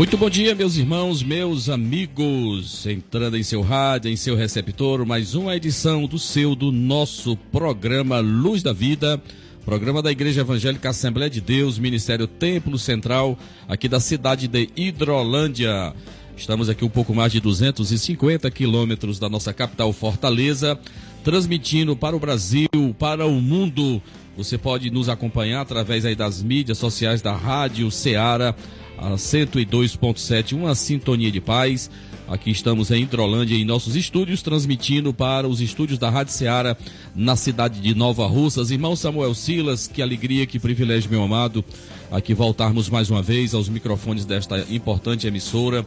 Muito 0.00 0.16
bom 0.16 0.30
dia, 0.30 0.54
meus 0.54 0.78
irmãos, 0.78 1.22
meus 1.22 1.68
amigos. 1.68 2.86
Entrando 2.86 3.36
em 3.36 3.42
seu 3.42 3.60
rádio, 3.60 4.10
em 4.10 4.16
seu 4.16 4.34
receptor, 4.34 5.04
mais 5.04 5.34
uma 5.34 5.54
edição 5.54 6.06
do 6.06 6.18
seu, 6.18 6.54
do 6.54 6.72
nosso 6.72 7.36
programa 7.52 8.18
Luz 8.20 8.62
da 8.62 8.72
Vida. 8.72 9.22
Programa 9.62 10.00
da 10.00 10.10
Igreja 10.10 10.40
Evangélica 10.40 10.88
Assembleia 10.88 11.28
de 11.28 11.42
Deus, 11.42 11.78
Ministério 11.78 12.26
Templo 12.26 12.78
Central, 12.78 13.38
aqui 13.68 13.90
da 13.90 14.00
cidade 14.00 14.48
de 14.48 14.70
Hidrolândia. 14.74 15.92
Estamos 16.34 16.70
aqui 16.70 16.82
um 16.82 16.88
pouco 16.88 17.14
mais 17.14 17.30
de 17.30 17.38
250 17.38 18.50
quilômetros 18.50 19.18
da 19.18 19.28
nossa 19.28 19.52
capital 19.52 19.92
Fortaleza, 19.92 20.80
transmitindo 21.22 21.94
para 21.94 22.16
o 22.16 22.18
Brasil, 22.18 22.70
para 22.98 23.26
o 23.26 23.38
mundo. 23.38 24.00
Você 24.34 24.56
pode 24.56 24.90
nos 24.90 25.10
acompanhar 25.10 25.60
através 25.60 26.06
aí 26.06 26.14
das 26.14 26.42
mídias 26.42 26.78
sociais 26.78 27.20
da 27.20 27.36
Rádio 27.36 27.90
Ceará 27.90 28.54
a 29.00 29.12
102.7, 29.12 30.52
uma 30.52 30.74
sintonia 30.74 31.30
de 31.32 31.40
paz. 31.40 31.90
Aqui 32.28 32.50
estamos 32.50 32.90
em 32.90 33.02
Hidrolândia, 33.02 33.56
em 33.56 33.64
nossos 33.64 33.96
estúdios, 33.96 34.42
transmitindo 34.42 35.12
para 35.12 35.48
os 35.48 35.60
estúdios 35.60 35.98
da 35.98 36.10
Rádio 36.10 36.34
Ceará, 36.34 36.76
na 37.16 37.34
cidade 37.34 37.80
de 37.80 37.94
Nova 37.94 38.26
Russas. 38.26 38.70
Irmão 38.70 38.94
Samuel 38.94 39.34
Silas, 39.34 39.88
que 39.88 40.02
alegria, 40.02 40.46
que 40.46 40.58
privilégio, 40.58 41.10
meu 41.10 41.22
amado, 41.22 41.64
aqui 42.12 42.34
voltarmos 42.34 42.90
mais 42.90 43.10
uma 43.10 43.22
vez 43.22 43.54
aos 43.54 43.68
microfones 43.68 44.26
desta 44.26 44.64
importante 44.70 45.26
emissora 45.26 45.84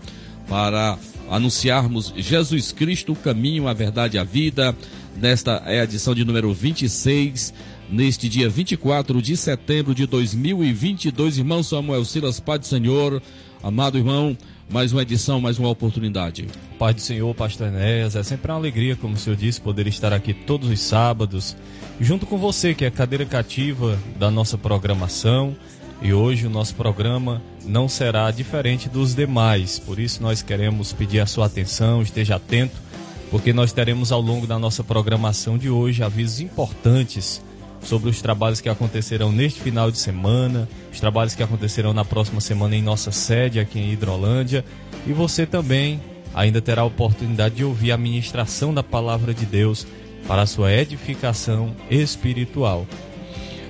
para 0.50 0.98
anunciarmos 1.30 2.14
Jesus 2.18 2.72
Cristo, 2.72 3.14
o 3.14 3.16
caminho, 3.16 3.68
a 3.68 3.74
verdade 3.74 4.18
e 4.18 4.20
a 4.20 4.24
vida. 4.24 4.76
Nesta 5.16 5.62
é 5.68 5.80
a 5.80 5.84
edição 5.84 6.16
de 6.16 6.26
número 6.26 6.52
26 6.52 7.54
neste 7.94 8.28
dia 8.28 8.50
24 8.50 9.22
de 9.22 9.38
setembro 9.38 9.94
de 9.94 10.08
2022. 10.08 11.38
Irmão 11.38 11.62
Samuel 11.62 12.04
Silas, 12.04 12.40
Pai 12.40 12.58
do 12.58 12.66
Senhor, 12.66 13.22
amado 13.62 14.00
irmão, 14.00 14.36
mais 14.68 14.92
uma 14.92 15.04
edição, 15.04 15.40
mais 15.40 15.60
uma 15.60 15.70
oportunidade. 15.70 16.48
Pai 16.80 16.92
do 16.92 17.02
Senhor, 17.02 17.34
Pastor 17.36 17.68
Enéas, 17.68 18.16
é 18.16 18.24
sempre 18.24 18.52
uma 18.52 18.58
alegria, 18.58 18.96
como 18.96 19.14
o 19.14 19.18
senhor 19.18 19.36
disse, 19.36 19.62
poder 19.62 19.86
estar 19.86 20.12
aqui 20.12 20.34
todos 20.34 20.70
os 20.70 20.80
sábados, 20.80 21.56
junto 22.02 22.26
com 22.26 22.36
você, 22.36 22.74
que 22.74 22.84
é 22.84 22.88
a 22.88 22.92
cadeira 22.92 23.28
cativa 23.28 24.00
da 24.18 24.32
nossa 24.32 24.58
programação. 24.58 25.56
E 26.02 26.12
hoje 26.12 26.48
o 26.48 26.50
nosso 26.50 26.74
programa 26.74 27.44
não 27.64 27.88
será 27.88 28.30
diferente 28.32 28.90
dos 28.90 29.14
demais, 29.14 29.78
por 29.78 30.00
isso 30.00 30.22
nós 30.22 30.42
queremos 30.42 30.92
pedir 30.92 31.20
a 31.20 31.28
sua 31.28 31.46
atenção, 31.46 32.02
esteja 32.02 32.36
atento, 32.38 32.76
porque 33.30 33.54
nós 33.54 33.72
teremos 33.72 34.12
ao 34.12 34.20
longo 34.20 34.48
da 34.48 34.58
nossa 34.58 34.84
programação 34.84 35.60
de 35.60 35.70
hoje 35.70 36.04
avisos 36.04 36.42
importantes 36.42 37.42
sobre 37.84 38.10
os 38.10 38.22
trabalhos 38.22 38.62
que 38.62 38.70
acontecerão 38.70 39.32
neste 39.32 39.62
final 39.62 39.92
de 39.92 39.98
semana, 39.98 40.68
os 40.92 41.00
trabalhos 41.00 41.36
que 41.36 41.44
acontecerão 41.44 41.94
na 41.94 42.06
próxima 42.06 42.40
semana 42.42 42.76
em 42.76 42.82
nossa 42.82 43.12
sede 43.12 43.60
aqui 43.60 43.80
em 43.80 43.92
Hidrolândia. 43.92 44.64
E 45.06 45.14
você 45.14 45.46
também 45.46 46.02
ainda 46.34 46.62
terá 46.62 46.82
a 46.82 46.86
oportunidade 46.86 47.56
de 47.56 47.64
ouvir 47.64 47.92
a 47.92 47.98
ministração 47.98 48.74
da 48.74 48.82
palavra 48.82 49.34
de 49.34 49.46
Deus 49.46 49.86
para 50.28 50.42
a 50.42 50.46
sua 50.46 50.74
edificação 50.74 51.76
espiritual. 51.90 52.88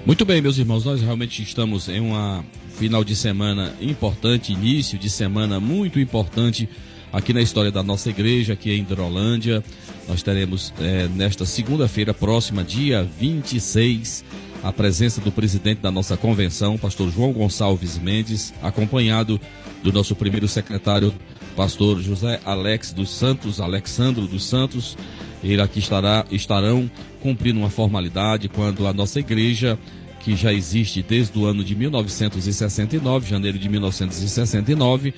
Muito 0.06 0.26
bem, 0.26 0.42
meus 0.42 0.58
irmãos, 0.58 0.86
nós 0.86 1.02
realmente 1.02 1.42
estamos 1.42 1.90
em 1.90 2.00
uma 2.00 2.46
final 2.78 3.04
de 3.04 3.16
semana 3.16 3.74
importante, 3.80 4.52
início 4.52 4.98
de 4.98 5.10
semana 5.10 5.60
muito 5.60 6.00
importante 6.00 6.68
aqui 7.12 7.32
na 7.34 7.42
história 7.42 7.72
da 7.72 7.84
nossa 7.84 8.10
igreja, 8.10 8.54
aqui 8.54 8.72
em 8.72 8.80
Hidrolândia. 8.80 9.64
Nós 10.08 10.22
teremos 10.22 10.74
é, 10.80 11.08
nesta 11.08 11.46
segunda-feira 11.46 12.14
próxima, 12.14 12.64
dia 12.64 13.08
26, 13.19 14.24
a 14.62 14.72
presença 14.72 15.22
do 15.22 15.31
presidente 15.31 15.80
da 15.80 15.91
nossa 15.91 16.18
convenção, 16.18 16.78
pastor 16.78 17.09
João 17.09 17.31
Gonçalves 17.31 17.97
Mendes, 17.97 18.53
acompanhado 18.62 19.40
do 19.81 19.92
nosso 19.92 20.16
primeiro 20.16 20.47
secretário, 20.47 21.13
pastor 21.56 22.02
José 22.02 22.40
Alex 22.46 22.92
dos 22.92 23.09
Santos, 23.09 23.62
Alexandro 23.62 24.28
dos 24.28 24.46
Santos. 24.46 24.97
Ele 25.44 25.62
aqui 25.62 25.80
estará, 25.80 26.25
estarão 26.31 26.90
cumprindo 27.22 27.59
uma 27.59 27.69
formalidade 27.69 28.50
quando 28.50 28.88
a 28.88 28.94
nossa 28.94 29.19
igreja, 29.19 29.78
que 30.22 30.36
já 30.36 30.53
existe 30.53 31.02
desde 31.02 31.38
o 31.38 31.46
ano 31.46 31.63
de 31.63 31.75
1969, 31.75 33.30
janeiro 33.30 33.58
de 33.58 33.68
1969, 33.69 35.13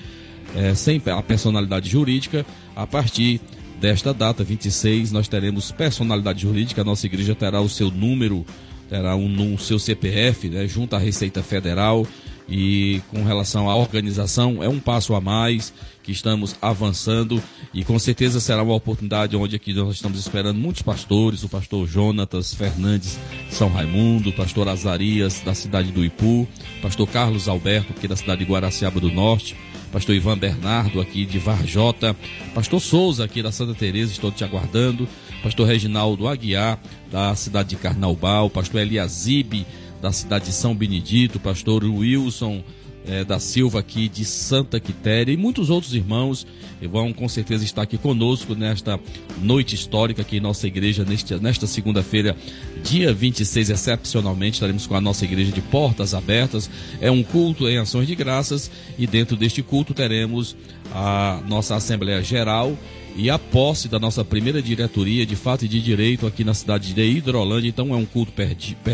é, 0.54 0.74
sem 0.74 1.00
a 1.06 1.22
personalidade 1.22 1.88
jurídica, 1.88 2.46
a 2.74 2.86
partir 2.86 3.40
desta 3.80 4.12
data, 4.12 4.42
26, 4.42 5.12
nós 5.12 5.28
teremos 5.28 5.70
personalidade 5.70 6.42
jurídica, 6.42 6.80
a 6.80 6.84
nossa 6.84 7.06
igreja 7.06 7.34
terá 7.34 7.60
o 7.60 7.68
seu 7.68 7.90
número, 7.90 8.44
terá 8.88 9.16
um, 9.16 9.26
um 9.54 9.58
seu 9.58 9.78
CPF, 9.78 10.48
né, 10.48 10.66
junto 10.66 10.96
à 10.96 10.98
Receita 10.98 11.42
Federal, 11.42 12.06
e 12.48 13.02
com 13.10 13.24
relação 13.24 13.68
à 13.68 13.74
organização, 13.74 14.62
é 14.62 14.68
um 14.68 14.78
passo 14.78 15.14
a 15.14 15.20
mais 15.20 15.72
que 16.02 16.12
estamos 16.12 16.54
avançando. 16.62 17.42
E 17.74 17.84
com 17.84 17.98
certeza 17.98 18.38
será 18.38 18.62
uma 18.62 18.74
oportunidade 18.74 19.36
onde 19.36 19.56
aqui 19.56 19.74
nós 19.74 19.96
estamos 19.96 20.18
esperando 20.18 20.56
muitos 20.56 20.82
pastores, 20.82 21.42
o 21.42 21.48
pastor 21.48 21.88
Jonatas 21.88 22.54
Fernandes 22.54 23.18
São 23.50 23.68
Raimundo, 23.68 24.30
o 24.30 24.32
pastor 24.32 24.68
Azarias 24.68 25.40
da 25.44 25.54
cidade 25.54 25.90
do 25.90 26.04
Ipu, 26.04 26.46
pastor 26.80 27.08
Carlos 27.08 27.48
Alberto 27.48 27.92
aqui 27.96 28.06
da 28.06 28.14
cidade 28.14 28.44
de 28.44 28.50
Guaraciaba 28.50 29.00
do 29.00 29.10
Norte, 29.10 29.56
pastor 29.92 30.14
Ivan 30.14 30.38
Bernardo 30.38 31.00
aqui 31.00 31.24
de 31.24 31.38
Varjota, 31.38 32.16
pastor 32.54 32.80
Souza 32.80 33.24
aqui 33.24 33.42
da 33.42 33.52
Santa 33.52 33.74
Teresa, 33.74 34.12
estou 34.12 34.30
te 34.30 34.44
aguardando, 34.44 35.08
pastor 35.42 35.66
Reginaldo 35.66 36.28
Aguiar 36.28 36.78
da 37.10 37.34
cidade 37.34 37.70
de 37.70 37.76
Carnaubal, 37.76 38.50
pastor 38.50 38.80
Eliasibe 38.80 39.66
da 40.00 40.12
cidade 40.12 40.46
de 40.46 40.52
São 40.52 40.74
Benedito, 40.74 41.40
pastor 41.40 41.84
Wilson 41.84 42.62
é, 43.06 43.24
da 43.24 43.38
Silva 43.38 43.80
aqui 43.80 44.08
de 44.08 44.24
Santa 44.24 44.80
Quitéria 44.80 45.32
e 45.32 45.36
muitos 45.36 45.70
outros 45.70 45.94
irmãos 45.94 46.46
vão 46.90 47.12
com 47.12 47.28
certeza 47.28 47.64
estar 47.64 47.82
aqui 47.82 47.96
conosco 47.96 48.54
nesta 48.54 49.00
noite 49.40 49.74
histórica 49.74 50.22
aqui 50.22 50.36
em 50.36 50.40
nossa 50.40 50.66
igreja, 50.66 51.04
neste, 51.04 51.34
nesta 51.36 51.66
segunda-feira, 51.66 52.36
dia 52.82 53.12
26, 53.12 53.70
excepcionalmente, 53.70 54.54
estaremos 54.54 54.86
com 54.86 54.94
a 54.94 55.00
nossa 55.00 55.24
igreja 55.24 55.52
de 55.52 55.62
portas 55.62 56.12
abertas. 56.12 56.68
É 57.00 57.10
um 57.10 57.22
culto 57.22 57.68
em 57.68 57.78
ações 57.78 58.06
de 58.06 58.14
graças 58.14 58.70
e 58.98 59.06
dentro 59.06 59.36
deste 59.36 59.62
culto 59.62 59.94
teremos 59.94 60.56
a 60.92 61.40
nossa 61.48 61.76
Assembleia 61.76 62.22
Geral 62.22 62.76
e 63.16 63.30
a 63.30 63.38
posse 63.38 63.88
da 63.88 63.98
nossa 63.98 64.22
primeira 64.22 64.60
diretoria 64.60 65.24
de 65.24 65.34
fato 65.34 65.64
e 65.64 65.68
de 65.68 65.80
direito 65.80 66.26
aqui 66.26 66.44
na 66.44 66.52
cidade 66.52 66.92
de 66.92 67.02
Hidrolândia. 67.02 67.68
Então 67.68 67.94
é 67.94 67.96
um 67.96 68.04
culto 68.04 68.32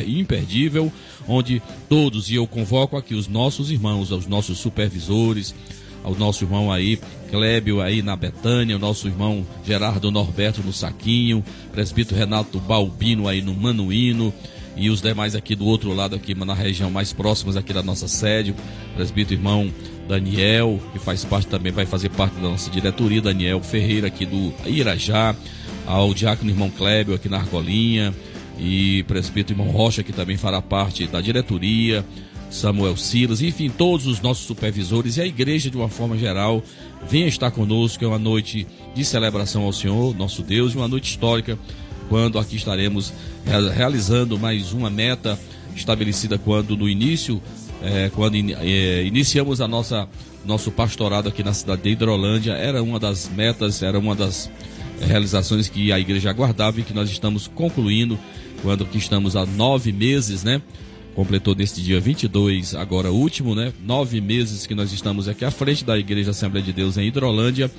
imperdível, 0.06 0.92
onde 1.26 1.60
todos, 1.88 2.30
e 2.30 2.36
eu 2.36 2.46
convoco 2.46 2.96
aqui 2.96 3.14
os 3.14 3.26
nossos 3.26 3.70
irmãos, 3.70 4.12
os 4.12 4.26
nossos 4.26 4.58
supervisores, 4.58 5.54
ao 6.04 6.14
nosso 6.14 6.44
irmão 6.44 6.70
aí, 6.70 6.98
Clébio 7.30 7.80
aí 7.80 8.02
na 8.02 8.16
Betânia, 8.16 8.76
o 8.76 8.78
nosso 8.78 9.08
irmão 9.08 9.46
Gerardo 9.64 10.10
Norberto 10.10 10.62
no 10.62 10.72
Saquinho, 10.72 11.44
presbítero 11.72 12.18
Renato 12.18 12.58
Balbino 12.60 13.28
aí 13.28 13.40
no 13.40 13.54
Manuíno, 13.54 14.32
e 14.76 14.88
os 14.88 15.00
demais 15.00 15.34
aqui 15.34 15.54
do 15.54 15.66
outro 15.66 15.92
lado, 15.92 16.16
aqui 16.16 16.34
na 16.34 16.54
região 16.54 16.90
mais 16.90 17.12
próximas 17.12 17.56
aqui 17.56 17.72
da 17.72 17.82
nossa 17.82 18.08
sede, 18.08 18.54
presbítero 18.94 19.40
irmão 19.40 19.70
Daniel, 20.08 20.80
que 20.92 20.98
faz 20.98 21.24
parte 21.24 21.46
também, 21.46 21.72
vai 21.72 21.86
fazer 21.86 22.10
parte 22.10 22.34
da 22.34 22.42
nossa 22.42 22.70
diretoria, 22.70 23.20
Daniel 23.20 23.62
Ferreira 23.62 24.08
aqui 24.08 24.26
do 24.26 24.52
Irajá, 24.66 25.34
ao 25.86 26.12
diácono 26.12 26.50
irmão 26.50 26.70
Clébio 26.70 27.14
aqui 27.14 27.28
na 27.28 27.38
Argolinha, 27.38 28.14
e 28.58 29.02
presbítero 29.04 29.58
irmão 29.58 29.72
Rocha, 29.72 30.02
que 30.02 30.12
também 30.12 30.36
fará 30.36 30.60
parte 30.60 31.06
da 31.06 31.20
diretoria, 31.20 32.04
Samuel 32.50 32.96
Silas, 32.96 33.40
enfim, 33.40 33.70
todos 33.70 34.06
os 34.06 34.20
nossos 34.20 34.46
supervisores 34.46 35.16
e 35.16 35.22
a 35.22 35.26
igreja 35.26 35.70
de 35.70 35.76
uma 35.76 35.88
forma 35.88 36.18
geral, 36.18 36.62
venha 37.08 37.26
estar 37.26 37.50
conosco, 37.50 38.04
é 38.04 38.08
uma 38.08 38.18
noite 38.18 38.66
de 38.94 39.04
celebração 39.04 39.62
ao 39.62 39.72
Senhor, 39.72 40.14
nosso 40.14 40.42
Deus, 40.42 40.74
e 40.74 40.76
uma 40.76 40.86
noite 40.86 41.10
histórica, 41.10 41.58
quando 42.08 42.38
aqui 42.38 42.56
estaremos 42.56 43.12
realizando 43.74 44.38
mais 44.38 44.72
uma 44.72 44.90
meta 44.90 45.38
estabelecida 45.74 46.36
quando 46.36 46.76
no 46.76 46.86
início 46.86 47.40
é, 47.82 48.10
quando 48.14 48.36
in, 48.36 48.52
é, 48.52 49.02
iniciamos 49.04 49.60
a 49.60 49.68
nossa 49.68 50.08
nosso 50.44 50.70
pastorado 50.72 51.28
aqui 51.28 51.42
na 51.42 51.54
cidade 51.54 51.82
de 51.82 51.90
Hidrolândia, 51.90 52.52
era 52.52 52.82
uma 52.82 52.98
das 52.98 53.28
metas, 53.28 53.82
era 53.82 53.98
uma 53.98 54.14
das 54.14 54.50
realizações 55.00 55.68
que 55.68 55.92
a 55.92 56.00
igreja 56.00 56.30
aguardava 56.30 56.80
e 56.80 56.82
que 56.82 56.92
nós 56.92 57.10
estamos 57.10 57.46
concluindo, 57.46 58.18
quando 58.60 58.84
que 58.84 58.98
estamos 58.98 59.36
há 59.36 59.46
nove 59.46 59.92
meses, 59.92 60.42
né? 60.42 60.60
Completou 61.14 61.54
neste 61.54 61.82
dia 61.82 62.00
22, 62.00 62.74
agora 62.74 63.10
último, 63.12 63.54
né? 63.54 63.72
Nove 63.84 64.20
meses 64.20 64.66
que 64.66 64.74
nós 64.74 64.92
estamos 64.92 65.28
aqui 65.28 65.44
à 65.44 65.50
frente 65.50 65.84
da 65.84 65.98
Igreja 65.98 66.30
Assembleia 66.30 66.64
de 66.64 66.72
Deus 66.72 66.96
em 66.96 67.06
Hidrolândia 67.06 67.70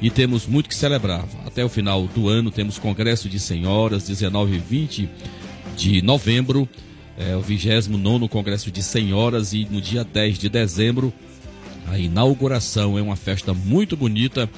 e 0.00 0.10
temos 0.10 0.46
muito 0.46 0.68
que 0.68 0.74
celebrar. 0.74 1.24
Até 1.44 1.64
o 1.64 1.68
final 1.68 2.06
do 2.14 2.28
ano 2.28 2.50
temos 2.50 2.78
Congresso 2.78 3.28
de 3.28 3.38
Senhoras, 3.38 4.06
19 4.06 4.56
e 4.56 4.58
20 4.58 5.08
de 5.76 6.02
novembro, 6.02 6.68
é, 7.18 7.34
o 7.36 7.40
29 7.40 8.28
Congresso 8.28 8.70
de 8.70 8.82
Senhoras 8.82 9.52
e 9.52 9.66
no 9.70 9.80
dia 9.80 10.04
10 10.04 10.38
de 10.38 10.48
dezembro 10.48 11.12
a 11.88 11.98
inauguração. 11.98 12.98
É 12.98 13.02
uma 13.02 13.16
festa 13.16 13.54
muito 13.54 13.96
bonita 13.96 14.48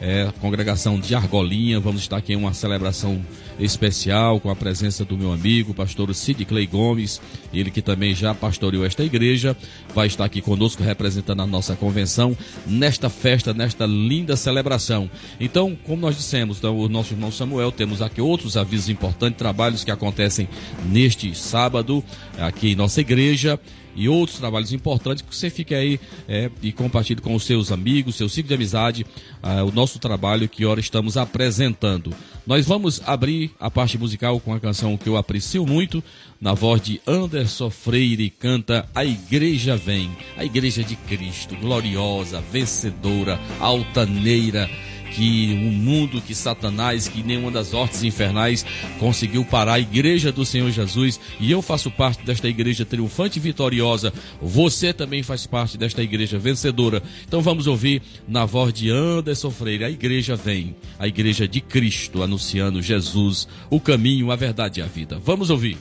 é, 0.00 0.30
congregação 0.40 0.98
de 0.98 1.14
Argolinha. 1.14 1.80
Vamos 1.80 2.00
estar 2.00 2.16
aqui 2.16 2.32
em 2.32 2.36
uma 2.36 2.54
celebração 2.54 3.20
especial 3.58 4.40
com 4.40 4.50
a 4.50 4.56
presença 4.56 5.04
do 5.04 5.16
meu 5.16 5.32
amigo, 5.32 5.74
pastor 5.74 6.14
Sid 6.14 6.44
Clay 6.44 6.66
Gomes, 6.66 7.20
ele 7.52 7.70
que 7.70 7.82
também 7.82 8.14
já 8.14 8.34
pastoreou 8.34 8.84
esta 8.84 9.04
igreja, 9.04 9.56
vai 9.94 10.06
estar 10.06 10.24
aqui 10.24 10.40
conosco 10.40 10.82
representando 10.82 11.42
a 11.42 11.46
nossa 11.46 11.74
convenção 11.74 12.36
nesta 12.66 13.08
festa, 13.08 13.52
nesta 13.52 13.86
linda 13.86 14.36
celebração. 14.36 15.10
Então, 15.40 15.76
como 15.84 16.02
nós 16.02 16.16
dissemos, 16.16 16.58
então, 16.58 16.78
o 16.78 16.88
nosso 16.88 17.14
irmão 17.14 17.30
Samuel, 17.30 17.72
temos 17.72 18.00
aqui 18.00 18.20
outros 18.20 18.56
avisos 18.56 18.88
importantes, 18.88 19.38
trabalhos 19.38 19.84
que 19.84 19.90
acontecem 19.90 20.48
neste 20.86 21.34
sábado 21.34 22.02
aqui 22.38 22.72
em 22.72 22.76
nossa 22.76 23.00
igreja 23.00 23.58
e 23.98 24.08
outros 24.08 24.38
trabalhos 24.38 24.72
importantes 24.72 25.22
que 25.22 25.34
você 25.34 25.50
fique 25.50 25.74
aí 25.74 25.98
é, 26.28 26.48
e 26.62 26.70
compartilhe 26.70 27.20
com 27.20 27.34
os 27.34 27.44
seus 27.44 27.72
amigos, 27.72 28.14
seu 28.14 28.28
ciclo 28.28 28.48
de 28.48 28.54
amizade, 28.54 29.06
ah, 29.42 29.64
o 29.64 29.72
nosso 29.72 29.98
trabalho 29.98 30.48
que 30.48 30.64
ora 30.64 30.78
estamos 30.78 31.16
apresentando. 31.16 32.14
Nós 32.46 32.64
vamos 32.64 33.02
abrir 33.04 33.47
a 33.58 33.70
parte 33.70 33.98
musical 33.98 34.38
com 34.40 34.52
a 34.52 34.60
canção 34.60 34.96
que 34.96 35.08
eu 35.08 35.16
aprecio 35.16 35.66
muito, 35.66 36.02
na 36.40 36.54
voz 36.54 36.80
de 36.80 37.00
Anderson 37.06 37.70
Freire, 37.70 38.30
canta 38.30 38.88
A 38.94 39.04
Igreja 39.04 39.76
Vem, 39.76 40.10
a 40.36 40.44
Igreja 40.44 40.84
de 40.84 40.96
Cristo, 40.96 41.56
gloriosa, 41.56 42.40
vencedora, 42.40 43.38
altaneira 43.60 44.68
que 45.14 45.52
o 45.52 45.72
mundo, 45.72 46.20
que 46.20 46.34
Satanás, 46.34 47.08
que 47.08 47.22
nenhuma 47.22 47.50
das 47.50 47.74
hortes 47.74 48.02
infernais 48.02 48.64
conseguiu 48.98 49.44
parar 49.44 49.74
a 49.74 49.80
igreja 49.80 50.30
do 50.32 50.44
Senhor 50.44 50.70
Jesus. 50.70 51.20
E 51.40 51.50
eu 51.50 51.62
faço 51.62 51.90
parte 51.90 52.24
desta 52.24 52.48
igreja 52.48 52.84
triunfante 52.84 53.38
e 53.38 53.42
vitoriosa. 53.42 54.12
Você 54.40 54.92
também 54.92 55.22
faz 55.22 55.46
parte 55.46 55.76
desta 55.76 56.02
igreja 56.02 56.38
vencedora. 56.38 57.02
Então 57.26 57.40
vamos 57.40 57.66
ouvir 57.66 58.02
na 58.26 58.44
voz 58.44 58.72
de 58.72 58.90
Anderson 58.90 59.50
Freire: 59.50 59.84
A 59.84 59.90
igreja 59.90 60.36
vem, 60.36 60.76
a 60.98 61.06
igreja 61.06 61.46
de 61.48 61.60
Cristo, 61.60 62.22
anunciando 62.22 62.82
Jesus, 62.82 63.48
o 63.70 63.80
caminho, 63.80 64.30
a 64.30 64.36
verdade 64.36 64.80
e 64.80 64.82
a 64.82 64.86
vida. 64.86 65.20
Vamos 65.24 65.50
ouvir. 65.50 65.76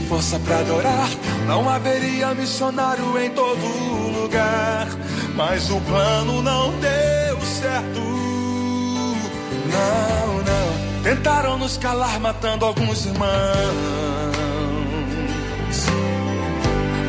Força 0.00 0.38
para 0.40 0.58
adorar. 0.58 1.08
Não 1.46 1.68
haveria 1.68 2.34
missionário 2.34 3.18
em 3.18 3.30
todo 3.30 4.20
lugar. 4.20 4.88
Mas 5.34 5.70
o 5.70 5.80
plano 5.80 6.42
não 6.42 6.72
deu 6.78 7.40
certo. 7.40 8.00
Não, 9.72 10.36
não. 10.42 11.02
Tentaram 11.02 11.58
nos 11.58 11.76
calar, 11.78 12.20
matando 12.20 12.64
alguns 12.64 13.06
irmãos. 13.06 14.33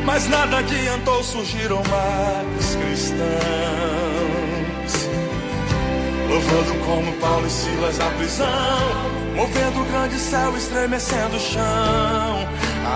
Mas 0.06 0.28
nada 0.28 0.60
adiantou, 0.60 1.24
surgiram 1.24 1.82
mais 1.90 2.76
cristãos. 2.76 3.26
Louvando 6.30 6.86
como 6.86 7.12
Paulo 7.14 7.48
e 7.48 7.50
Silas 7.50 7.98
na 7.98 8.10
prisão, 8.12 8.46
movendo 9.36 9.82
o 9.82 9.86
grande 9.86 10.20
céu, 10.20 10.56
estremecendo 10.56 11.36
o 11.36 11.40
chão, 11.40 12.48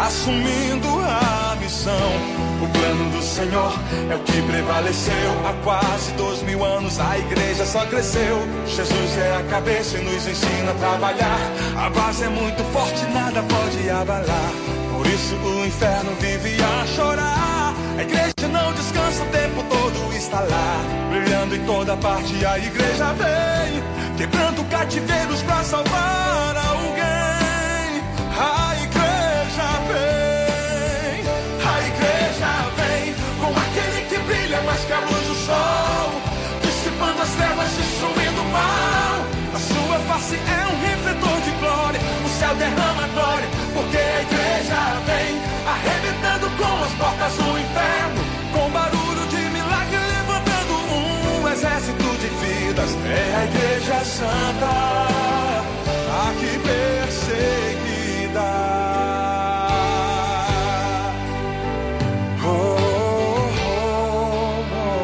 assumindo 0.05 0.87
a 0.99 1.55
missão. 1.59 2.39
O 2.61 2.67
plano 2.67 3.09
do 3.11 3.23
Senhor 3.23 3.73
é 4.11 4.15
o 4.15 4.19
que 4.19 4.41
prevaleceu. 4.43 5.31
Há 5.47 5.53
quase 5.63 6.11
dois 6.13 6.43
mil 6.43 6.63
anos 6.63 6.99
a 6.99 7.17
igreja 7.17 7.65
só 7.65 7.85
cresceu. 7.85 8.37
Jesus 8.67 9.17
é 9.17 9.37
a 9.37 9.43
cabeça 9.49 9.97
e 9.97 10.03
nos 10.03 10.27
ensina 10.27 10.71
a 10.71 10.75
trabalhar. 10.75 11.39
A 11.75 11.89
base 11.89 12.23
é 12.23 12.29
muito 12.29 12.63
forte, 12.71 13.03
nada 13.13 13.41
pode 13.43 13.89
abalar. 13.89 14.78
Por 14.99 15.07
isso 15.07 15.33
o 15.33 15.65
inferno 15.65 16.11
vive 16.19 16.61
a 16.61 16.85
chorar. 16.87 17.73
A 17.97 18.01
igreja 18.01 18.49
não 18.51 18.73
descansa 18.73 19.23
o 19.23 19.27
tempo 19.27 19.63
todo, 19.69 20.13
está 20.13 20.41
lá, 20.41 20.83
brilhando 21.09 21.55
em 21.55 21.63
toda 21.63 21.95
parte. 21.95 22.45
A 22.45 22.59
igreja 22.59 23.13
vem, 23.13 23.81
quebrando 24.17 24.61
cativeiros 24.65 25.41
para 25.43 25.63
salvar 25.63 26.57
alguém. 26.67 28.03
A 28.35 28.75
igreja 28.75 29.67
vem, 29.87 31.23
a 31.63 31.75
igreja 31.87 32.51
vem, 32.75 33.15
com 33.39 33.51
aquele 33.57 34.01
que 34.09 34.17
brilha 34.17 34.61
mais 34.63 34.81
que 34.81 34.91
a 34.91 34.99
luz 34.99 35.27
do 35.27 35.35
sol, 35.45 36.11
dissipando 36.61 37.21
as 37.21 37.29
trevas, 37.29 37.69
destruindo 37.71 38.41
o 38.41 38.51
mal. 38.51 39.25
A 39.55 39.59
sua 39.59 39.99
face 40.09 40.35
é 40.35 40.67
um 40.67 40.81
refletor 40.81 41.39
de 41.39 41.51
glória, 41.51 42.01
o 42.25 42.29
céu 42.37 42.53
derrama 42.55 42.78
com 46.59 46.83
as 46.83 46.91
portas 46.93 47.33
do 47.33 47.57
inferno, 47.57 48.21
com 48.53 48.69
barulho 48.71 49.25
de 49.27 49.49
milagre, 49.49 49.97
levantando 50.17 50.73
um 50.93 51.47
exército 51.47 52.09
de 52.21 52.27
vidas. 52.41 52.91
É 53.05 53.35
a 53.35 53.45
igreja 53.45 54.03
santa, 54.03 54.73
aqui 56.27 56.53
perseguida. 56.59 58.47
Oh, 62.43 62.77
oh, 63.65 63.99
oh, 64.73 64.99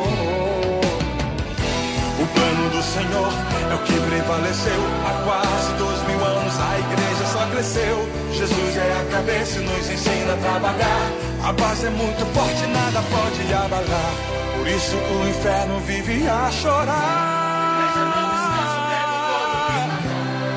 Jesus 7.63 8.77
é 8.77 9.01
a 9.01 9.12
cabeça 9.12 9.59
e 9.59 9.63
nos 9.63 9.89
ensina 9.89 10.33
a 10.33 10.38
trabalhar. 10.38 11.12
A 11.41 11.53
base 11.53 11.85
é 11.85 11.89
muito 11.89 12.25
forte, 12.33 12.67
nada 12.67 13.01
pode 13.01 13.53
abalar. 13.53 14.12
Por 14.57 14.67
isso 14.67 14.97
o 14.97 15.29
inferno 15.29 15.79
vive 15.79 16.27
a 16.27 16.51
chorar. 16.51 17.45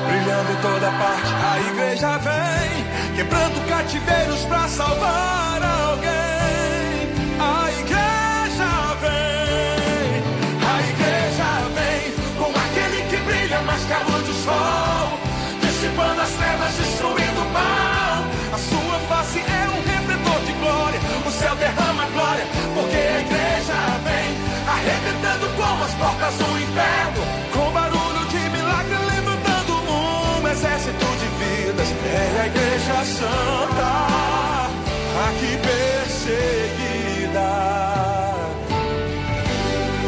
brilhando 0.07 0.51
em 0.51 0.55
toda 0.61 0.91
parte. 0.91 1.31
A 1.33 1.59
igreja 1.71 2.17
vem, 2.17 3.15
quebrando 3.15 3.67
cativeiros 3.67 4.45
para 4.45 4.67
salvar 4.67 5.63
alguém. 5.63 6.28
O 21.29 21.31
céu 21.31 21.55
derrama 21.55 22.05
glória, 22.07 22.45
porque 22.73 22.97
a 22.97 23.19
igreja 23.21 23.77
vem, 24.03 24.29
arrebentando 24.67 25.47
como 25.55 25.83
as 25.83 25.93
portas 25.93 26.33
do 26.35 26.57
inferno, 26.57 27.21
com 27.53 27.71
barulho 27.71 28.25
de 28.29 28.49
milagre 28.49 28.97
levantando 29.13 29.73
um 29.93 30.47
exército 30.47 31.05
de 31.21 31.27
vidas. 31.39 31.87
É 32.03 32.41
a 32.41 32.47
igreja 32.47 33.05
santa, 33.05 33.91
aqui 35.27 35.51
perseguida. 35.69 37.49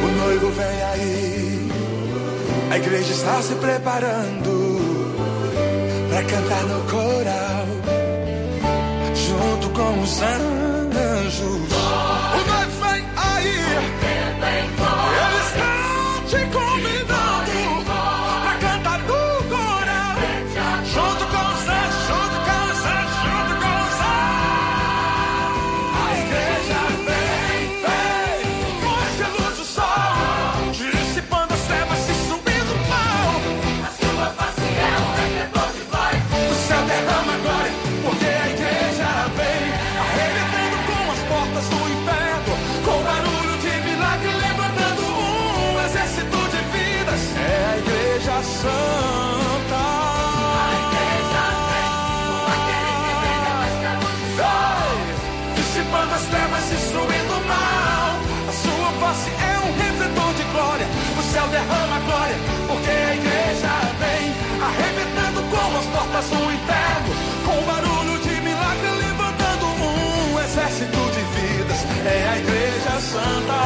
O 0.03 0.07
noivo 0.23 0.49
vem 0.51 0.83
aí, 0.93 1.71
a 2.71 2.77
igreja 2.77 3.13
está 3.13 3.41
se 3.43 3.53
preparando 3.55 4.51
para 6.09 6.23
cantar 6.23 6.63
no 6.63 6.81
coral, 6.89 7.67
junto 9.13 9.69
com 9.69 10.01
os 10.01 10.21
anjos. 10.21 10.80
O 11.39 11.70
céu 61.31 61.47
derrama 61.47 61.99
glória, 61.99 62.35
porque 62.67 62.89
a 62.89 63.15
igreja 63.15 63.69
vem, 63.99 64.33
arrebentando 64.61 65.41
como 65.49 65.77
as 65.77 65.85
portas 65.85 66.29
do 66.29 66.51
inferno, 66.51 67.15
com 67.45 67.61
barulho 67.63 68.19
de 68.19 68.41
milagre, 68.41 68.89
levantando 68.99 69.65
um 69.65 70.39
exército 70.39 70.97
de 70.97 71.21
vidas. 71.39 71.77
É 72.05 72.29
a 72.29 72.37
igreja 72.37 72.99
santa, 72.99 73.59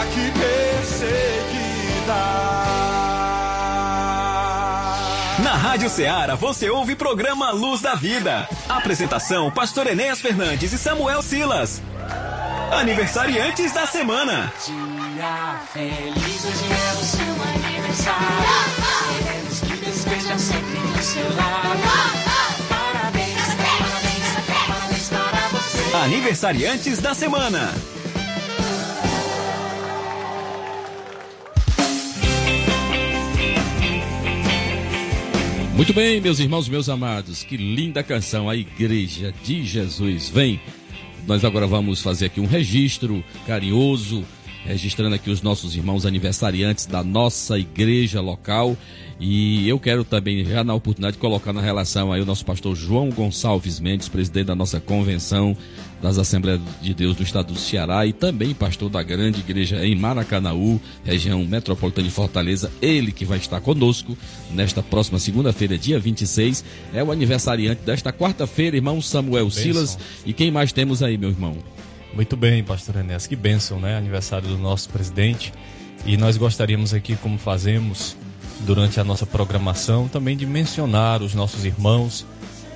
aqui 0.00 0.32
perseguida. 0.38 1.70
Na 5.44 5.54
Rádio 5.56 5.88
Ceará 5.88 6.34
você 6.34 6.68
ouve 6.70 6.96
programa 6.96 7.52
Luz 7.52 7.80
da 7.80 7.94
Vida. 7.94 8.48
Apresentação: 8.68 9.50
Pastor 9.50 9.86
Enéas 9.86 10.20
Fernandes 10.20 10.72
e 10.72 10.78
Samuel 10.78 11.22
Silas. 11.22 11.80
Aniversariantes 12.72 13.72
da 13.72 13.86
semana. 13.86 14.52
Dia 15.20 15.60
feliz, 15.74 16.44
hoje 16.46 16.72
é 16.72 16.92
o 16.98 17.04
seu 17.04 17.20
aniversário. 17.42 18.24
Queremos 19.18 19.60
que 19.60 19.84
Deus 19.84 19.96
esteja 19.96 20.38
sempre 20.38 20.78
do 20.78 21.02
seu 21.02 21.36
lado. 21.36 21.80
Parabéns, 22.70 23.36
parabéns, 23.58 24.46
parabéns 24.46 25.08
para 25.10 25.48
você. 25.48 25.94
Aniversariantes 25.94 27.02
da 27.02 27.12
semana. 27.12 27.74
Muito 35.76 35.92
bem, 35.92 36.18
meus 36.22 36.38
irmãos, 36.38 36.66
meus 36.66 36.88
amados, 36.88 37.44
que 37.44 37.58
linda 37.58 38.02
canção, 38.02 38.48
a 38.48 38.56
Igreja 38.56 39.34
de 39.44 39.66
Jesus. 39.66 40.30
Vem, 40.30 40.58
nós 41.26 41.44
agora 41.44 41.66
vamos 41.66 42.00
fazer 42.00 42.26
aqui 42.26 42.40
um 42.40 42.46
registro 42.46 43.22
carinhoso, 43.46 44.24
registrando 44.64 45.14
aqui 45.14 45.30
os 45.30 45.42
nossos 45.42 45.74
irmãos 45.74 46.06
aniversariantes 46.06 46.86
da 46.86 47.02
nossa 47.02 47.58
igreja 47.58 48.20
local. 48.20 48.76
E 49.18 49.68
eu 49.68 49.78
quero 49.78 50.02
também, 50.02 50.44
já 50.44 50.64
na 50.64 50.74
oportunidade, 50.74 51.18
colocar 51.18 51.52
na 51.52 51.60
relação 51.60 52.12
aí 52.12 52.22
o 52.22 52.26
nosso 52.26 52.44
pastor 52.44 52.74
João 52.74 53.10
Gonçalves 53.10 53.78
Mendes, 53.78 54.08
presidente 54.08 54.46
da 54.46 54.54
nossa 54.54 54.80
convenção 54.80 55.56
das 56.00 56.16
Assembleias 56.16 56.60
de 56.80 56.94
Deus 56.94 57.14
do 57.14 57.22
Estado 57.22 57.52
do 57.52 57.58
Ceará 57.58 58.06
e 58.06 58.12
também 58.12 58.54
pastor 58.54 58.88
da 58.88 59.02
grande 59.02 59.40
igreja 59.40 59.84
em 59.84 59.94
Maracanaú, 59.94 60.80
região 61.04 61.44
metropolitana 61.44 62.08
de 62.08 62.14
Fortaleza. 62.14 62.72
Ele 62.80 63.12
que 63.12 63.26
vai 63.26 63.36
estar 63.36 63.60
conosco 63.60 64.16
nesta 64.50 64.82
próxima 64.82 65.18
segunda-feira, 65.18 65.76
dia 65.76 65.98
26. 65.98 66.64
É 66.94 67.04
o 67.04 67.12
aniversariante 67.12 67.82
desta 67.82 68.12
quarta-feira, 68.12 68.76
irmão 68.76 69.02
Samuel 69.02 69.50
Silas. 69.50 69.98
E 70.24 70.32
quem 70.32 70.50
mais 70.50 70.72
temos 70.72 71.02
aí, 71.02 71.18
meu 71.18 71.28
irmão? 71.28 71.58
Muito 72.12 72.36
bem, 72.36 72.62
pastor 72.64 72.96
Enéas, 72.96 73.28
que 73.28 73.36
bênção, 73.36 73.78
né? 73.78 73.96
Aniversário 73.96 74.48
do 74.48 74.58
nosso 74.58 74.88
presidente. 74.88 75.52
E 76.04 76.16
nós 76.16 76.36
gostaríamos 76.36 76.92
aqui, 76.92 77.14
como 77.14 77.38
fazemos 77.38 78.16
durante 78.60 78.98
a 78.98 79.04
nossa 79.04 79.24
programação, 79.24 80.08
também 80.08 80.36
de 80.36 80.44
mencionar 80.44 81.22
os 81.22 81.34
nossos 81.34 81.64
irmãos, 81.64 82.26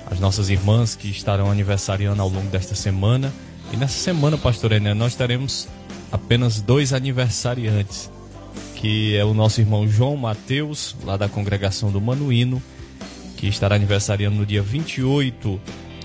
as 0.09 0.21
nossas 0.21 0.49
irmãs 0.49 0.95
que 0.95 1.09
estarão 1.09 1.51
aniversariando 1.51 2.21
ao 2.21 2.29
longo 2.29 2.47
desta 2.47 2.75
semana. 2.75 3.31
E 3.73 3.77
nessa 3.77 3.97
semana, 3.97 4.37
pastor 4.37 4.71
Enéas, 4.71 4.97
nós 4.97 5.15
teremos 5.15 5.67
apenas 6.11 6.61
dois 6.61 6.93
aniversariantes, 6.93 8.09
que 8.75 9.17
é 9.17 9.25
o 9.25 9.33
nosso 9.33 9.59
irmão 9.59 9.85
João 9.85 10.15
Mateus, 10.15 10.95
lá 11.03 11.17
da 11.17 11.27
congregação 11.27 11.91
do 11.91 11.99
Manuíno, 11.99 12.63
que 13.35 13.47
estará 13.47 13.75
aniversariando 13.75 14.37
no 14.37 14.45
dia 14.45 14.61
28 14.61 15.59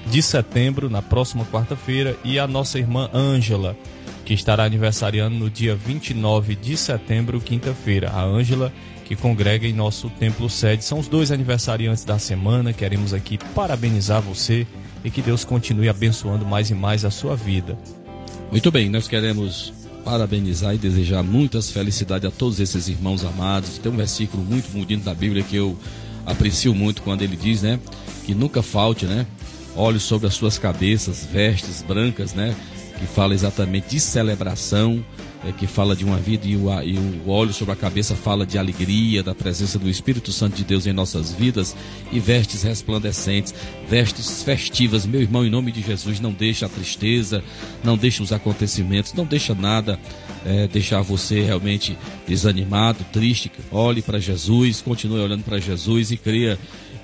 de 0.07 0.23
setembro, 0.23 0.89
na 0.89 1.03
próxima 1.03 1.45
quarta-feira, 1.45 2.17
e 2.25 2.39
a 2.39 2.47
nossa 2.47 2.79
irmã 2.79 3.11
Ângela, 3.13 3.77
que 4.25 4.35
estará 4.35 4.65
aniversariando 4.65 5.37
no 5.37 5.51
dia 5.51 5.75
29 5.75 6.55
de 6.55 6.77
setembro, 6.77 7.41
quinta-feira. 7.41 8.11
A 8.11 8.23
Ângela, 8.23 8.73
que 9.05 9.17
congrega 9.17 9.67
em 9.67 9.73
nosso 9.73 10.09
templo 10.09 10.49
sede. 10.49 10.85
São 10.85 10.99
os 10.99 11.09
dois 11.09 11.33
aniversariantes 11.33 12.05
da 12.05 12.19
semana. 12.19 12.73
Queremos 12.73 13.13
aqui 13.13 13.39
parabenizar 13.55 14.23
você 14.23 14.67
e 15.05 15.11
que 15.11 15.21
Deus 15.21 15.45
continue 15.45 15.89
abençoando 15.89 16.47
mais 16.47 16.71
e 16.71 16.75
mais 16.75 17.05
a 17.05 17.11
sua 17.11 17.35
vida. 17.35 17.77
Muito 18.53 18.71
bem, 18.71 18.89
nós 18.89 19.09
queremos 19.09 19.73
parabenizar 20.05 20.75
e 20.75 20.79
desejar 20.79 21.23
muitas 21.23 21.71
felicidades 21.71 22.29
a 22.29 22.31
todos 22.31 22.61
esses 22.61 22.89
irmãos 22.89 23.25
amados. 23.25 23.79
Tem 23.79 23.91
um 23.91 23.97
versículo 23.97 24.43
muito 24.43 24.71
bonito 24.71 25.03
da 25.03 25.15
Bíblia 25.15 25.43
que 25.43 25.57
eu 25.57 25.77
aprecio 26.25 26.75
muito 26.75 27.03
quando 27.03 27.23
ele 27.23 27.37
diz, 27.37 27.63
né, 27.63 27.81
que 28.25 28.35
nunca 28.35 28.63
falte, 28.63 29.07
né, 29.07 29.27
olhos 29.77 30.03
sobre 30.03 30.27
as 30.27 30.35
suas 30.35 30.59
cabeças, 30.59 31.27
vestes 31.31 31.83
brancas, 31.83 32.35
né, 32.35 32.55
que 32.99 33.07
fala 33.07 33.35
exatamente 33.35 33.89
de 33.89 34.01
celebração, 34.01 35.05
é, 35.43 35.53
que 35.53 35.67
fala 35.67 35.97
de 35.97 36.05
uma 36.05 36.19
vida 36.19 36.47
e 36.47 36.55
o, 36.55 36.69
e 36.83 36.99
o 36.99 37.31
óleo 37.31 37.53
sobre 37.53 37.73
a 37.73 37.77
cabeça 37.77 38.15
fala 38.15 38.45
de 38.45 38.59
alegria, 38.59 39.23
da 39.23 39.35
presença 39.35 39.79
do 39.79 39.89
Espírito 39.89 40.33
Santo 40.33 40.55
de 40.55 40.65
Deus 40.65 40.87
em 40.87 40.93
nossas 40.93 41.33
vidas 41.33 41.75
e 42.13 42.21
vestes 42.21 42.63
resplandecentes, 42.63 43.55
vestes 43.89 44.43
festivas. 44.43 45.07
Meu 45.07 45.23
irmão, 45.23 45.45
em 45.45 45.51
nome 45.51 45.73
de 45.73 45.81
Jesus, 45.81 46.21
não 46.21 46.33
deixa 46.33 46.67
a 46.67 46.69
tristeza, 46.69 47.43
não 47.83 47.97
deixa 47.97 48.23
os 48.23 48.33
acontecimentos, 48.33 49.15
não 49.15 49.25
deixa 49.25 49.55
nada 49.55 49.99
é, 50.45 50.69
deixar 50.69 51.01
você 51.01 51.41
realmente 51.41 51.97
desanimado, 52.27 53.05
triste. 53.13 53.51
Olhe 53.71 54.03
para 54.03 54.19
Jesus, 54.19 54.83
continue 54.83 55.21
olhando 55.21 55.43
para 55.43 55.59
Jesus 55.59 56.11
e 56.11 56.19
creia 56.19 56.59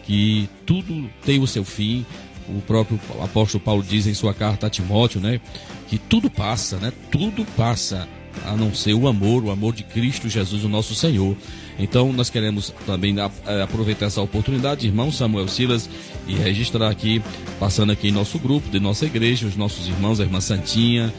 que 0.04 0.48
tudo 0.64 1.08
tem 1.24 1.40
o 1.40 1.46
seu 1.46 1.64
fim. 1.64 2.04
O 2.48 2.60
próprio 2.62 3.00
apóstolo 3.22 3.62
Paulo 3.62 3.82
diz 3.82 4.06
em 4.06 4.14
sua 4.14 4.32
carta 4.32 4.66
a 4.66 4.70
Timóteo, 4.70 5.20
né, 5.20 5.40
que 5.88 5.98
tudo 5.98 6.30
passa, 6.30 6.76
né? 6.76 6.92
Tudo 7.10 7.44
passa 7.56 8.08
a 8.44 8.56
não 8.56 8.74
ser 8.74 8.94
o 8.94 9.08
amor, 9.08 9.44
o 9.44 9.50
amor 9.50 9.74
de 9.74 9.82
Cristo 9.82 10.28
Jesus, 10.28 10.64
o 10.64 10.68
nosso 10.68 10.94
Senhor. 10.94 11.36
Então 11.78 12.12
nós 12.12 12.30
queremos 12.30 12.72
também 12.86 13.14
é, 13.18 13.62
aproveitar 13.62 14.06
essa 14.06 14.20
oportunidade, 14.20 14.86
irmão 14.86 15.10
Samuel 15.10 15.48
Silas, 15.48 15.88
e 16.26 16.34
registrar 16.34 16.90
aqui, 16.90 17.22
passando 17.58 17.92
aqui 17.92 18.08
em 18.08 18.12
nosso 18.12 18.38
grupo, 18.38 18.68
de 18.68 18.80
nossa 18.80 19.06
igreja, 19.06 19.46
os 19.46 19.56
nossos 19.56 19.86
irmãos, 19.88 20.20
a 20.20 20.24
irmã 20.24 20.40
Santinha, 20.40 21.12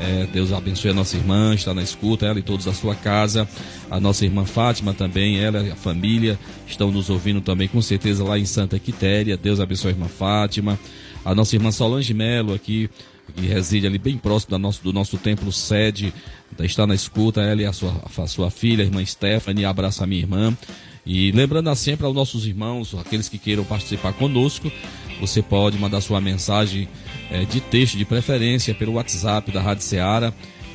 É, 0.00 0.26
Deus 0.32 0.50
abençoe 0.50 0.92
a 0.92 0.94
nossa 0.94 1.14
irmã, 1.14 1.54
está 1.54 1.74
na 1.74 1.82
escuta, 1.82 2.24
ela 2.24 2.38
e 2.38 2.42
todos 2.42 2.64
da 2.64 2.72
sua 2.72 2.94
casa. 2.94 3.46
A 3.90 4.00
nossa 4.00 4.24
irmã 4.24 4.46
Fátima 4.46 4.94
também, 4.94 5.38
ela 5.38 5.62
e 5.62 5.70
a 5.70 5.76
família 5.76 6.38
estão 6.66 6.90
nos 6.90 7.10
ouvindo 7.10 7.42
também, 7.42 7.68
com 7.68 7.82
certeza, 7.82 8.24
lá 8.24 8.38
em 8.38 8.46
Santa 8.46 8.78
Quitéria. 8.78 9.36
Deus 9.36 9.60
abençoe 9.60 9.90
a 9.90 9.94
irmã 9.94 10.08
Fátima. 10.08 10.78
A 11.22 11.34
nossa 11.34 11.54
irmã 11.54 11.70
Solange 11.70 12.14
Melo 12.14 12.54
aqui, 12.54 12.88
que 13.36 13.46
reside 13.46 13.86
ali 13.86 13.98
bem 13.98 14.16
próximo 14.16 14.52
do 14.52 14.58
nosso, 14.58 14.82
do 14.82 14.90
nosso 14.90 15.18
templo 15.18 15.52
sede, 15.52 16.14
está 16.60 16.86
na 16.86 16.94
escuta, 16.94 17.42
ela 17.42 17.60
e 17.60 17.66
a 17.66 17.72
sua, 17.72 18.02
a 18.02 18.26
sua 18.26 18.50
filha, 18.50 18.82
a 18.82 18.86
irmã 18.86 19.04
Stephanie, 19.04 19.66
abraça 19.66 20.04
a 20.04 20.06
minha 20.06 20.22
irmã. 20.22 20.56
E 21.04 21.30
lembrando 21.32 21.74
sempre 21.74 22.06
aos 22.06 22.14
nossos 22.14 22.46
irmãos, 22.46 22.94
aqueles 22.94 23.28
que 23.28 23.36
queiram 23.36 23.64
participar 23.64 24.14
conosco, 24.14 24.72
você 25.20 25.42
pode 25.42 25.78
mandar 25.78 26.00
sua 26.00 26.20
mensagem 26.22 26.88
é, 27.30 27.44
de 27.44 27.60
texto 27.60 27.96
de 27.96 28.04
preferência 28.04 28.74
pelo 28.74 28.92
WhatsApp 28.92 29.50
da 29.50 29.60
Rádio 29.60 29.84
Ceará, 29.84 30.32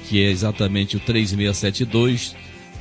que 0.07 0.23
é 0.23 0.29
exatamente 0.29 0.95
o 0.95 0.99
3672 0.99 2.35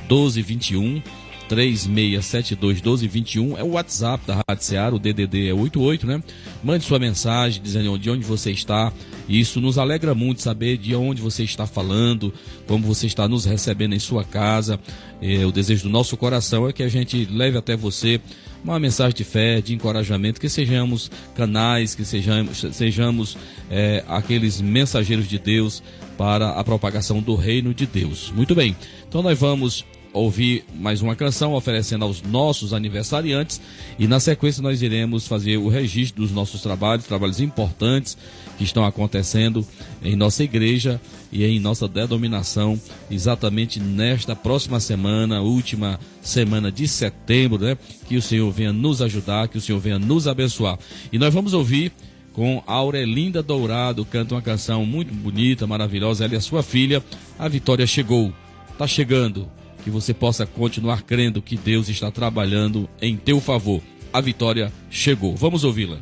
1221. 0.09 1.01
3672 1.47 2.81
1221 2.81 3.57
é 3.57 3.63
o 3.63 3.71
WhatsApp 3.71 4.25
da 4.25 4.43
Rádio 4.47 4.63
Seara, 4.63 4.95
o 4.95 4.99
DDD 4.99 5.49
é 5.49 5.53
88, 5.53 6.07
né? 6.07 6.23
Mande 6.63 6.83
sua 6.85 6.99
mensagem 6.99 7.61
dizendo 7.61 7.97
de 7.97 8.09
onde 8.09 8.23
você 8.23 8.51
está. 8.51 8.91
Isso 9.27 9.59
nos 9.59 9.77
alegra 9.77 10.13
muito 10.13 10.41
saber 10.41 10.77
de 10.77 10.95
onde 10.95 11.21
você 11.21 11.43
está 11.43 11.65
falando, 11.65 12.33
como 12.67 12.85
você 12.85 13.07
está 13.07 13.27
nos 13.27 13.45
recebendo 13.45 13.93
em 13.93 13.99
sua 13.99 14.23
casa. 14.23 14.79
É, 15.21 15.45
o 15.45 15.51
desejo 15.51 15.83
do 15.83 15.89
nosso 15.89 16.15
coração 16.17 16.67
é 16.67 16.73
que 16.73 16.83
a 16.83 16.89
gente 16.89 17.25
leve 17.25 17.57
até 17.57 17.75
você 17.75 18.19
uma 18.63 18.79
mensagem 18.79 19.15
de 19.15 19.23
fé, 19.23 19.61
de 19.61 19.75
encorajamento, 19.75 20.41
que 20.41 20.49
sejamos 20.49 21.11
canais, 21.35 21.93
que 21.93 22.03
sejamos, 22.03 22.65
sejamos 22.71 23.37
é, 23.69 24.03
aqueles 24.07 24.59
mensageiros 24.59 25.27
de 25.27 25.37
Deus 25.37 25.83
para 26.17 26.49
a 26.49 26.63
propagação 26.63 27.21
do 27.21 27.35
reino 27.35 27.73
de 27.73 27.85
Deus. 27.85 28.31
Muito 28.35 28.55
bem, 28.55 28.75
então 29.07 29.21
nós 29.21 29.37
vamos 29.37 29.85
ouvir 30.15 30.63
mais 30.73 31.01
uma 31.01 31.13
canção 31.13 31.53
oferecendo 31.53 32.05
aos 32.05 32.21
nossos 32.21 32.73
aniversariantes 32.73 33.59
e 33.99 34.07
na 34.07 34.17
sequência 34.17 34.63
nós 34.63 34.81
iremos 34.81 35.27
fazer 35.27 35.57
o 35.57 35.67
registro 35.67 36.21
dos 36.21 36.31
nossos 36.31 36.61
trabalhos, 36.61 37.05
trabalhos 37.05 37.41
importantes 37.41 38.17
que 38.57 38.63
estão 38.63 38.85
acontecendo 38.85 39.67
em 40.01 40.15
nossa 40.15 40.41
igreja 40.41 41.01
e 41.33 41.43
em 41.43 41.59
nossa 41.59 41.85
denominação 41.85 42.79
exatamente 43.11 43.77
nesta 43.77 44.33
próxima 44.33 44.79
semana, 44.79 45.41
última 45.41 45.99
semana 46.21 46.71
de 46.71 46.87
setembro, 46.87 47.59
né? 47.59 47.77
Que 48.07 48.15
o 48.15 48.21
Senhor 48.21 48.49
venha 48.51 48.71
nos 48.71 49.01
ajudar, 49.01 49.49
que 49.49 49.57
o 49.57 49.61
Senhor 49.61 49.79
venha 49.79 49.99
nos 49.99 50.29
abençoar. 50.29 50.79
E 51.11 51.19
nós 51.19 51.33
vamos 51.33 51.53
ouvir 51.53 51.91
com 52.31 52.63
Aurelinda 52.65 53.43
Dourado, 53.43 54.05
canta 54.05 54.35
uma 54.35 54.41
canção 54.41 54.85
muito 54.85 55.13
bonita, 55.13 55.67
maravilhosa, 55.67 56.23
ela 56.23 56.35
e 56.35 56.37
a 56.37 56.41
sua 56.41 56.63
filha, 56.63 57.03
a 57.37 57.49
vitória 57.49 57.85
chegou. 57.85 58.33
Tá 58.77 58.87
chegando 58.87 59.49
que 59.85 59.91
você 59.91 60.15
possa 60.15 60.47
continuar 60.47 61.03
crendo 61.03 61.43
que 61.43 61.55
Deus 61.55 61.89
está 61.89 62.09
trabalhando 62.09 62.89
em 62.99 63.15
teu 63.15 63.39
favor. 63.39 63.83
A 64.11 64.19
vitória 64.19 64.73
chegou. 64.89 65.35
Vamos 65.35 65.63
ouvi-la. 65.63 65.99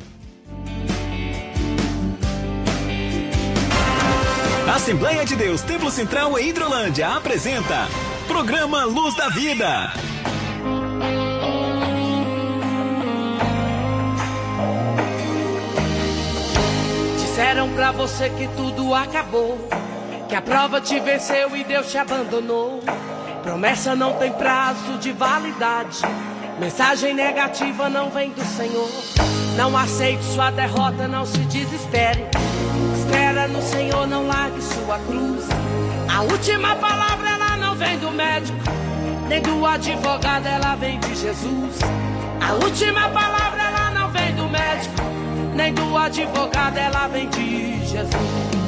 Assembleia 4.74 5.26
de 5.26 5.36
Deus 5.36 5.60
Templo 5.60 5.90
Central 5.90 6.38
em 6.38 6.48
Hidrolândia 6.48 7.08
apresenta 7.14 7.86
Programa 8.26 8.84
Luz 8.84 9.14
da 9.16 9.28
Vida. 9.28 9.92
Disseram 17.18 17.68
pra 17.74 17.92
você 17.92 18.30
que 18.30 18.48
tudo 18.56 18.94
acabou, 18.94 19.58
que 20.26 20.34
a 20.34 20.40
prova 20.40 20.80
te 20.80 20.98
venceu 21.00 21.54
e 21.54 21.62
Deus 21.64 21.90
te 21.90 21.98
abandonou. 21.98 22.82
Promessa 23.44 23.94
não 23.94 24.14
tem 24.14 24.32
prazo 24.32 24.96
de 24.98 25.12
validade. 25.12 26.00
Mensagem 26.58 27.12
negativa 27.12 27.90
não 27.90 28.08
vem 28.08 28.30
do 28.30 28.42
Senhor. 28.42 28.88
Não 29.54 29.76
aceite 29.76 30.24
sua 30.24 30.50
derrota, 30.50 31.06
não 31.06 31.26
se 31.26 31.40
desespere. 31.40 32.24
Espera 32.98 33.46
no 33.46 33.60
Senhor, 33.60 34.06
não 34.06 34.26
largue 34.26 34.62
sua 34.62 34.98
cruz. 35.00 35.44
A 36.08 36.22
última 36.22 36.74
palavra 36.76 37.28
ela 37.28 37.56
não 37.58 37.74
vem 37.74 37.98
do 37.98 38.10
médico, 38.10 38.58
nem 39.28 39.42
do 39.42 39.66
advogado, 39.66 40.46
ela 40.46 40.74
vem 40.76 40.98
de 41.00 41.14
Jesus. 41.14 41.80
A 42.40 42.54
última 42.64 43.10
palavra 43.10 43.62
ela 43.62 43.90
não 43.90 44.10
vem 44.10 44.34
do 44.34 44.48
médico, 44.48 45.02
nem 45.54 45.74
do 45.74 45.98
advogado, 45.98 46.78
ela 46.78 47.08
vem 47.08 47.28
de 47.28 47.86
Jesus. 47.86 48.64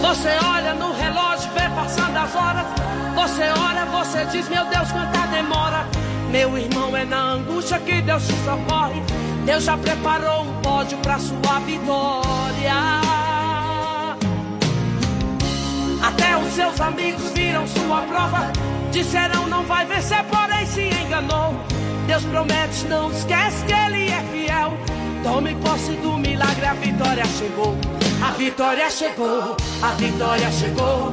Você 0.00 0.38
olha 0.42 0.72
no 0.74 0.92
relógio, 0.92 1.25
você 4.16 4.24
diz, 4.24 4.48
meu 4.48 4.64
Deus, 4.64 4.90
quanta 4.90 5.26
demora. 5.26 5.86
Meu 6.30 6.56
irmão, 6.56 6.96
é 6.96 7.04
na 7.04 7.32
angústia 7.32 7.78
que 7.78 8.00
Deus 8.00 8.26
te 8.26 8.32
socorre. 8.44 9.02
Deus 9.44 9.64
já 9.64 9.76
preparou 9.76 10.44
um 10.44 10.60
pódio 10.62 10.96
pra 10.98 11.18
sua 11.18 11.60
vitória. 11.66 12.72
Até 16.02 16.34
os 16.38 16.50
seus 16.54 16.80
amigos 16.80 17.30
viram 17.34 17.66
sua 17.66 18.00
prova. 18.02 18.52
Disseram 18.90 19.46
não 19.48 19.64
vai 19.64 19.84
vencer, 19.84 20.24
porém 20.24 20.64
se 20.64 20.88
enganou. 21.04 21.54
Deus 22.06 22.24
promete, 22.24 22.86
não 22.86 23.10
esquece 23.12 23.66
que 23.66 23.72
Ele 23.74 24.10
é 24.10 24.24
fiel. 24.32 24.72
Tome 25.22 25.54
posse 25.56 25.92
do 25.92 26.16
milagre, 26.16 26.64
a 26.64 26.72
vitória 26.72 27.24
chegou. 27.38 27.76
A 28.26 28.30
vitória 28.30 28.88
chegou, 28.88 29.56
a 29.82 29.88
vitória 29.88 30.50
chegou. 30.52 31.12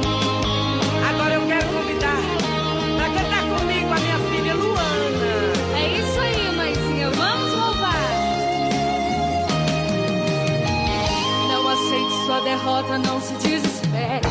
Derrota, 12.51 12.97
não 12.97 13.21
se 13.21 13.33
desespere. 13.35 14.27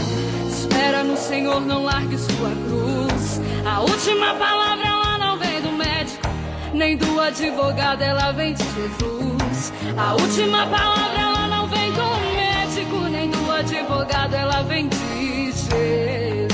Espera 0.48 1.02
no 1.02 1.16
Senhor, 1.16 1.60
não 1.62 1.84
largue 1.84 2.18
sua 2.18 2.50
cruz. 2.50 3.40
A 3.64 3.80
última 3.80 4.34
palavra 4.34 4.86
ela 4.86 5.18
não 5.18 5.38
vem 5.38 5.60
do 5.62 5.72
médico, 5.72 6.28
nem 6.74 6.96
do 6.98 7.18
advogado, 7.18 8.02
ela 8.02 8.32
vem 8.32 8.52
de 8.52 8.64
Jesus. 8.64 9.72
A 9.96 10.12
última 10.12 10.66
palavra 10.66 11.18
ela 11.18 11.48
não 11.48 11.66
vem 11.68 11.92
do 11.92 12.08
médico, 12.36 12.96
nem 13.08 13.30
do 13.30 13.52
advogado, 13.52 14.34
ela 14.34 14.62
vem 14.64 14.88
de 14.88 14.98
Jesus. 14.98 16.50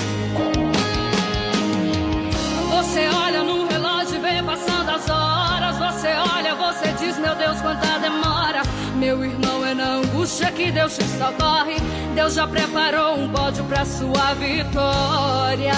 Você 2.70 3.09
olha 3.09 3.42
no 3.42 3.66
relógio 3.66 4.16
e 4.16 4.20
vê 4.20 4.42
passando 4.42 4.90
as 4.90 5.09
horas. 5.09 5.76
Você 5.79 6.09
olha, 6.35 6.55
você 6.55 6.92
diz, 6.92 7.18
meu 7.18 7.35
Deus, 7.35 7.61
quanta 7.61 7.98
demora. 7.98 8.62
Meu 8.98 9.22
irmão, 9.24 9.64
é 9.64 9.74
na 9.74 9.96
angústia 9.96 10.50
que 10.50 10.70
Deus 10.70 10.96
te 10.96 11.04
socorre. 11.04 11.76
Deus 12.14 12.35
já 12.35 12.46
preparou 12.46 13.18
um 13.18 13.28
pódio 13.28 13.62
pra 13.64 13.85
sua 13.85 14.35
vitória. 14.35 15.72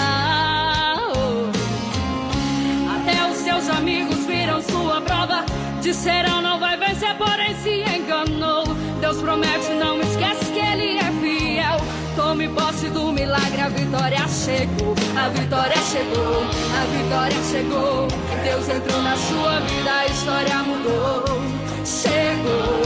Até 2.95 3.29
os 3.29 3.37
seus 3.37 3.69
amigos 3.69 4.25
viram 4.25 4.61
sua 4.61 5.01
prova. 5.01 5.45
Disseram 5.81 6.41
não 6.41 6.59
vai 6.59 6.77
vencer, 6.77 7.13
porém 7.17 7.55
se 7.61 7.83
enganou. 7.95 8.63
Deus 9.01 9.17
promete, 9.17 9.69
não 9.73 9.99
esquece 9.99 10.51
que 10.53 10.59
Ele 10.59 10.97
é 10.97 11.11
fiel. 11.21 11.77
Tome 12.15 12.47
posse 12.49 12.89
do 12.89 13.11
milagre, 13.11 13.61
a 13.61 13.69
vitória 13.69 14.27
chegou. 14.27 14.95
A 15.17 15.29
vitória 15.29 15.77
chegou, 15.77 16.43
a 16.43 16.85
vitória 16.97 17.37
chegou. 17.51 18.07
Deus 18.43 18.69
entrou 18.69 19.01
na 19.01 19.15
sua 19.15 19.59
vida, 19.59 19.91
a 19.91 20.05
história 20.05 20.57
mudou. 20.63 21.59
Chegou, 21.85 22.81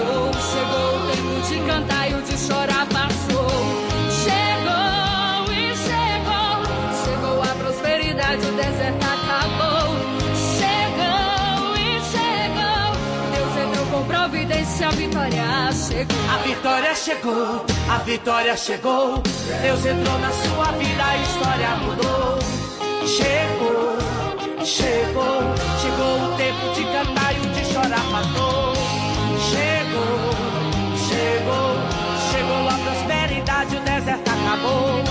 chegou, 0.00 0.32
chegou 0.32 0.96
o 0.96 1.10
tempo 1.10 1.48
de 1.48 1.60
cantar 1.66 2.10
e 2.10 2.14
o 2.14 2.22
de 2.22 2.38
chorar 2.38 2.86
passou. 2.86 3.50
Chegou 4.24 5.52
e 5.52 5.76
chegou, 5.76 6.56
chegou 7.04 7.42
a 7.42 7.54
prosperidade, 7.54 8.46
o 8.46 8.52
deserto 8.52 9.04
acabou. 9.04 9.96
Chegou 10.56 11.76
e 11.76 12.00
chegou, 12.12 12.86
Deus 13.34 13.68
entrou 13.68 13.86
com 13.86 14.06
providência, 14.06 14.88
a 14.88 14.90
vitória 14.90 15.72
chegou. 15.74 16.26
A 16.28 16.38
vitória 16.38 16.94
chegou, 16.94 17.66
a 17.88 17.98
vitória 17.98 18.56
chegou. 18.56 19.22
Deus 19.62 19.86
entrou 19.86 20.18
na 20.18 20.32
sua 20.32 20.72
vida, 20.72 21.04
a 21.04 21.16
história 21.18 21.70
mudou. 21.76 22.38
Chegou, 23.06 23.98
chegou, 24.64 25.42
chegou 25.80 26.32
o 26.32 26.36
tempo 26.36 26.74
de 26.74 26.84
cantar 26.84 27.34
e 27.34 27.38
o 27.38 27.50
de 27.50 27.64
chorar 27.72 28.02
passou. 28.10 28.89
Chegou, 31.08 31.70
chegou 32.30 32.68
a 32.68 32.76
prosperidade, 32.84 33.76
o 33.76 33.80
deserto 33.80 34.28
acabou. 34.28 35.02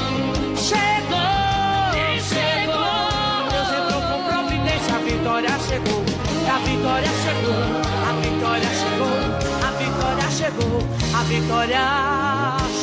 Chegou, 0.56 1.90
chegou. 2.30 3.50
Deus 3.52 3.70
entrou 3.78 4.02
com 4.02 4.20
providência, 4.30 4.96
a 4.96 5.00
vitória 5.00 5.54
chegou. 5.68 6.04
A 6.50 6.58
vitória 6.62 7.12
chegou, 7.24 7.62
a 8.08 8.14
vitória 8.22 8.70
chegou, 8.82 9.18
a 9.66 9.72
vitória 9.78 10.30
chegou, 10.32 10.78
a 11.14 11.24
vitória 11.24 11.84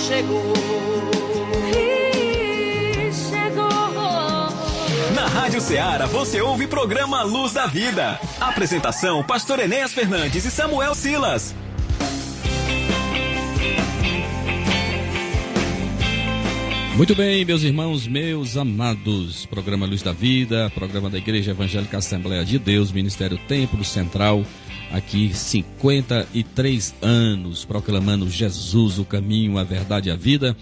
chegou. 0.07 0.57
Na 5.15 5.27
Rádio 5.27 5.61
Ceará 5.61 6.07
você 6.07 6.41
ouve 6.41 6.67
o 6.67 6.69
programa 6.69 7.23
Luz 7.23 7.53
da 7.53 7.67
Vida. 7.67 8.21
Apresentação: 8.41 9.25
Pastor 9.25 9.59
Enéas 9.59 9.93
Fernandes 9.93 10.45
e 10.45 10.51
Samuel 10.51 10.95
Silas. 10.95 11.55
Muito 16.97 17.15
bem, 17.15 17.45
meus 17.45 17.63
irmãos, 17.63 18.07
meus 18.07 18.57
amados. 18.57 19.45
Programa 19.45 19.85
Luz 19.85 20.01
da 20.01 20.13
Vida, 20.13 20.73
programa 20.75 21.11
da 21.11 21.19
Igreja 21.19 21.51
Evangélica 21.51 21.99
Assembleia 21.99 22.43
de 22.43 22.59
Deus, 22.59 22.91
Ministério 22.91 23.39
Templo 23.47 23.85
Central. 23.85 24.43
Aqui 24.91 25.31
53 25.35 26.95
anos 27.03 27.67
proclamando 27.67 28.31
Jesus, 28.31 28.99
o 28.99 29.05
caminho, 29.05 29.59
a 29.59 29.63
verdade 29.63 30.09
e 30.09 30.13
a 30.13 30.17
vida. 30.17 30.57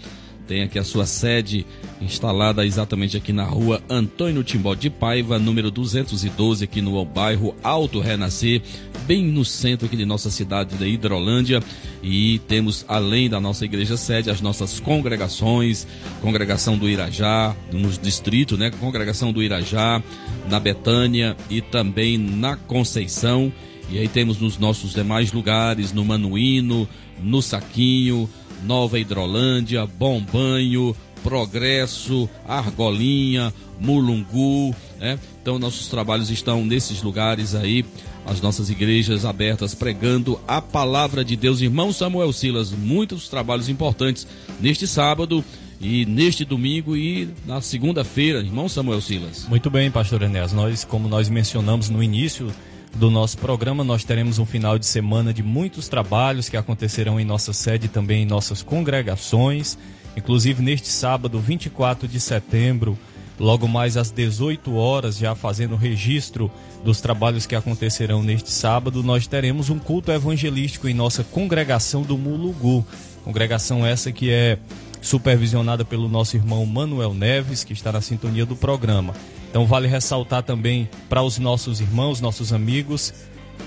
Tem 0.47 0.61
aqui 0.61 0.77
a 0.77 0.83
sua 0.83 1.07
sede 1.07 1.65
instalada 1.99 2.65
exatamente 2.65 3.17
aqui 3.17 3.33
na 3.33 3.43
rua 3.43 3.81
Antônio 3.89 4.43
Timbó 4.43 4.75
de 4.75 4.91
Paiva, 4.91 5.39
número 5.39 5.71
212, 5.71 6.63
aqui 6.63 6.81
no 6.81 7.03
bairro 7.03 7.55
Alto 7.63 7.99
Renascer, 7.99 8.61
bem 9.07 9.25
no 9.25 9.43
centro 9.43 9.87
aqui 9.87 9.97
de 9.97 10.05
nossa 10.05 10.29
cidade 10.29 10.77
de 10.77 10.85
Hidrolândia. 10.85 11.63
E 12.03 12.39
temos, 12.47 12.85
além 12.87 13.27
da 13.27 13.39
nossa 13.39 13.65
igreja 13.65 13.97
sede, 13.97 14.29
as 14.29 14.39
nossas 14.39 14.79
congregações, 14.79 15.87
congregação 16.21 16.77
do 16.77 16.87
Irajá, 16.87 17.55
nos 17.71 17.97
distritos, 17.97 18.59
né? 18.59 18.69
Congregação 18.69 19.33
do 19.33 19.41
Irajá, 19.41 20.03
na 20.47 20.59
Betânia 20.59 21.35
e 21.49 21.59
também 21.59 22.19
na 22.19 22.55
Conceição. 22.55 23.51
E 23.89 23.97
aí 23.97 24.07
temos 24.07 24.39
nos 24.39 24.59
nossos 24.59 24.93
demais 24.93 25.31
lugares, 25.31 25.91
no 25.91 26.05
Manuíno, 26.05 26.87
no 27.21 27.41
Saquinho, 27.41 28.29
Nova 28.63 28.99
Hidrolândia, 28.99 29.85
Bom 29.85 30.21
Banho, 30.21 30.95
Progresso, 31.23 32.29
Argolinha, 32.47 33.53
Mulungu, 33.79 34.75
né? 34.99 35.19
Então 35.41 35.59
nossos 35.59 35.87
trabalhos 35.87 36.29
estão 36.29 36.63
nesses 36.63 37.01
lugares 37.01 37.55
aí, 37.55 37.83
as 38.25 38.41
nossas 38.41 38.69
igrejas 38.69 39.25
abertas 39.25 39.75
pregando 39.75 40.39
a 40.47 40.61
palavra 40.61 41.23
de 41.23 41.35
Deus. 41.35 41.61
Irmão 41.61 41.91
Samuel 41.91 42.31
Silas, 42.33 42.71
muitos 42.71 43.27
trabalhos 43.27 43.69
importantes 43.69 44.27
neste 44.59 44.87
sábado 44.87 45.43
e 45.79 46.05
neste 46.05 46.45
domingo 46.45 46.95
e 46.95 47.29
na 47.45 47.61
segunda-feira, 47.61 48.39
irmão 48.39 48.69
Samuel 48.69 49.01
Silas. 49.01 49.45
Muito 49.47 49.69
bem, 49.69 49.91
pastor 49.91 50.21
Enéas. 50.21 50.53
Nós, 50.53 50.83
como 50.83 51.07
nós 51.07 51.29
mencionamos 51.29 51.89
no 51.89 52.01
início 52.01 52.47
do 52.95 53.11
nosso 53.11 53.37
programa, 53.37 53.83
nós 53.83 54.05
teremos 54.05 54.39
um 54.39 54.45
final 54.45 54.79
de 54.79 54.85
semana 54.85 55.33
de 55.33 55.43
muitos 55.43 55.89
trabalhos 55.89 56.47
que 56.47 56.55
acontecerão 56.55 57.19
em 57.19 57.25
nossa 57.25 57.51
sede 57.51 57.87
e 57.87 57.89
também 57.89 58.23
em 58.23 58.25
nossas 58.25 58.63
congregações. 58.63 59.77
Inclusive 60.15 60.63
neste 60.63 60.87
sábado, 60.87 61.39
24 61.39 62.07
de 62.07 62.19
setembro, 62.21 62.97
logo 63.37 63.67
mais 63.67 63.97
às 63.97 64.11
18 64.11 64.73
horas, 64.75 65.17
já 65.17 65.35
fazendo 65.35 65.73
o 65.73 65.77
registro 65.77 66.49
dos 66.85 67.01
trabalhos 67.01 67.45
que 67.45 67.55
acontecerão 67.55 68.23
neste 68.23 68.49
sábado, 68.49 69.03
nós 69.03 69.27
teremos 69.27 69.69
um 69.69 69.77
culto 69.77 70.11
evangelístico 70.11 70.87
em 70.87 70.93
nossa 70.93 71.23
congregação 71.23 72.01
do 72.01 72.17
Mulugu. 72.17 72.85
Congregação 73.25 73.85
essa 73.85 74.11
que 74.11 74.31
é 74.31 74.57
supervisionada 75.01 75.83
pelo 75.83 76.07
nosso 76.07 76.37
irmão 76.37 76.65
Manuel 76.65 77.13
Neves, 77.13 77.63
que 77.63 77.73
está 77.73 77.91
na 77.91 78.01
sintonia 78.01 78.45
do 78.45 78.55
programa. 78.55 79.13
Então 79.55 79.65
vale 79.65 79.87
ressaltar 79.87 80.43
também 80.43 80.89
para 81.07 81.23
os 81.23 81.39
nossos 81.39 81.79
irmãos, 81.79 82.19
nossos 82.19 82.51
amigos, 82.51 83.13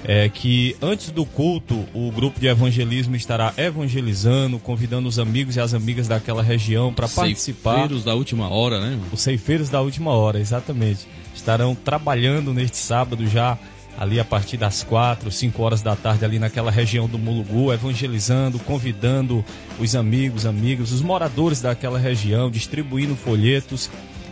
é, 0.04 0.28
que 0.28 0.76
antes 0.82 1.10
do 1.10 1.24
culto 1.24 1.82
o 1.94 2.12
grupo 2.12 2.38
de 2.38 2.46
evangelismo 2.46 3.16
estará 3.16 3.54
evangelizando, 3.56 4.58
convidando 4.58 5.08
os 5.08 5.18
amigos 5.18 5.56
e 5.56 5.60
as 5.60 5.72
amigas 5.72 6.06
daquela 6.06 6.42
região 6.42 6.92
para 6.92 7.08
participar. 7.08 7.76
Ceifeiros 7.76 8.04
da 8.04 8.14
última 8.14 8.50
hora, 8.50 8.78
né? 8.78 9.00
Os 9.10 9.22
ceifeiros 9.22 9.70
da 9.70 9.80
última 9.80 10.10
hora, 10.10 10.38
exatamente. 10.38 11.08
Estarão 11.34 11.74
trabalhando 11.74 12.52
neste 12.52 12.76
sábado 12.76 13.26
já 13.26 13.56
ali 13.98 14.20
a 14.20 14.24
partir 14.26 14.58
das 14.58 14.82
quatro, 14.82 15.30
cinco 15.30 15.62
horas 15.62 15.80
da 15.80 15.96
tarde 15.96 16.22
ali 16.22 16.38
naquela 16.38 16.70
região 16.70 17.08
do 17.08 17.18
Mulugu, 17.18 17.72
evangelizando, 17.72 18.58
convidando 18.58 19.42
os 19.80 19.96
amigos, 19.96 20.44
amigos, 20.44 20.92
os 20.92 21.00
moradores 21.00 21.62
daquela 21.62 21.98
região, 21.98 22.50
distribuindo 22.50 23.16
folhetos 23.16 23.88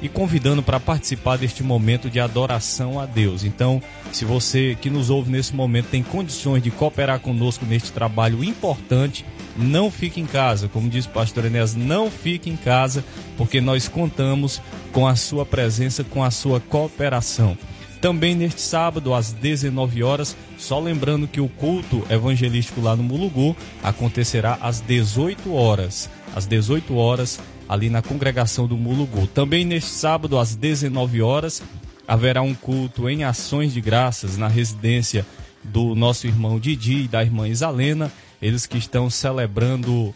e 0.06 0.08
convidando 0.08 0.62
para 0.62 0.78
participar 0.78 1.36
deste 1.36 1.64
momento 1.64 2.08
de 2.08 2.20
adoração 2.20 3.00
a 3.00 3.06
Deus. 3.06 3.42
Então, 3.42 3.82
se 4.12 4.24
você 4.24 4.76
que 4.80 4.88
nos 4.88 5.10
ouve 5.10 5.32
nesse 5.32 5.52
momento 5.52 5.88
tem 5.90 6.00
condições 6.00 6.62
de 6.62 6.70
cooperar 6.70 7.18
conosco 7.18 7.66
neste 7.66 7.90
trabalho 7.90 8.44
importante, 8.44 9.26
não 9.56 9.90
fique 9.90 10.20
em 10.20 10.26
casa, 10.26 10.68
como 10.68 10.88
disse 10.88 11.08
o 11.08 11.10
pastor 11.10 11.44
Enéas, 11.44 11.74
não 11.74 12.08
fique 12.08 12.48
em 12.48 12.56
casa, 12.56 13.04
porque 13.36 13.60
nós 13.60 13.88
contamos 13.88 14.62
com 14.92 15.08
a 15.08 15.16
sua 15.16 15.44
presença, 15.44 16.04
com 16.04 16.22
a 16.22 16.30
sua 16.30 16.60
cooperação. 16.60 17.58
Também 18.00 18.36
neste 18.36 18.60
sábado, 18.60 19.12
às 19.12 19.32
19 19.32 20.04
horas, 20.04 20.36
só 20.56 20.78
lembrando 20.78 21.26
que 21.26 21.40
o 21.40 21.48
culto 21.48 22.06
evangelístico 22.08 22.80
lá 22.80 22.94
no 22.94 23.02
Mulugu 23.02 23.56
acontecerá 23.82 24.56
às 24.60 24.80
18 24.80 25.52
horas. 25.52 26.08
Às 26.34 26.46
18 26.46 26.94
horas, 26.94 27.40
ali 27.68 27.90
na 27.90 28.02
congregação 28.02 28.66
do 28.66 28.76
Mulugu. 28.76 29.26
Também 29.26 29.64
neste 29.64 29.90
sábado, 29.90 30.38
às 30.38 30.54
19 30.54 31.22
horas, 31.22 31.62
haverá 32.06 32.42
um 32.42 32.54
culto 32.54 33.08
em 33.08 33.24
ações 33.24 33.72
de 33.72 33.80
graças 33.80 34.36
na 34.36 34.48
residência 34.48 35.26
do 35.64 35.94
nosso 35.94 36.26
irmão 36.26 36.58
Didi 36.58 37.02
e 37.02 37.08
da 37.08 37.22
irmã 37.22 37.48
Isalena, 37.48 38.12
eles 38.40 38.66
que 38.66 38.78
estão 38.78 39.10
celebrando 39.10 40.14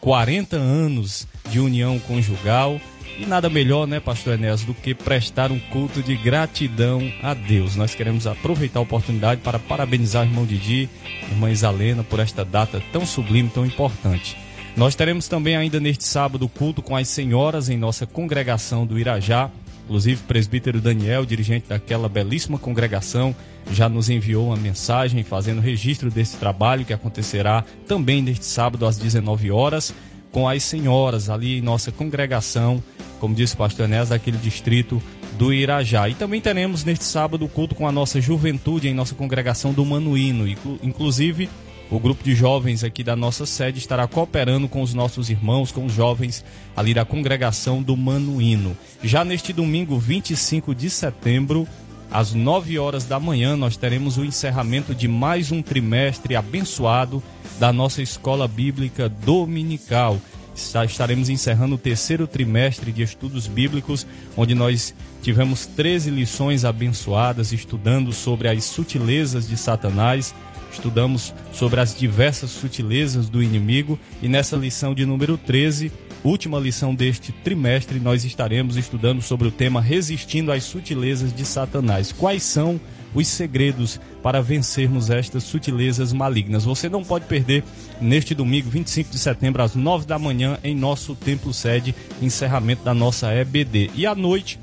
40 0.00 0.56
anos 0.56 1.26
de 1.50 1.60
união 1.60 1.98
conjugal. 1.98 2.80
E 3.16 3.24
nada 3.24 3.48
melhor, 3.48 3.86
né, 3.86 4.00
pastor 4.00 4.34
Enéas, 4.34 4.64
do 4.64 4.74
que 4.74 4.92
prestar 4.92 5.52
um 5.52 5.58
culto 5.58 6.02
de 6.02 6.16
gratidão 6.16 7.00
a 7.22 7.32
Deus. 7.32 7.76
Nós 7.76 7.94
queremos 7.94 8.26
aproveitar 8.26 8.80
a 8.80 8.82
oportunidade 8.82 9.40
para 9.40 9.56
parabenizar 9.56 10.24
o 10.24 10.26
irmão 10.26 10.44
Didi, 10.44 10.90
irmã 11.30 11.48
Isalena, 11.48 12.02
por 12.02 12.18
esta 12.18 12.44
data 12.44 12.82
tão 12.92 13.06
sublime, 13.06 13.48
tão 13.48 13.64
importante. 13.64 14.36
Nós 14.76 14.96
teremos 14.96 15.28
também 15.28 15.56
ainda 15.56 15.78
neste 15.78 16.04
sábado 16.04 16.48
culto 16.48 16.82
com 16.82 16.96
as 16.96 17.08
senhoras 17.08 17.68
em 17.68 17.76
nossa 17.76 18.06
congregação 18.06 18.84
do 18.84 18.98
Irajá. 18.98 19.48
Inclusive, 19.84 20.22
o 20.22 20.24
presbítero 20.26 20.80
Daniel, 20.80 21.24
dirigente 21.24 21.68
daquela 21.68 22.08
belíssima 22.08 22.58
congregação, 22.58 23.36
já 23.70 23.88
nos 23.88 24.10
enviou 24.10 24.48
uma 24.48 24.56
mensagem 24.56 25.22
fazendo 25.22 25.60
registro 25.60 26.10
desse 26.10 26.36
trabalho 26.38 26.84
que 26.84 26.92
acontecerá 26.92 27.64
também 27.86 28.20
neste 28.20 28.46
sábado 28.46 28.84
às 28.84 28.98
19 28.98 29.50
horas 29.50 29.94
com 30.34 30.48
as 30.48 30.64
senhoras 30.64 31.30
ali 31.30 31.58
em 31.58 31.62
nossa 31.62 31.92
congregação, 31.92 32.82
como 33.20 33.36
disse 33.36 33.54
o 33.54 33.58
pastor 33.58 33.84
Enéas, 33.84 34.08
daquele 34.08 34.36
distrito 34.36 35.00
do 35.38 35.52
Irajá. 35.52 36.08
E 36.08 36.14
também 36.14 36.40
teremos 36.40 36.82
neste 36.82 37.04
sábado 37.04 37.46
culto 37.46 37.76
com 37.76 37.86
a 37.86 37.92
nossa 37.92 38.20
juventude 38.20 38.88
em 38.88 38.94
nossa 38.94 39.14
congregação 39.14 39.72
do 39.72 39.84
Manuíno. 39.84 40.48
Inclusive, 40.82 41.48
o 41.90 41.98
grupo 41.98 42.24
de 42.24 42.34
jovens 42.34 42.82
aqui 42.82 43.04
da 43.04 43.14
nossa 43.14 43.46
sede 43.46 43.78
estará 43.78 44.06
cooperando 44.06 44.68
com 44.68 44.82
os 44.82 44.94
nossos 44.94 45.30
irmãos, 45.30 45.70
com 45.70 45.84
os 45.84 45.92
jovens 45.92 46.44
ali 46.76 46.94
da 46.94 47.04
congregação 47.04 47.82
do 47.82 47.96
Manuíno. 47.96 48.76
Já 49.02 49.24
neste 49.24 49.52
domingo, 49.52 49.98
25 49.98 50.74
de 50.74 50.88
setembro, 50.90 51.68
às 52.10 52.32
9 52.32 52.78
horas 52.78 53.04
da 53.04 53.18
manhã, 53.18 53.56
nós 53.56 53.76
teremos 53.76 54.16
o 54.16 54.24
encerramento 54.24 54.94
de 54.94 55.08
mais 55.08 55.50
um 55.52 55.60
trimestre 55.60 56.36
abençoado 56.36 57.22
da 57.58 57.72
nossa 57.72 58.02
escola 58.02 58.48
bíblica 58.48 59.08
dominical. 59.08 60.18
Estaremos 60.54 61.28
encerrando 61.28 61.74
o 61.74 61.78
terceiro 61.78 62.28
trimestre 62.28 62.92
de 62.92 63.02
estudos 63.02 63.48
bíblicos, 63.48 64.06
onde 64.36 64.54
nós 64.54 64.94
tivemos 65.20 65.66
13 65.66 66.10
lições 66.10 66.64
abençoadas, 66.64 67.52
estudando 67.52 68.12
sobre 68.12 68.46
as 68.46 68.62
sutilezas 68.62 69.48
de 69.48 69.56
Satanás, 69.56 70.32
estudamos 70.74 71.34
sobre 71.52 71.80
as 71.80 71.96
diversas 71.96 72.50
sutilezas 72.50 73.28
do 73.28 73.42
inimigo, 73.42 73.98
e 74.22 74.28
nessa 74.28 74.56
lição 74.56 74.94
de 74.94 75.06
número 75.06 75.38
13, 75.38 75.90
última 76.22 76.58
lição 76.58 76.94
deste 76.94 77.32
trimestre, 77.32 77.98
nós 77.98 78.24
estaremos 78.24 78.76
estudando 78.76 79.22
sobre 79.22 79.48
o 79.48 79.52
tema 79.52 79.80
Resistindo 79.80 80.52
às 80.52 80.64
Sutilezas 80.64 81.34
de 81.34 81.44
Satanás. 81.44 82.12
Quais 82.12 82.42
são 82.42 82.80
os 83.14 83.28
segredos 83.28 84.00
para 84.22 84.42
vencermos 84.42 85.08
estas 85.08 85.44
sutilezas 85.44 86.12
malignas. 86.12 86.64
Você 86.64 86.88
não 86.88 87.04
pode 87.04 87.26
perder 87.26 87.62
neste 88.00 88.34
domingo, 88.34 88.68
25 88.68 89.10
de 89.10 89.18
setembro, 89.18 89.62
às 89.62 89.74
9 89.76 90.04
da 90.04 90.18
manhã, 90.18 90.58
em 90.64 90.74
nosso 90.74 91.14
templo 91.14 91.54
sede, 91.54 91.94
encerramento 92.20 92.82
da 92.82 92.92
nossa 92.92 93.32
EBD. 93.32 93.90
E 93.94 94.04
à 94.04 94.14
noite, 94.14 94.58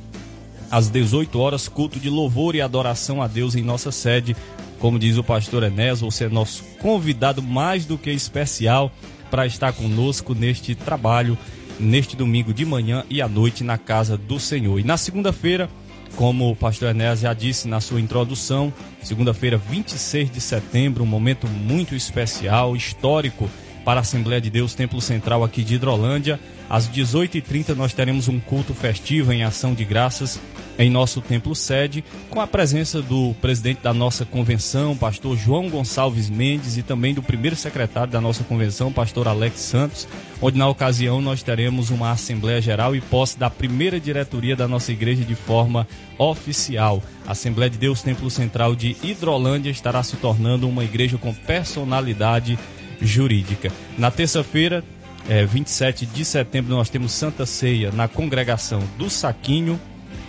às 0.70 0.90
18 0.90 1.40
horas, 1.40 1.68
culto 1.68 2.00
de 2.00 2.10
louvor 2.10 2.56
e 2.56 2.62
adoração 2.62 3.22
a 3.22 3.28
Deus 3.28 3.56
em 3.56 3.64
nossa 3.64 3.92
sede. 3.92 4.36
Como 4.82 4.98
diz 4.98 5.16
o 5.16 5.24
pastor 5.24 5.62
Enés, 5.62 6.02
você 6.02 6.26
é 6.26 6.30
nosso 6.30 6.64
convidado 6.80 7.40
mais 7.40 7.86
do 7.86 8.00
que 8.00 8.10
especial 8.10 8.92
para 9.30 9.46
estar 9.46 9.72
conosco 9.74 10.34
neste 10.34 10.74
trabalho, 10.74 11.38
neste 11.80 12.16
domingo 12.16 12.52
de 12.52 12.66
manhã 12.66 13.06
e 13.08 13.22
à 13.22 13.28
noite 13.28 13.64
na 13.64 13.78
casa 13.78 14.18
do 14.18 14.40
Senhor. 14.40 14.80
E 14.80 14.84
na 14.84 14.98
segunda-feira, 14.98 15.70
Como 16.16 16.52
o 16.52 16.56
pastor 16.56 16.90
Enéas 16.90 17.22
já 17.22 17.34
disse 17.34 17.68
na 17.68 17.80
sua 17.80 18.02
introdução, 18.02 18.74
segunda-feira, 19.02 19.58
26 19.58 20.30
de 20.30 20.42
setembro, 20.42 21.04
um 21.04 21.08
momento 21.08 21.48
muito 21.48 21.96
especial, 21.96 22.76
histórico 22.76 23.50
para 23.86 24.00
a 24.00 24.02
Assembleia 24.02 24.42
de 24.42 24.50
Deus 24.50 24.76
Templo 24.76 25.02
Central 25.02 25.44
aqui 25.44 25.64
de 25.64 25.76
Hidrolândia. 25.76 26.40
Às 26.70 26.88
18h30 26.90 27.76
nós 27.76 27.94
teremos 27.94 28.28
um 28.28 28.40
culto 28.40 28.74
festivo 28.74 29.32
em 29.32 29.44
ação 29.44 29.74
de 29.74 29.86
graças 29.86 30.40
em 30.82 30.90
nosso 30.90 31.22
templo 31.22 31.56
sede, 31.56 32.04
com 32.30 32.42
a 32.42 32.48
presença 32.48 33.02
do 33.02 33.36
presidente 33.42 33.82
da 33.82 33.94
nossa 33.94 34.26
convenção, 34.26 34.96
pastor 34.98 35.38
João 35.38 35.70
Gonçalves 35.70 36.30
Mendes, 36.30 36.78
e 36.78 36.84
também 36.84 37.14
do 37.14 37.22
primeiro 37.22 37.56
secretário 37.56 38.12
da 38.12 38.20
nossa 38.20 38.44
convenção, 38.44 38.92
pastor 38.92 39.28
Alex 39.28 39.60
Santos, 39.60 40.08
onde 40.42 40.58
na 40.58 40.68
ocasião 40.68 41.22
nós 41.22 41.44
teremos 41.44 41.90
uma 41.90 42.12
Assembleia 42.12 42.60
Geral 42.60 42.96
e 42.96 43.02
posse 43.02 43.38
da 43.38 43.50
primeira 43.50 44.00
diretoria 44.00 44.56
da 44.56 44.68
nossa 44.68 44.92
igreja 44.92 45.24
de 45.24 45.36
forma 45.36 45.88
oficial. 46.18 47.02
A 47.28 47.32
Assembleia 47.32 47.70
de 47.70 47.78
Deus 47.78 48.02
Templo 48.02 48.30
Central 48.30 48.76
de 48.76 48.98
Hidrolândia 49.04 49.70
estará 49.70 50.02
se 50.02 50.16
tornando 50.18 50.68
uma 50.68 50.84
igreja 50.84 51.18
com 51.18 51.34
personalidade 51.34 52.58
jurídica. 53.00 53.72
Na 53.98 54.10
terça-feira, 54.10 54.84
é, 55.30 55.46
27 55.46 56.06
de 56.06 56.26
setembro, 56.26 56.76
nós 56.76 56.90
temos 56.90 57.12
Santa 57.12 57.46
Ceia 57.46 57.92
na 57.92 58.08
congregação 58.08 58.82
do 58.98 59.10
Saquinho, 59.10 59.80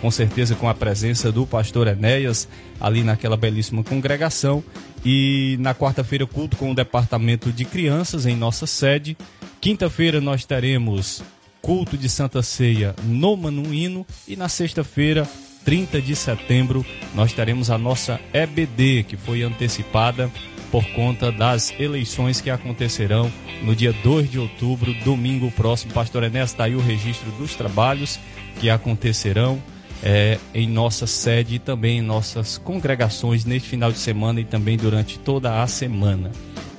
com 0.01 0.11
certeza 0.11 0.55
com 0.55 0.67
a 0.67 0.73
presença 0.73 1.31
do 1.31 1.45
pastor 1.45 1.87
Enéas 1.87 2.47
ali 2.79 3.03
naquela 3.03 3.37
belíssima 3.37 3.83
congregação. 3.83 4.63
E 5.05 5.57
na 5.59 5.73
quarta-feira, 5.73 6.25
culto 6.25 6.57
com 6.57 6.71
o 6.71 6.75
departamento 6.75 7.51
de 7.51 7.65
crianças 7.65 8.25
em 8.25 8.35
nossa 8.35 8.65
sede. 8.65 9.17
Quinta-feira, 9.59 10.19
nós 10.21 10.45
teremos 10.45 11.23
culto 11.61 11.97
de 11.97 12.09
Santa 12.09 12.41
Ceia 12.41 12.95
no 13.03 13.35
Manuíno. 13.35 14.05
E 14.27 14.35
na 14.35 14.49
sexta-feira, 14.49 15.27
30 15.65 16.01
de 16.01 16.15
setembro, 16.15 16.85
nós 17.15 17.33
teremos 17.33 17.69
a 17.69 17.77
nossa 17.77 18.19
EBD, 18.33 19.03
que 19.03 19.17
foi 19.17 19.43
antecipada 19.43 20.29
por 20.71 20.85
conta 20.87 21.31
das 21.31 21.73
eleições 21.79 22.41
que 22.41 22.49
acontecerão 22.49 23.31
no 23.63 23.75
dia 23.75 23.93
2 24.03 24.29
de 24.29 24.39
outubro, 24.39 24.93
domingo 25.05 25.51
próximo. 25.51 25.93
Pastor 25.93 26.23
Enéas, 26.23 26.51
está 26.51 26.65
aí 26.65 26.75
o 26.75 26.81
registro 26.81 27.31
dos 27.33 27.55
trabalhos 27.55 28.19
que 28.59 28.69
acontecerão 28.69 29.61
é, 30.03 30.37
em 30.53 30.67
nossa 30.67 31.07
sede 31.07 31.55
e 31.55 31.59
também 31.59 31.99
em 31.99 32.01
nossas 32.01 32.57
congregações 32.57 33.45
neste 33.45 33.69
final 33.69 33.91
de 33.91 33.97
semana 33.97 34.41
e 34.41 34.43
também 34.43 34.75
durante 34.75 35.17
toda 35.17 35.63
a 35.63 35.67
semana. 35.67 36.29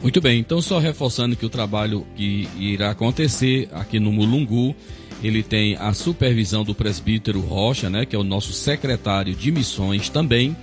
Muito 0.02 0.20
bem, 0.20 0.38
então 0.38 0.60
só 0.60 0.78
reforçando 0.78 1.34
que 1.34 1.46
o 1.46 1.48
trabalho 1.48 2.06
que 2.14 2.46
irá 2.58 2.90
acontecer 2.90 3.70
aqui 3.72 3.98
no 3.98 4.12
Mulungu, 4.12 4.76
ele 5.22 5.42
tem 5.42 5.76
a 5.76 5.94
supervisão 5.94 6.62
do 6.62 6.74
presbítero 6.74 7.40
Rocha, 7.40 7.88
né, 7.88 8.04
que 8.04 8.14
é 8.14 8.18
o 8.18 8.22
nosso 8.24 8.52
secretário 8.52 9.34
de 9.34 9.50
missões 9.50 10.10
também, 10.10 10.54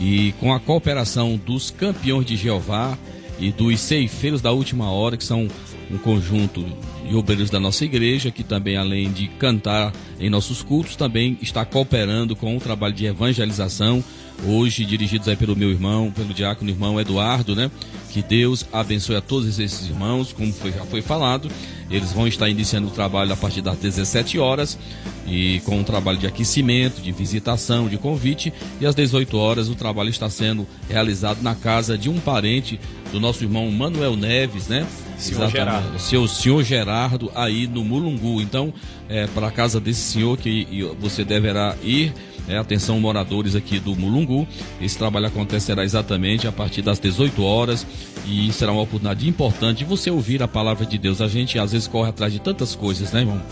e 0.00 0.32
com 0.40 0.54
a 0.54 0.60
cooperação 0.60 1.36
dos 1.36 1.70
campeões 1.70 2.24
de 2.24 2.36
Jeová 2.36 2.96
e 3.38 3.52
dos 3.52 3.78
ceifeiros 3.80 4.40
da 4.40 4.50
última 4.50 4.90
hora, 4.90 5.18
que 5.18 5.24
são 5.24 5.46
um 5.90 5.98
conjunto 5.98 6.64
de 7.08 7.16
obreiros 7.16 7.50
da 7.50 7.58
nossa 7.58 7.84
igreja, 7.84 8.30
que 8.30 8.44
também, 8.44 8.76
além 8.76 9.10
de 9.10 9.26
cantar 9.26 9.92
em 10.20 10.28
nossos 10.28 10.62
cultos, 10.62 10.94
também 10.94 11.38
está 11.40 11.64
cooperando 11.64 12.36
com 12.36 12.56
o 12.56 12.60
trabalho 12.60 12.94
de 12.94 13.06
evangelização, 13.06 14.04
hoje 14.46 14.84
dirigidos 14.84 15.26
aí 15.26 15.36
pelo 15.36 15.56
meu 15.56 15.70
irmão, 15.70 16.12
pelo 16.14 16.32
diácono 16.32 16.70
irmão 16.70 17.00
Eduardo, 17.00 17.56
né? 17.56 17.70
Que 18.10 18.22
Deus 18.22 18.64
abençoe 18.72 19.16
a 19.16 19.20
todos 19.20 19.58
esses 19.58 19.88
irmãos, 19.88 20.32
como 20.32 20.52
foi, 20.52 20.70
já 20.72 20.84
foi 20.84 21.02
falado. 21.02 21.50
Eles 21.90 22.12
vão 22.12 22.28
estar 22.28 22.48
iniciando 22.48 22.88
o 22.88 22.90
trabalho 22.90 23.32
a 23.32 23.36
partir 23.36 23.62
das 23.62 23.78
17 23.78 24.38
horas 24.38 24.78
e 25.26 25.60
com 25.64 25.78
um 25.78 25.84
trabalho 25.84 26.18
de 26.18 26.26
aquecimento, 26.26 27.00
de 27.00 27.10
visitação, 27.10 27.88
de 27.88 27.96
convite. 27.96 28.52
E 28.80 28.86
às 28.86 28.94
18 28.94 29.36
horas 29.36 29.68
o 29.68 29.74
trabalho 29.74 30.10
está 30.10 30.28
sendo 30.28 30.66
realizado 30.88 31.42
na 31.42 31.54
casa 31.54 31.96
de 31.96 32.08
um 32.08 32.20
parente 32.20 32.78
do 33.10 33.18
nosso 33.18 33.42
irmão 33.42 33.70
Manuel 33.70 34.16
Neves, 34.16 34.68
né? 34.68 34.86
Senhor 35.18 35.50
Gerardo. 35.50 35.96
O 35.96 35.98
seu 35.98 36.28
senhor 36.28 36.62
Gerardo 36.62 37.30
aí 37.34 37.66
no 37.66 37.84
Mulungu. 37.84 38.40
Então, 38.40 38.72
é 39.08 39.26
para 39.26 39.48
a 39.48 39.50
casa 39.50 39.80
desse 39.80 40.00
senhor 40.00 40.38
que 40.38 40.66
você 41.00 41.24
deverá 41.24 41.76
ir. 41.82 42.12
É, 42.48 42.56
atenção, 42.56 42.98
moradores 42.98 43.54
aqui 43.54 43.78
do 43.78 43.94
Mulungu. 43.94 44.48
Esse 44.80 44.96
trabalho 44.96 45.26
acontecerá 45.26 45.84
exatamente 45.84 46.48
a 46.48 46.52
partir 46.52 46.80
das 46.80 46.98
18 46.98 47.44
horas 47.44 47.86
e 48.26 48.50
será 48.52 48.72
uma 48.72 48.80
oportunidade 48.80 49.28
importante 49.28 49.78
de 49.78 49.84
você 49.84 50.10
ouvir 50.10 50.42
a 50.42 50.48
palavra 50.48 50.86
de 50.86 50.96
Deus. 50.96 51.20
A 51.20 51.28
gente 51.28 51.58
às 51.58 51.72
vezes 51.72 51.86
corre 51.86 52.08
atrás 52.08 52.32
de 52.32 52.38
tantas 52.38 52.74
coisas, 52.74 53.12
né, 53.12 53.20
irmão? 53.20 53.42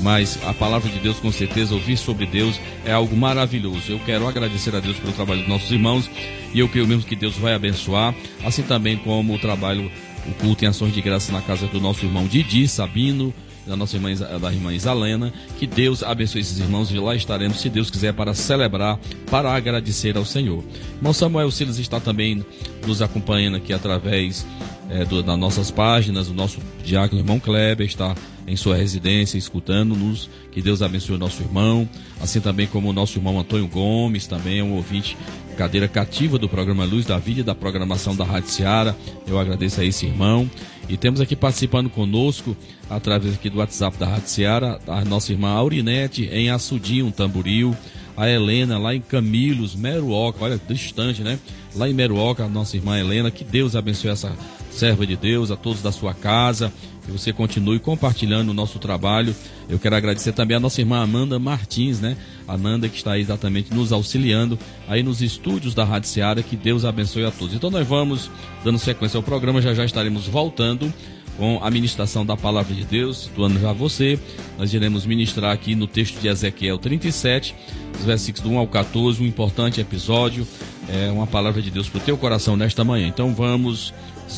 Mas 0.00 0.38
a 0.46 0.54
palavra 0.54 0.88
de 0.88 1.00
Deus, 1.00 1.18
com 1.18 1.32
certeza, 1.32 1.74
ouvir 1.74 1.96
sobre 1.96 2.24
Deus 2.24 2.60
é 2.84 2.92
algo 2.92 3.16
maravilhoso. 3.16 3.90
Eu 3.90 3.98
quero 4.06 4.28
agradecer 4.28 4.74
a 4.76 4.80
Deus 4.80 4.96
pelo 4.96 5.12
trabalho 5.12 5.40
dos 5.40 5.48
nossos 5.48 5.70
irmãos 5.72 6.08
e 6.54 6.60
eu 6.60 6.68
creio 6.68 6.86
mesmo 6.86 7.02
que 7.02 7.16
Deus 7.16 7.36
vai 7.36 7.52
abençoar, 7.52 8.14
assim 8.44 8.62
também 8.62 8.96
como 8.96 9.34
o 9.34 9.38
trabalho 9.38 9.90
o 10.28 10.34
culto 10.34 10.64
em 10.64 10.68
ações 10.68 10.92
de 10.92 11.00
graça 11.00 11.32
na 11.32 11.40
casa 11.40 11.66
do 11.66 11.80
nosso 11.80 12.04
irmão 12.04 12.26
Didi 12.26 12.66
Sabino, 12.68 13.32
da 13.66 13.76
nossa 13.76 13.96
irmã, 13.96 14.14
da 14.14 14.52
irmã 14.52 14.72
Isalena. 14.72 15.32
Que 15.58 15.66
Deus 15.66 16.02
abençoe 16.02 16.40
esses 16.40 16.58
irmãos 16.58 16.90
e 16.90 16.98
lá 16.98 17.14
estaremos, 17.14 17.60
se 17.60 17.68
Deus 17.68 17.90
quiser, 17.90 18.12
para 18.12 18.34
celebrar, 18.34 18.98
para 19.30 19.52
agradecer 19.52 20.16
ao 20.16 20.24
Senhor. 20.24 20.62
Irmão 20.96 21.12
Samuel 21.12 21.50
Silas 21.50 21.78
está 21.78 21.98
também 21.98 22.44
nos 22.86 23.02
acompanhando 23.02 23.56
aqui 23.56 23.72
através 23.72 24.46
é, 24.88 25.04
do, 25.04 25.22
das 25.22 25.38
nossas 25.38 25.70
páginas. 25.70 26.28
O 26.28 26.34
nosso 26.34 26.60
diácono 26.84 27.20
irmão 27.20 27.40
Kleber 27.40 27.86
está 27.86 28.14
em 28.46 28.56
sua 28.56 28.76
residência 28.76 29.36
escutando-nos. 29.36 30.30
Que 30.52 30.62
Deus 30.62 30.80
abençoe 30.82 31.16
o 31.16 31.18
nosso 31.18 31.42
irmão. 31.42 31.88
Assim 32.20 32.40
também 32.40 32.66
como 32.66 32.90
o 32.90 32.92
nosso 32.92 33.18
irmão 33.18 33.38
Antônio 33.38 33.66
Gomes, 33.66 34.26
também 34.26 34.60
é 34.60 34.62
um 34.62 34.74
ouvinte 34.74 35.16
cadeira 35.56 35.88
cativa 35.88 36.38
do 36.38 36.48
programa 36.48 36.84
Luz 36.84 37.06
da 37.06 37.18
Vida 37.18 37.40
e 37.40 37.42
da 37.42 37.54
programação 37.54 38.14
da 38.14 38.24
Rádio 38.24 38.50
Seara. 38.50 38.94
Eu 39.26 39.38
agradeço 39.38 39.80
a 39.80 39.84
esse 39.84 40.06
irmão. 40.06 40.48
E 40.88 40.96
temos 40.96 41.20
aqui 41.20 41.34
participando 41.34 41.90
conosco, 41.90 42.56
através 42.88 43.34
aqui 43.34 43.50
do 43.50 43.58
WhatsApp 43.58 43.96
da 43.96 44.06
Rádio 44.06 44.28
Seara, 44.28 44.78
a 44.86 45.04
nossa 45.04 45.32
irmã 45.32 45.48
Aurinete 45.48 46.26
em 46.26 46.50
Açudinho, 46.50 47.10
Tamboril. 47.10 47.74
A 48.16 48.30
Helena 48.30 48.78
lá 48.78 48.94
em 48.94 49.00
Camilos, 49.00 49.74
Meruoca, 49.74 50.42
olha, 50.42 50.58
distante, 50.66 51.22
né? 51.22 51.38
Lá 51.74 51.86
em 51.86 51.92
Meruoca, 51.92 52.44
a 52.44 52.48
nossa 52.48 52.76
irmã 52.76 52.98
Helena. 52.98 53.30
Que 53.30 53.44
Deus 53.44 53.76
abençoe 53.76 54.10
essa 54.10 54.32
serva 54.76 55.06
de 55.06 55.16
Deus, 55.16 55.50
a 55.50 55.56
todos 55.56 55.82
da 55.82 55.90
sua 55.90 56.14
casa. 56.14 56.72
Que 57.04 57.12
você 57.12 57.32
continue 57.32 57.78
compartilhando 57.78 58.50
o 58.50 58.54
nosso 58.54 58.78
trabalho. 58.80 59.34
Eu 59.68 59.78
quero 59.78 59.94
agradecer 59.94 60.32
também 60.32 60.56
a 60.56 60.60
nossa 60.60 60.80
irmã 60.80 61.02
Amanda 61.02 61.38
Martins, 61.38 62.00
né? 62.00 62.16
A 62.48 62.58
Nanda 62.58 62.88
que 62.88 62.96
está 62.96 63.16
exatamente 63.16 63.72
nos 63.72 63.92
auxiliando 63.92 64.58
aí 64.88 65.04
nos 65.04 65.22
estúdios 65.22 65.72
da 65.72 65.84
Rádio 65.84 66.08
Seara. 66.08 66.42
Que 66.42 66.56
Deus 66.56 66.84
abençoe 66.84 67.24
a 67.24 67.30
todos. 67.30 67.54
Então 67.54 67.70
nós 67.70 67.86
vamos 67.86 68.28
dando 68.64 68.78
sequência 68.78 69.16
ao 69.16 69.22
programa, 69.22 69.62
já 69.62 69.72
já 69.72 69.84
estaremos 69.84 70.26
voltando 70.26 70.92
com 71.36 71.60
a 71.62 71.70
ministração 71.70 72.24
da 72.24 72.36
palavra 72.36 72.74
de 72.74 72.84
Deus, 72.84 73.24
situando 73.24 73.60
já 73.60 73.72
você. 73.72 74.18
Nós 74.58 74.72
iremos 74.72 75.06
ministrar 75.06 75.52
aqui 75.52 75.74
no 75.74 75.86
texto 75.86 76.20
de 76.20 76.28
Ezequiel 76.28 76.78
37, 76.78 77.54
os 77.98 78.04
versículos 78.04 78.48
do 78.48 78.54
1 78.54 78.58
ao 78.58 78.66
14, 78.66 79.22
um 79.22 79.26
importante 79.26 79.80
episódio, 79.80 80.46
é 80.88 81.10
uma 81.10 81.26
palavra 81.26 81.60
de 81.60 81.70
Deus 81.70 81.88
para 81.88 81.98
o 81.98 82.02
teu 82.02 82.16
coração 82.16 82.56
nesta 82.56 82.84
manhã. 82.84 83.06
Então 83.06 83.34
vamos 83.34 83.92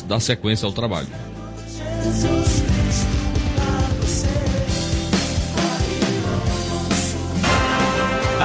dar 0.07 0.19
sequência 0.19 0.65
ao 0.65 0.71
trabalho. 0.71 1.07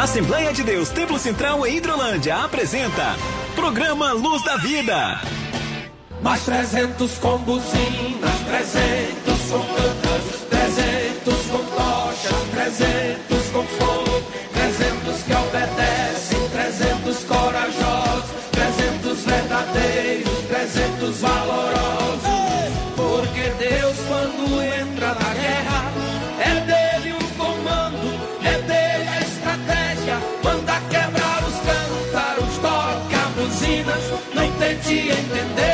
Assembleia 0.04 0.52
de 0.52 0.62
Deus 0.62 0.90
Templo 0.90 1.18
Central 1.18 1.66
em 1.66 1.78
Hidrolândia 1.78 2.36
apresenta 2.36 3.16
Programa 3.54 4.12
Luz 4.12 4.44
da 4.44 4.56
Vida. 4.56 5.20
Mais 6.20 6.42
300 6.44 7.18
com 7.18 7.38
buzinas, 7.38 8.40
300 8.46 9.50
com 9.50 9.58
cântaros, 9.60 10.40
300 10.50 11.46
com 11.46 11.58
tochas, 11.58 12.50
300 12.52 13.50
com 13.50 13.62
fogo, 13.62 14.13
y 34.94 35.10
entender. 35.10 35.73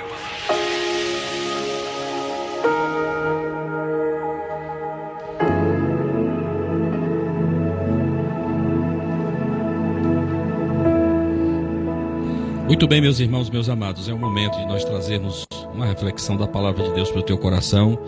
Muito 12.71 12.87
bem, 12.87 13.01
meus 13.01 13.19
irmãos, 13.19 13.49
meus 13.49 13.67
amados, 13.67 14.07
é 14.07 14.13
o 14.13 14.17
momento 14.17 14.57
de 14.57 14.65
nós 14.65 14.85
trazermos 14.85 15.45
uma 15.73 15.85
reflexão 15.85 16.37
da 16.37 16.47
palavra 16.47 16.85
de 16.85 16.93
Deus 16.93 17.11
para 17.11 17.19
o 17.19 17.23
teu 17.23 17.37
coração. 17.37 17.99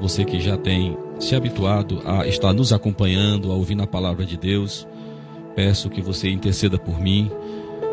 Você 0.00 0.24
que 0.24 0.38
já 0.38 0.56
tem 0.56 0.96
se 1.18 1.34
habituado 1.34 2.00
a 2.04 2.24
estar 2.24 2.52
nos 2.52 2.72
acompanhando, 2.72 3.50
a 3.50 3.56
ouvir 3.56 3.76
a 3.82 3.86
palavra 3.86 4.24
de 4.24 4.36
Deus, 4.36 4.86
peço 5.56 5.90
que 5.90 6.00
você 6.00 6.30
interceda 6.30 6.78
por 6.78 7.00
mim. 7.00 7.32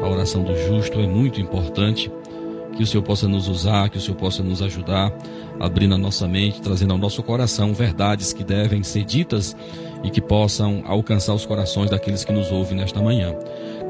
A 0.04 0.08
oração 0.08 0.44
do 0.44 0.56
justo 0.56 1.00
é 1.00 1.08
muito 1.08 1.42
importante. 1.42 2.12
Que 2.78 2.84
o 2.84 2.88
Senhor 2.88 3.02
possa 3.02 3.28
nos 3.28 3.48
usar, 3.48 3.90
que 3.90 3.98
o 3.98 4.02
Senhor 4.02 4.16
possa 4.16 4.44
nos 4.44 4.62
ajudar, 4.62 5.12
abrindo 5.60 5.96
a 5.96 5.98
nossa 5.98 6.28
mente, 6.28 6.62
trazendo 6.62 6.94
ao 6.94 6.98
nosso 7.00 7.24
coração 7.24 7.74
verdades 7.74 8.34
que 8.34 8.44
devem 8.44 8.84
ser 8.84 9.04
ditas 9.04 9.56
e 10.04 10.12
que 10.12 10.22
possam 10.22 10.84
alcançar 10.86 11.34
os 11.34 11.46
corações 11.46 11.90
daqueles 11.90 12.24
que 12.24 12.32
nos 12.32 12.52
ouvem 12.52 12.78
nesta 12.78 13.02
manhã. 13.02 13.36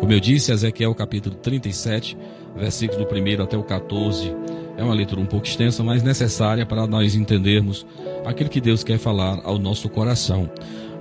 Como 0.03 0.11
eu 0.11 0.19
disse, 0.19 0.51
Ezequiel 0.51 0.93
capítulo 0.93 1.33
37, 1.33 2.17
versículos 2.57 3.05
do 3.05 3.07
1 3.09 3.41
até 3.41 3.55
o 3.55 3.63
14, 3.63 4.35
é 4.75 4.83
uma 4.83 4.93
leitura 4.93 5.21
um 5.21 5.25
pouco 5.25 5.47
extensa, 5.47 5.81
mas 5.81 6.03
necessária 6.03 6.65
para 6.65 6.85
nós 6.85 7.15
entendermos 7.15 7.87
aquilo 8.25 8.49
que 8.49 8.59
Deus 8.59 8.83
quer 8.83 8.97
falar 8.97 9.39
ao 9.45 9.57
nosso 9.57 9.87
coração. 9.87 10.51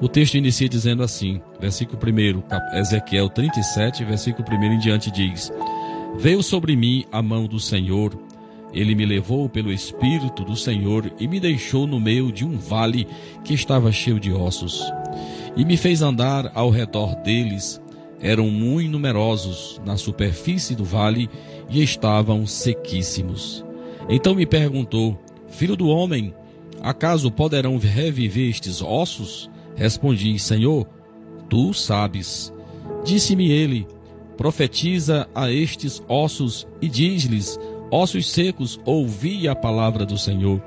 O 0.01 0.09
texto 0.09 0.37
inicia 0.37 0.69
dizendo 0.69 1.03
assim, 1.03 1.43
versículo 1.59 1.99
1, 2.01 2.79
Ezequiel 2.79 3.29
37, 3.29 4.05
versículo 4.05 4.47
1 4.49 4.65
em 4.75 4.79
diante 4.79 5.11
diz: 5.11 5.53
Veio 6.17 6.41
sobre 6.41 6.77
mim 6.77 7.05
a 7.11 7.21
mão 7.21 7.49
do 7.49 7.59
Senhor, 7.59 8.17
ele 8.73 8.95
me 8.95 9.05
levou 9.05 9.49
pelo 9.49 9.73
Espírito 9.73 10.45
do 10.45 10.55
Senhor 10.55 11.13
e 11.19 11.27
me 11.27 11.41
deixou 11.41 11.89
no 11.89 11.99
meio 11.99 12.31
de 12.31 12.45
um 12.45 12.57
vale 12.57 13.09
que 13.43 13.53
estava 13.53 13.91
cheio 13.91 14.21
de 14.21 14.31
ossos. 14.31 14.81
E 15.57 15.65
me 15.65 15.77
fez 15.77 16.03
andar 16.03 16.53
ao 16.55 16.71
redor 16.71 17.17
deles. 17.17 17.82
Eram 18.23 18.49
muito 18.49 18.91
numerosos 18.91 19.81
na 19.85 19.97
superfície 19.97 20.77
do 20.77 20.85
vale 20.85 21.29
e 21.69 21.83
estavam 21.83 22.47
sequíssimos. 22.47 23.65
Então 24.09 24.35
me 24.35 24.47
perguntou: 24.47 25.19
Filho 25.49 25.77
do 25.77 25.89
homem, 25.89 26.33
acaso 26.81 27.31
poderão 27.31 27.77
reviver 27.79 28.49
estes 28.49 28.81
ossos? 28.81 29.51
Respondi: 29.75 30.39
Senhor, 30.39 30.87
tu 31.49 31.75
sabes. 31.75 32.53
Disse-me 33.05 33.51
ele: 33.51 33.87
Profetiza 34.37 35.29
a 35.35 35.51
estes 35.51 36.03
ossos 36.09 36.67
e 36.81 36.89
diz-lhes: 36.89 37.59
Ossos 37.91 38.31
secos, 38.31 38.81
ouvi 38.85 39.49
a 39.49 39.55
palavra 39.55 40.07
do 40.07 40.17
Senhor. 40.17 40.63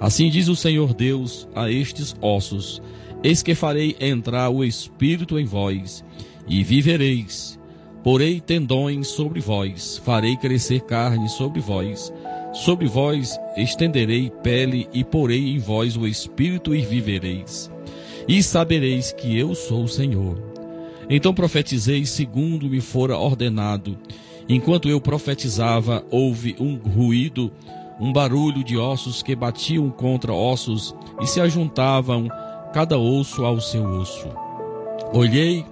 Assim 0.00 0.30
diz 0.30 0.48
o 0.48 0.56
Senhor 0.56 0.94
Deus 0.94 1.48
a 1.54 1.70
estes 1.70 2.14
ossos: 2.20 2.82
Eis 3.22 3.42
que 3.42 3.54
farei 3.54 3.96
entrar 4.00 4.50
o 4.50 4.62
Espírito 4.62 5.38
em 5.38 5.44
vós, 5.44 6.04
e 6.48 6.62
vivereis. 6.62 7.58
Porei 8.02 8.40
tendões 8.40 9.08
sobre 9.08 9.40
vós, 9.40 10.00
farei 10.04 10.36
crescer 10.36 10.80
carne 10.80 11.28
sobre 11.28 11.60
vós. 11.60 12.12
Sobre 12.52 12.86
vós 12.86 13.38
estenderei 13.56 14.30
pele, 14.42 14.88
e 14.92 15.04
porei 15.04 15.50
em 15.50 15.58
vós 15.58 15.96
o 15.96 16.06
Espírito, 16.06 16.74
e 16.74 16.80
vivereis. 16.80 17.70
E 18.26 18.42
sabereis 18.42 19.12
que 19.12 19.38
eu 19.38 19.54
sou 19.54 19.84
o 19.84 19.88
Senhor. 19.88 20.42
Então 21.10 21.34
profetizei 21.34 22.04
segundo 22.04 22.68
me 22.68 22.80
fora 22.80 23.16
ordenado. 23.16 23.98
Enquanto 24.48 24.88
eu 24.88 25.00
profetizava, 25.00 26.04
houve 26.10 26.56
um 26.58 26.76
ruído, 26.76 27.52
um 28.00 28.12
barulho 28.12 28.64
de 28.64 28.76
ossos 28.76 29.22
que 29.22 29.34
batiam 29.34 29.90
contra 29.90 30.32
ossos 30.32 30.94
e 31.20 31.26
se 31.26 31.40
ajuntavam, 31.40 32.28
cada 32.72 32.98
osso 32.98 33.44
ao 33.44 33.60
seu 33.60 33.84
osso. 33.84 34.28
Olhei, 35.12 35.64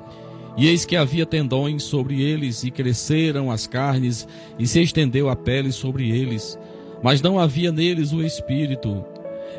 e 0.56 0.66
eis 0.68 0.84
que 0.84 0.96
havia 0.96 1.26
tendões 1.26 1.82
sobre 1.82 2.22
eles, 2.22 2.64
e 2.64 2.70
cresceram 2.70 3.50
as 3.50 3.66
carnes, 3.66 4.26
e 4.58 4.66
se 4.66 4.80
estendeu 4.80 5.28
a 5.28 5.36
pele 5.36 5.70
sobre 5.70 6.10
eles, 6.10 6.58
mas 7.02 7.20
não 7.20 7.38
havia 7.38 7.70
neles 7.70 8.12
o 8.12 8.22
espírito. 8.22 9.04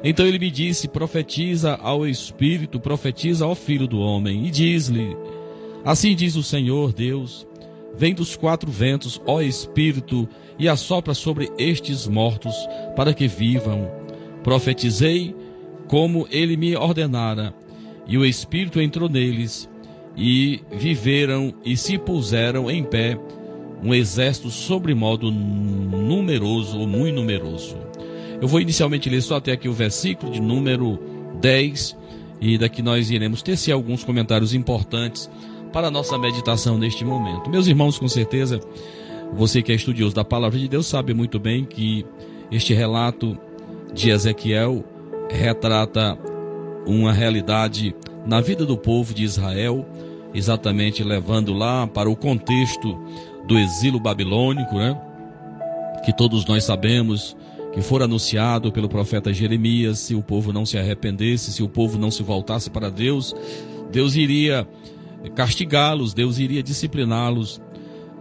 Então 0.04 0.26
ele 0.26 0.40
me 0.40 0.50
disse: 0.50 0.88
Profetiza 0.88 1.76
ao 1.76 2.08
espírito, 2.08 2.80
profetiza 2.80 3.46
ao 3.46 3.56
filho 3.56 3.88
do 3.88 4.00
homem, 4.00 4.46
e 4.46 4.52
diz-lhe: 4.52 5.16
Assim 5.86 6.16
diz 6.16 6.36
o 6.36 6.44
Senhor 6.44 6.92
Deus: 6.94 7.48
Vem 7.96 8.14
dos 8.14 8.36
quatro 8.36 8.72
ventos, 8.72 9.20
ó 9.26 9.42
Espírito, 9.42 10.28
e 10.60 10.68
assopra 10.68 11.14
sobre 11.14 11.50
estes 11.58 12.08
mortos, 12.08 12.56
para 12.96 13.14
que 13.14 13.28
vivam. 13.28 13.90
Profetizei 14.44 15.36
como 15.88 16.28
ele 16.30 16.56
me 16.56 16.76
ordenara, 16.76 17.54
e 18.06 18.18
o 18.18 18.26
Espírito 18.26 18.80
entrou 18.80 19.10
neles, 19.10 19.68
e 20.18 20.62
viveram 20.72 21.54
e 21.64 21.78
se 21.78 21.98
puseram 21.98 22.72
em 22.72 22.84
pé 22.84 23.18
um 23.84 23.94
exército 23.94 24.50
sobremodo 24.50 25.30
numeroso, 25.30 26.80
ou 26.80 26.88
muito 26.88 27.16
numeroso. 27.16 27.78
Eu 28.42 28.48
vou 28.48 28.60
inicialmente 28.60 29.10
ler 29.10 29.22
só 29.22 29.36
até 29.36 29.52
aqui 29.52 29.70
o 29.70 29.74
versículo 29.74 30.32
de 30.32 30.42
número 30.42 31.00
10, 31.40 31.96
e 32.42 32.58
daqui 32.58 32.82
nós 32.82 33.12
iremos 33.12 33.44
tecer 33.44 33.72
alguns 33.72 34.04
comentários 34.04 34.54
importantes 34.54 35.30
para 35.72 35.88
a 35.88 35.92
nossa 35.92 36.18
meditação 36.18 36.78
neste 36.78 37.06
momento. 37.06 37.50
Meus 37.50 37.68
irmãos, 37.68 38.00
com 38.00 38.08
certeza, 38.08 38.60
você 39.34 39.62
que 39.62 39.72
é 39.72 39.76
estudioso 39.76 40.16
da 40.16 40.24
palavra 40.24 40.58
de 40.58 40.68
Deus 40.68 40.88
sabe 40.88 41.14
muito 41.14 41.40
bem 41.40 41.66
que 41.66 42.06
este 42.52 42.74
relato 42.74 43.38
de 43.94 44.10
Ezequiel 44.10 44.84
retrata 45.30 46.18
uma 46.86 47.12
realidade 47.12 47.94
na 48.26 48.42
vida 48.42 48.66
do 48.66 48.78
povo 48.78 49.14
de 49.14 49.24
Israel, 49.24 49.86
exatamente 50.34 51.04
levando 51.04 51.54
lá 51.54 51.88
para 51.88 52.10
o 52.10 52.16
contexto 52.16 53.00
do 53.48 53.58
exílio 53.58 54.00
babilônico, 54.00 54.76
né? 54.76 55.00
Que 56.06 56.16
todos 56.16 56.46
nós 56.46 56.64
sabemos 56.64 57.36
que 57.74 57.82
for 57.82 58.02
anunciado 58.02 58.72
pelo 58.72 58.90
profeta 58.90 59.32
Jeremias, 59.32 60.00
se 60.00 60.16
o 60.16 60.22
povo 60.22 60.52
não 60.52 60.66
se 60.66 60.78
arrependesse, 60.78 61.52
se 61.52 61.62
o 61.62 61.70
povo 61.70 61.98
não 61.98 62.10
se 62.10 62.24
voltasse 62.24 62.70
para 62.70 62.90
Deus, 62.90 63.36
Deus 63.92 64.16
iria 64.16 64.68
castigá-los, 65.36 66.14
Deus 66.14 66.40
iria 66.40 66.64
discipliná-los 66.64 67.62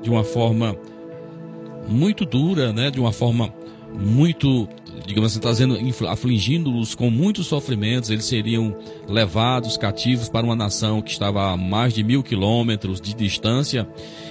de 0.02 0.10
uma 0.10 0.24
forma 0.24 0.76
muito 1.88 2.24
dura, 2.24 2.72
né? 2.72 2.90
De 2.90 3.00
uma 3.00 3.12
forma 3.12 3.52
muito, 3.94 4.68
digamos 5.06 5.32
assim, 5.32 5.40
trazendo, 5.40 5.78
afligindo-os 6.08 6.94
com 6.94 7.08
muitos 7.10 7.46
sofrimentos. 7.46 8.10
Eles 8.10 8.24
seriam 8.24 8.76
levados 9.08 9.76
cativos 9.76 10.28
para 10.28 10.44
uma 10.44 10.56
nação 10.56 11.00
que 11.00 11.10
estava 11.10 11.52
a 11.52 11.56
mais 11.56 11.94
de 11.94 12.02
mil 12.02 12.22
quilômetros 12.22 13.00
de 13.00 13.14
distância 13.14 13.88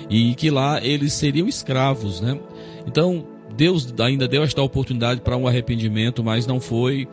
e 0.09 0.35
que 0.35 0.49
lá 0.49 0.83
eles 0.83 1.13
seriam 1.13 1.47
escravos, 1.47 2.21
né? 2.21 2.39
Então 2.85 3.25
Deus 3.55 3.93
ainda 3.99 4.27
deu 4.27 4.43
esta 4.43 4.61
oportunidade 4.61 5.21
para 5.21 5.37
um 5.37 5.47
arrependimento, 5.47 6.23
mas 6.23 6.45
não 6.45 6.59
foi 6.59 7.07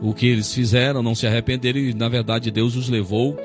o 0.00 0.14
que 0.14 0.26
eles 0.26 0.52
fizeram, 0.52 1.02
não 1.02 1.14
se 1.14 1.26
arrependeram 1.26 1.80
e 1.80 1.94
na 1.94 2.08
verdade 2.08 2.50
Deus 2.50 2.76
os 2.76 2.88
levou. 2.88 3.36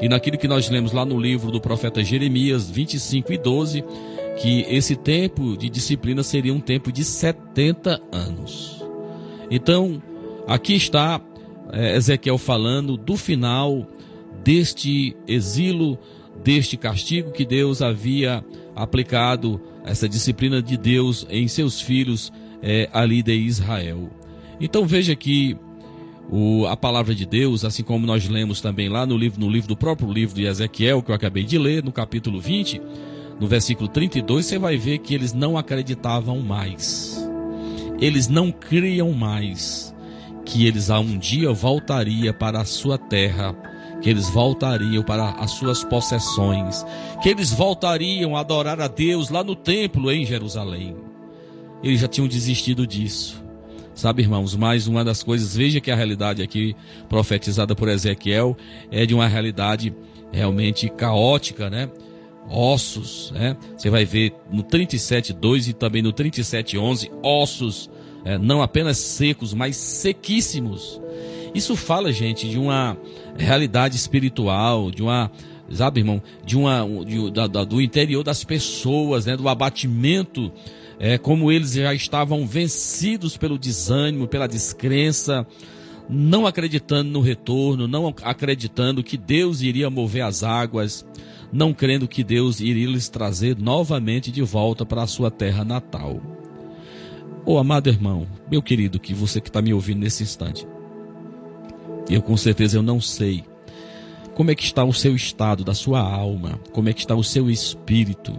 E 0.00 0.08
naquilo 0.08 0.36
que 0.36 0.48
nós 0.48 0.68
lemos 0.68 0.92
lá 0.92 1.04
no 1.04 1.18
livro 1.18 1.50
do 1.50 1.60
profeta 1.60 2.02
Jeremias 2.02 2.68
25 2.68 3.32
e 3.32 3.38
12, 3.38 3.84
que 4.36 4.66
esse 4.68 4.96
tempo 4.96 5.56
de 5.56 5.70
disciplina 5.70 6.22
seria 6.22 6.52
um 6.52 6.60
tempo 6.60 6.90
de 6.90 7.04
70 7.04 8.00
anos. 8.10 8.81
Então, 9.54 10.02
aqui 10.48 10.74
está 10.74 11.20
é, 11.70 11.94
Ezequiel 11.94 12.38
falando 12.38 12.96
do 12.96 13.18
final 13.18 13.86
deste 14.42 15.14
exílio, 15.28 15.98
deste 16.42 16.78
castigo 16.78 17.32
que 17.32 17.44
Deus 17.44 17.82
havia 17.82 18.42
aplicado, 18.74 19.60
essa 19.84 20.08
disciplina 20.08 20.62
de 20.62 20.78
Deus 20.78 21.26
em 21.28 21.46
seus 21.48 21.82
filhos 21.82 22.32
é, 22.62 22.88
ali 22.94 23.22
de 23.22 23.34
Israel. 23.34 24.08
Então 24.58 24.86
veja 24.86 25.14
que 25.14 25.54
o, 26.30 26.66
a 26.66 26.76
palavra 26.76 27.14
de 27.14 27.26
Deus, 27.26 27.62
assim 27.62 27.82
como 27.82 28.06
nós 28.06 28.26
lemos 28.26 28.62
também 28.62 28.88
lá 28.88 29.04
no 29.04 29.18
livro, 29.18 29.38
no 29.38 29.50
livro 29.50 29.68
do 29.68 29.76
próprio 29.76 30.10
livro 30.10 30.34
de 30.34 30.46
Ezequiel, 30.46 31.02
que 31.02 31.10
eu 31.10 31.14
acabei 31.14 31.44
de 31.44 31.58
ler, 31.58 31.84
no 31.84 31.92
capítulo 31.92 32.40
20, 32.40 32.80
no 33.38 33.46
versículo 33.46 33.86
32, 33.86 34.46
você 34.46 34.58
vai 34.58 34.78
ver 34.78 34.98
que 34.98 35.14
eles 35.14 35.34
não 35.34 35.58
acreditavam 35.58 36.40
mais. 36.40 37.21
Eles 38.02 38.26
não 38.26 38.50
criam 38.50 39.12
mais 39.12 39.94
que 40.44 40.66
eles 40.66 40.90
a 40.90 40.98
um 40.98 41.16
dia 41.16 41.52
voltaria 41.52 42.32
para 42.32 42.60
a 42.60 42.64
sua 42.64 42.98
terra, 42.98 43.54
que 44.02 44.10
eles 44.10 44.28
voltariam 44.28 45.04
para 45.04 45.30
as 45.30 45.52
suas 45.52 45.84
possessões, 45.84 46.84
que 47.22 47.28
eles 47.28 47.52
voltariam 47.52 48.36
a 48.36 48.40
adorar 48.40 48.80
a 48.80 48.88
Deus 48.88 49.30
lá 49.30 49.44
no 49.44 49.54
templo 49.54 50.10
em 50.10 50.26
Jerusalém. 50.26 50.96
eles 51.80 52.00
já 52.00 52.08
tinham 52.08 52.26
desistido 52.26 52.84
disso. 52.88 53.40
Sabe, 53.94 54.22
irmãos, 54.22 54.56
mais 54.56 54.88
uma 54.88 55.04
das 55.04 55.22
coisas, 55.22 55.54
veja 55.54 55.80
que 55.80 55.90
a 55.90 55.94
realidade 55.94 56.42
aqui 56.42 56.74
profetizada 57.08 57.72
por 57.72 57.88
Ezequiel 57.88 58.56
é 58.90 59.06
de 59.06 59.14
uma 59.14 59.28
realidade 59.28 59.94
realmente 60.32 60.88
caótica, 60.88 61.70
né? 61.70 61.88
Ossos, 62.52 63.32
né? 63.34 63.56
Você 63.76 63.88
vai 63.88 64.04
ver 64.04 64.34
no 64.50 64.62
37:2 64.62 65.68
e 65.68 65.72
também 65.72 66.02
no 66.02 66.12
37:11 66.12 67.10
ossos, 67.22 67.90
é, 68.24 68.36
não 68.36 68.62
apenas 68.62 68.98
secos, 68.98 69.54
mas 69.54 69.76
sequíssimos. 69.76 71.00
Isso 71.54 71.74
fala, 71.76 72.12
gente, 72.12 72.48
de 72.48 72.58
uma 72.58 72.96
realidade 73.36 73.96
espiritual, 73.96 74.90
de 74.90 75.02
uma 75.02 75.30
sabe, 75.70 76.00
irmão, 76.00 76.22
de 76.44 76.56
uma 76.56 76.86
de, 77.06 77.30
da, 77.30 77.46
da, 77.46 77.64
do 77.64 77.80
interior 77.80 78.22
das 78.22 78.44
pessoas, 78.44 79.24
né, 79.24 79.36
do 79.36 79.48
abatimento 79.48 80.52
é, 81.02 81.18
como 81.18 81.50
eles 81.50 81.72
já 81.72 81.92
estavam 81.92 82.46
vencidos 82.46 83.36
pelo 83.36 83.58
desânimo, 83.58 84.28
pela 84.28 84.46
descrença, 84.46 85.44
não 86.08 86.46
acreditando 86.46 87.10
no 87.10 87.20
retorno, 87.20 87.88
não 87.88 88.14
acreditando 88.22 89.02
que 89.02 89.16
Deus 89.16 89.62
iria 89.62 89.90
mover 89.90 90.22
as 90.22 90.44
águas, 90.44 91.04
não 91.52 91.74
crendo 91.74 92.08
que 92.08 92.24
Deus 92.24 92.60
iria 92.60 92.86
lhes 92.86 93.08
trazer 93.08 93.58
novamente 93.58 94.30
de 94.30 94.42
volta 94.42 94.86
para 94.86 95.02
a 95.02 95.06
sua 95.06 95.30
terra 95.30 95.64
natal. 95.64 96.20
Ô 97.44 97.54
oh, 97.54 97.58
amado 97.58 97.88
irmão, 97.88 98.26
meu 98.50 98.62
querido, 98.62 98.98
que 98.98 99.12
você 99.12 99.40
que 99.40 99.48
está 99.48 99.60
me 99.60 99.74
ouvindo 99.74 100.00
nesse 100.00 100.22
instante, 100.22 100.66
eu 102.08 102.22
com 102.22 102.36
certeza 102.36 102.78
eu 102.78 102.82
não 102.82 103.00
sei 103.00 103.44
como 104.34 104.50
é 104.50 104.54
que 104.54 104.64
está 104.64 104.82
o 104.82 104.92
seu 104.92 105.14
estado 105.14 105.62
da 105.62 105.74
sua 105.74 106.00
alma, 106.00 106.58
como 106.72 106.88
é 106.88 106.92
que 106.92 107.00
está 107.00 107.14
o 107.14 107.24
seu 107.24 107.50
espírito. 107.50 108.32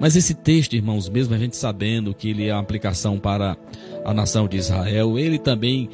Mas 0.00 0.16
esse 0.16 0.34
texto, 0.34 0.74
irmãos, 0.74 1.08
mesmo 1.08 1.34
a 1.34 1.38
gente 1.38 1.56
sabendo 1.56 2.14
que 2.14 2.30
ele 2.30 2.46
é 2.46 2.54
uma 2.54 2.60
aplicação 2.60 3.18
para 3.18 3.56
a 4.04 4.14
nação 4.14 4.48
de 4.48 4.56
Israel, 4.56 5.18
ele 5.18 5.38
também 5.38 5.90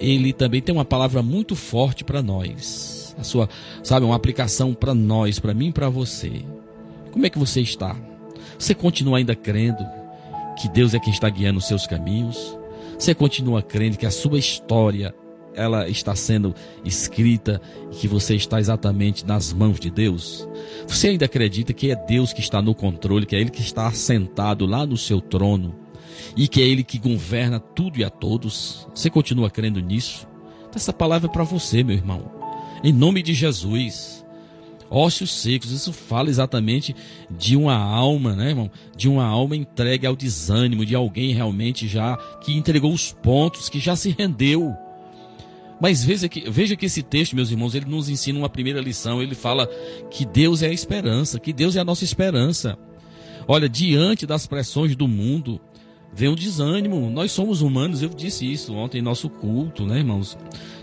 ele 0.00 0.32
também 0.32 0.60
tem 0.60 0.74
uma 0.74 0.84
palavra 0.84 1.22
muito 1.22 1.54
forte 1.54 2.02
para 2.02 2.22
nós. 2.22 2.93
A 3.18 3.22
sua, 3.22 3.48
sabe, 3.82 4.04
uma 4.04 4.16
aplicação 4.16 4.74
para 4.74 4.94
nós, 4.94 5.38
para 5.38 5.54
mim 5.54 5.68
e 5.68 5.72
para 5.72 5.88
você. 5.88 6.44
Como 7.10 7.24
é 7.24 7.30
que 7.30 7.38
você 7.38 7.60
está? 7.60 7.96
Você 8.58 8.74
continua 8.74 9.18
ainda 9.18 9.34
crendo 9.34 9.84
que 10.60 10.68
Deus 10.68 10.94
é 10.94 10.98
quem 10.98 11.12
está 11.12 11.28
guiando 11.28 11.58
os 11.58 11.66
seus 11.66 11.86
caminhos? 11.86 12.56
Você 12.98 13.14
continua 13.14 13.62
crendo 13.62 13.96
que 13.96 14.06
a 14.06 14.10
sua 14.10 14.38
história 14.38 15.14
ela 15.54 15.88
está 15.88 16.14
sendo 16.16 16.54
escrita 16.84 17.60
e 17.92 17.96
que 17.96 18.08
você 18.08 18.34
está 18.34 18.58
exatamente 18.58 19.24
nas 19.24 19.52
mãos 19.52 19.78
de 19.78 19.90
Deus? 19.90 20.48
Você 20.86 21.08
ainda 21.08 21.26
acredita 21.26 21.72
que 21.72 21.90
é 21.90 21.96
Deus 21.96 22.32
que 22.32 22.40
está 22.40 22.60
no 22.60 22.74
controle, 22.74 23.26
que 23.26 23.36
é 23.36 23.40
Ele 23.40 23.50
que 23.50 23.62
está 23.62 23.86
assentado 23.86 24.66
lá 24.66 24.84
no 24.84 24.96
seu 24.96 25.20
trono 25.20 25.74
e 26.36 26.48
que 26.48 26.60
é 26.60 26.66
Ele 26.66 26.82
que 26.82 26.98
governa 26.98 27.60
tudo 27.60 27.98
e 27.98 28.04
a 28.04 28.10
todos? 28.10 28.88
Você 28.94 29.08
continua 29.10 29.50
crendo 29.50 29.80
nisso? 29.80 30.26
Essa 30.74 30.92
palavra 30.92 31.28
é 31.28 31.32
para 31.32 31.44
você, 31.44 31.84
meu 31.84 31.94
irmão. 31.94 32.33
Em 32.84 32.92
nome 32.92 33.22
de 33.22 33.34
Jesus. 33.34 34.24
Ossos 34.88 35.32
secos, 35.32 35.72
isso 35.72 35.92
fala 35.92 36.28
exatamente 36.28 36.94
de 37.28 37.56
uma 37.56 37.74
alma, 37.74 38.36
né, 38.36 38.50
irmão? 38.50 38.70
De 38.96 39.08
uma 39.08 39.24
alma 39.24 39.56
entregue 39.56 40.06
ao 40.06 40.14
desânimo, 40.14 40.86
de 40.86 40.94
alguém 40.94 41.32
realmente 41.32 41.88
já 41.88 42.16
que 42.44 42.52
entregou 42.52 42.92
os 42.92 43.10
pontos, 43.10 43.68
que 43.68 43.80
já 43.80 43.96
se 43.96 44.14
rendeu 44.16 44.76
mas 45.80 46.04
veja 46.04 46.28
que, 46.28 46.48
veja 46.48 46.76
que 46.76 46.86
esse 46.86 47.02
texto, 47.02 47.36
meus 47.36 47.50
irmãos, 47.50 47.74
ele 47.74 47.86
nos 47.86 48.08
ensina 48.08 48.38
uma 48.38 48.48
primeira 48.48 48.80
lição. 48.80 49.22
Ele 49.22 49.34
fala 49.34 49.66
que 50.10 50.24
Deus 50.24 50.62
é 50.62 50.68
a 50.68 50.72
esperança, 50.72 51.38
que 51.38 51.52
Deus 51.52 51.76
é 51.76 51.80
a 51.80 51.84
nossa 51.84 52.04
esperança. 52.04 52.78
Olha, 53.46 53.68
diante 53.68 54.26
das 54.26 54.46
pressões 54.46 54.96
do 54.96 55.06
mundo, 55.06 55.60
vem 56.12 56.28
o 56.28 56.36
desânimo. 56.36 57.10
Nós 57.10 57.32
somos 57.32 57.60
humanos, 57.60 58.02
eu 58.02 58.08
disse 58.08 58.50
isso 58.50 58.72
ontem 58.74 58.98
em 58.98 59.02
nosso 59.02 59.28
culto, 59.28 59.84
né, 59.84 59.98
irmãos? 59.98 60.38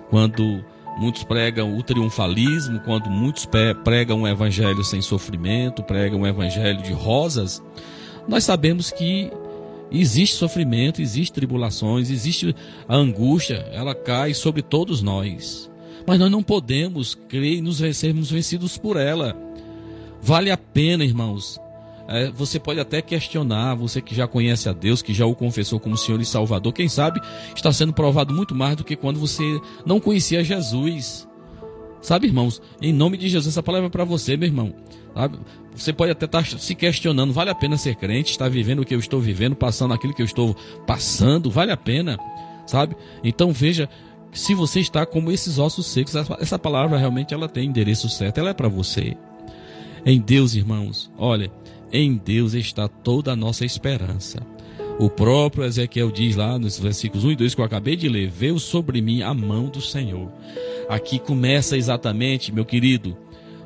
Quando 0.10 0.64
muitos 0.98 1.24
pregam 1.24 1.78
o 1.78 1.84
triunfalismo, 1.84 2.80
quando 2.82 3.10
muitos 3.10 3.48
pregam 3.84 4.22
um 4.22 4.28
evangelho 4.28 4.84
sem 4.84 5.02
sofrimento, 5.02 5.84
pregam 5.84 6.22
um 6.22 6.28
evangelho 6.28 6.82
de 6.82 6.94
rosas, 6.94 7.62
nós 8.28 8.44
sabemos 8.44 8.92
que 8.92 9.32
Existe 9.92 10.38
sofrimento, 10.38 11.02
existe 11.02 11.34
tribulações, 11.34 12.10
existe 12.10 12.56
a 12.88 12.96
angústia, 12.96 13.68
ela 13.74 13.94
cai 13.94 14.34
sobre 14.34 14.62
todos 14.62 15.02
nós. 15.02 15.70
Mas 16.08 16.18
nós 16.18 16.32
não 16.32 16.42
podemos 16.42 17.14
crer 17.14 17.58
e 17.58 17.62
nos 17.62 17.78
sermos 17.98 18.32
vencidos 18.32 18.78
por 18.78 18.96
ela. 18.96 19.36
Vale 20.22 20.50
a 20.50 20.56
pena, 20.56 21.04
irmãos. 21.04 21.60
É, 22.08 22.30
você 22.32 22.60
pode 22.60 22.80
até 22.80 23.02
questionar, 23.02 23.76
você 23.76 24.02
que 24.02 24.14
já 24.14 24.28
conhece 24.28 24.68
a 24.68 24.74
Deus, 24.74 25.02
que 25.02 25.14
já 25.14 25.26
o 25.26 25.36
confessou 25.36 25.80
como 25.80 25.98
Senhor 25.98 26.20
e 26.20 26.26
Salvador, 26.26 26.74
quem 26.74 26.90
sabe 26.90 27.22
está 27.56 27.72
sendo 27.72 27.94
provado 27.94 28.34
muito 28.34 28.54
mais 28.54 28.76
do 28.76 28.84
que 28.84 28.96
quando 28.96 29.20
você 29.20 29.44
não 29.86 30.00
conhecia 30.00 30.44
Jesus. 30.44 31.28
Sabe, 32.02 32.28
irmãos, 32.28 32.62
em 32.82 32.92
nome 32.92 33.16
de 33.18 33.30
Jesus, 33.30 33.54
essa 33.54 33.64
palavra 33.64 33.88
é 33.88 33.90
para 33.90 34.04
você, 34.04 34.36
meu 34.36 34.48
irmão. 34.48 34.74
Sabe? 35.14 35.38
Você 35.76 35.94
pode 35.94 36.12
até 36.12 36.26
estar 36.26 36.44
tá 36.44 36.58
se 36.58 36.76
questionando: 36.76 37.34
vale 37.34 37.50
a 37.50 37.56
pena 37.56 37.78
ser 37.78 37.96
crente, 37.96 38.32
estar 38.32 38.50
vivendo 38.50 38.82
o 38.82 38.86
que 38.86 38.96
eu 38.96 39.00
estou 39.00 39.20
vivendo, 39.20 39.56
passando 39.56 39.94
aquilo 39.94 40.14
que 40.14 40.22
eu 40.22 40.26
estou 40.26 40.56
passando, 40.86 41.50
vale 41.50 41.72
a 41.72 41.78
pena, 41.78 42.18
sabe? 42.66 42.96
Então 43.24 43.52
veja, 43.52 43.90
se 44.32 44.54
você 44.54 44.80
está 44.80 45.06
como 45.06 45.32
esses 45.32 45.60
ossos 45.60 45.86
secos, 45.88 46.16
essa 46.40 46.58
palavra 46.58 46.98
realmente 46.98 47.34
ela 47.34 47.48
tem 47.48 47.68
endereço 47.68 48.10
certo, 48.10 48.40
ela 48.40 48.50
é 48.50 48.54
para 48.54 48.68
você. 48.68 49.16
Em 50.06 50.20
Deus, 50.20 50.56
irmãos, 50.56 51.12
olha, 51.18 51.52
em 51.92 52.16
Deus 52.16 52.54
está 52.54 52.88
toda 52.88 53.34
a 53.34 53.36
nossa 53.36 53.66
esperança. 53.66 54.40
O 55.00 55.10
próprio 55.10 55.64
Ezequiel 55.64 56.12
diz 56.12 56.36
lá 56.36 56.60
nos 56.60 56.78
versículos 56.78 57.24
1 57.24 57.32
e 57.32 57.36
2 57.36 57.56
que 57.56 57.62
eu 57.62 57.66
acabei 57.66 57.96
de 57.96 58.08
ler: 58.08 58.30
Veio 58.30 58.60
sobre 58.60 59.02
mim 59.02 59.22
a 59.22 59.34
mão 59.34 59.66
do 59.66 59.82
Senhor. 59.82 60.32
Aqui 60.88 61.18
começa 61.18 61.78
exatamente, 61.78 62.52
meu 62.52 62.66
querido, 62.66 63.18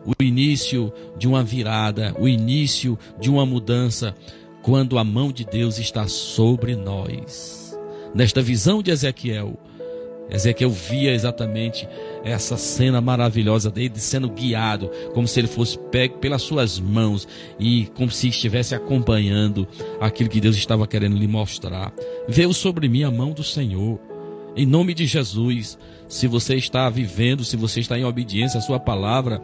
o 0.05 0.23
início 0.23 0.93
de 1.17 1.27
uma 1.27 1.43
virada, 1.43 2.15
o 2.19 2.27
início 2.27 2.97
de 3.19 3.29
uma 3.29 3.45
mudança, 3.45 4.15
quando 4.61 4.97
a 4.97 5.03
mão 5.03 5.31
de 5.31 5.43
Deus 5.43 5.77
está 5.77 6.07
sobre 6.07 6.75
nós. 6.75 7.77
Nesta 8.13 8.41
visão 8.41 8.81
de 8.81 8.91
Ezequiel, 8.91 9.59
Ezequiel 10.29 10.71
via 10.71 11.13
exatamente 11.13 11.87
essa 12.23 12.57
cena 12.57 12.99
maravilhosa 12.99 13.69
dele 13.69 13.93
sendo 13.97 14.29
guiado, 14.29 14.89
como 15.13 15.27
se 15.27 15.39
ele 15.39 15.47
fosse 15.47 15.77
pego 15.77 16.17
pelas 16.17 16.41
suas 16.41 16.79
mãos 16.79 17.27
e 17.59 17.87
como 17.95 18.09
se 18.09 18.29
estivesse 18.29 18.73
acompanhando 18.73 19.67
aquilo 19.99 20.29
que 20.29 20.41
Deus 20.41 20.55
estava 20.55 20.87
querendo 20.87 21.17
lhe 21.17 21.27
mostrar. 21.27 21.93
Veio 22.27 22.53
sobre 22.53 22.87
mim 22.87 23.03
a 23.03 23.11
mão 23.11 23.31
do 23.31 23.43
Senhor. 23.43 23.99
Em 24.57 24.65
nome 24.65 24.93
de 24.93 25.05
Jesus, 25.05 25.77
se 26.07 26.27
você 26.27 26.55
está 26.55 26.89
vivendo, 26.89 27.43
se 27.43 27.57
você 27.57 27.81
está 27.81 27.99
em 27.99 28.05
obediência 28.05 28.57
à 28.57 28.61
sua 28.61 28.79
palavra, 28.79 29.41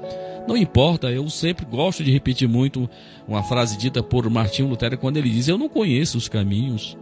não 0.47 0.55
importa, 0.55 1.11
eu 1.11 1.29
sempre 1.29 1.65
gosto 1.65 2.03
de 2.03 2.11
repetir 2.11 2.47
muito 2.47 2.89
uma 3.27 3.43
frase 3.43 3.77
dita 3.77 4.01
por 4.01 4.27
Martinho 4.29 4.69
Lutero 4.69 4.97
quando 4.97 5.17
ele 5.17 5.29
diz: 5.29 5.47
Eu 5.47 5.57
não 5.57 5.69
conheço 5.69 6.17
os 6.17 6.29
caminhos. 6.29 6.97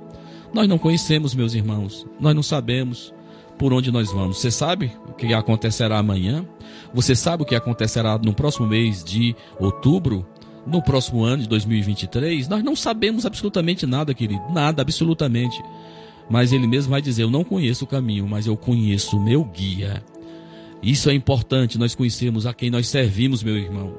Nós 0.52 0.68
não 0.68 0.80
conhecemos, 0.80 1.36
meus 1.36 1.54
irmãos. 1.54 2.06
Nós 2.20 2.34
não 2.36 2.42
sabemos 2.42 3.14
por 3.60 3.74
onde 3.74 3.92
nós 3.92 4.12
vamos. 4.12 4.38
Você 4.40 4.50
sabe 4.50 4.92
o 5.08 5.14
que 5.14 5.34
acontecerá 5.34 6.00
amanhã? 6.00 6.48
Você 6.94 7.14
sabe 7.14 7.44
o 7.44 7.46
que 7.46 7.54
acontecerá 7.54 8.18
no 8.18 8.34
próximo 8.34 8.66
mês 8.66 9.04
de 9.04 9.36
outubro? 9.60 10.26
No 10.66 10.82
próximo 10.82 11.24
ano 11.24 11.44
de 11.44 11.50
2023? 11.50 12.48
Nós 12.48 12.64
não 12.64 12.76
sabemos 12.76 13.26
absolutamente 13.26 13.86
nada, 13.86 14.14
querido. 14.14 14.42
Nada, 14.52 14.82
absolutamente. 14.82 15.62
Mas 16.30 16.54
ele 16.54 16.68
mesmo 16.68 16.92
vai 16.92 17.02
dizer: 17.02 17.24
Eu 17.24 17.30
não 17.30 17.44
conheço 17.44 17.84
o 17.84 17.88
caminho, 17.88 18.28
mas 18.28 18.48
eu 18.48 18.56
conheço 18.56 19.18
o 19.18 19.24
meu 19.24 19.44
guia. 19.44 20.04
Isso 20.82 21.10
é 21.10 21.14
importante, 21.14 21.78
nós 21.78 21.94
conhecemos 21.94 22.46
a 22.46 22.54
quem 22.54 22.70
nós 22.70 22.88
servimos, 22.88 23.44
meu 23.44 23.58
irmão. 23.58 23.94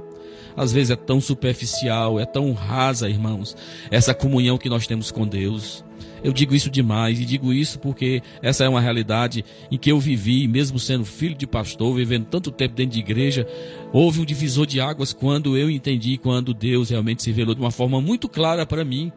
Às 0.56 0.72
vezes 0.72 0.90
é 0.90 0.96
tão 0.96 1.20
superficial, 1.20 2.18
é 2.18 2.24
tão 2.24 2.52
rasa, 2.54 3.08
irmãos, 3.08 3.54
essa 3.90 4.14
comunhão 4.14 4.56
que 4.56 4.68
nós 4.68 4.86
temos 4.86 5.10
com 5.10 5.26
Deus. 5.26 5.84
Eu 6.22 6.32
digo 6.32 6.54
isso 6.54 6.70
demais 6.70 7.18
e 7.18 7.24
digo 7.24 7.52
isso 7.52 7.78
porque 7.78 8.22
essa 8.42 8.64
é 8.64 8.68
uma 8.68 8.80
realidade 8.80 9.44
em 9.70 9.78
que 9.78 9.90
eu 9.90 9.98
vivi, 9.98 10.46
mesmo 10.46 10.78
sendo 10.78 11.04
filho 11.04 11.34
de 11.34 11.46
pastor, 11.46 11.94
vivendo 11.94 12.26
tanto 12.26 12.50
tempo 12.50 12.74
dentro 12.74 12.92
de 12.92 13.00
igreja, 13.00 13.46
houve 13.92 14.20
um 14.20 14.24
divisor 14.24 14.66
de 14.66 14.80
águas 14.80 15.12
quando 15.12 15.56
eu 15.56 15.70
entendi 15.70 16.18
quando 16.18 16.52
Deus 16.52 16.90
realmente 16.90 17.22
se 17.22 17.30
revelou 17.30 17.54
de 17.54 17.60
uma 17.60 17.70
forma 17.70 18.00
muito 18.00 18.28
clara 18.28 18.66
para 18.66 18.84
mim. 18.84 19.10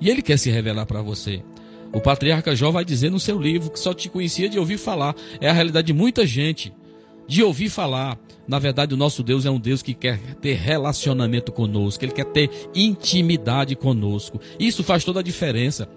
E 0.00 0.10
ele 0.10 0.20
quer 0.20 0.36
se 0.36 0.50
revelar 0.50 0.84
para 0.84 1.00
você. 1.00 1.42
O 1.92 2.00
patriarca 2.00 2.54
Jó 2.54 2.70
vai 2.70 2.84
dizer 2.84 3.10
no 3.10 3.18
seu 3.18 3.40
livro 3.40 3.70
que 3.70 3.78
só 3.78 3.94
te 3.94 4.08
conhecia 4.08 4.48
de 4.48 4.58
ouvir 4.58 4.76
falar. 4.76 5.14
É 5.40 5.48
a 5.48 5.52
realidade 5.52 5.86
de 5.86 5.92
muita 5.92 6.26
gente 6.26 6.72
de 7.26 7.42
ouvir 7.42 7.70
falar. 7.70 8.18
Na 8.48 8.58
verdade, 8.58 8.94
o 8.94 8.96
nosso 8.96 9.22
Deus 9.22 9.44
é 9.44 9.50
um 9.50 9.58
Deus 9.58 9.82
que 9.82 9.92
quer 9.92 10.18
ter 10.36 10.54
relacionamento 10.54 11.50
conosco, 11.50 12.04
ele 12.04 12.12
quer 12.12 12.26
ter 12.26 12.50
intimidade 12.74 13.74
conosco. 13.74 14.40
Isso 14.58 14.84
faz 14.84 15.04
toda 15.04 15.20
a 15.20 15.22
diferença. 15.22 15.88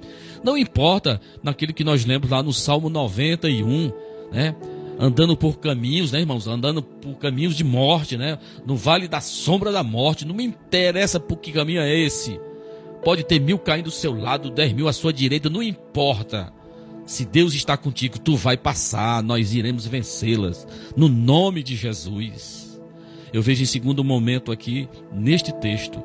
Não 0.44 0.58
importa 0.58 1.22
naquilo 1.44 1.74
que 1.74 1.84
nós 1.84 2.06
lemos 2.06 2.30
lá 2.30 2.42
no 2.42 2.54
Salmo 2.54 2.90
91, 2.90 3.92
né? 4.32 4.56
Andando 5.02 5.38
por 5.38 5.60
caminhos, 5.60 6.12
né, 6.12 6.20
irmãos? 6.20 6.48
Andando 6.48 6.82
por 6.82 7.16
caminhos 7.16 7.56
de 7.56 7.64
morte, 7.64 8.18
né? 8.18 8.38
No 8.66 8.76
vale 8.76 9.08
da 9.08 9.22
sombra 9.22 9.72
da 9.72 9.84
morte. 9.84 10.26
Não 10.26 10.36
me 10.36 10.44
interessa 10.44 11.20
por 11.20 11.38
que 11.38 11.52
caminho 11.52 11.82
é 11.82 11.98
esse. 11.98 12.40
Pode 13.04 13.24
ter 13.24 13.40
mil 13.40 13.58
caindo 13.58 13.86
do 13.86 13.92
seu 13.92 14.14
lado, 14.14 14.50
dez 14.50 14.74
mil 14.74 14.90
à 14.90 14.94
sua 14.94 15.14
direita, 15.14 15.50
não 15.50 15.64
importa. 15.64 16.52
Se 17.10 17.26
Deus 17.26 17.56
está 17.56 17.76
contigo, 17.76 18.20
tu 18.20 18.36
vai 18.38 18.56
passar, 18.56 19.24
nós 19.24 19.56
iremos 19.56 19.88
vencê-las. 19.88 20.68
No 20.96 21.10
nome 21.10 21.64
de 21.64 21.76
Jesus. 21.76 22.80
Eu 23.34 23.42
vejo 23.42 23.64
em 23.64 23.66
segundo 23.66 24.04
momento 24.04 24.52
aqui, 24.52 24.88
neste 25.12 25.52
texto, 25.52 26.04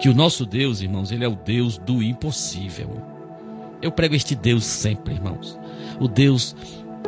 que 0.00 0.08
o 0.08 0.14
nosso 0.14 0.44
Deus, 0.44 0.80
irmãos, 0.80 1.12
ele 1.12 1.24
é 1.24 1.28
o 1.28 1.36
Deus 1.36 1.78
do 1.78 2.02
impossível. 2.02 3.00
Eu 3.80 3.92
prego 3.92 4.16
este 4.16 4.34
Deus 4.34 4.64
sempre, 4.64 5.14
irmãos. 5.14 5.56
O 6.00 6.08
Deus 6.08 6.56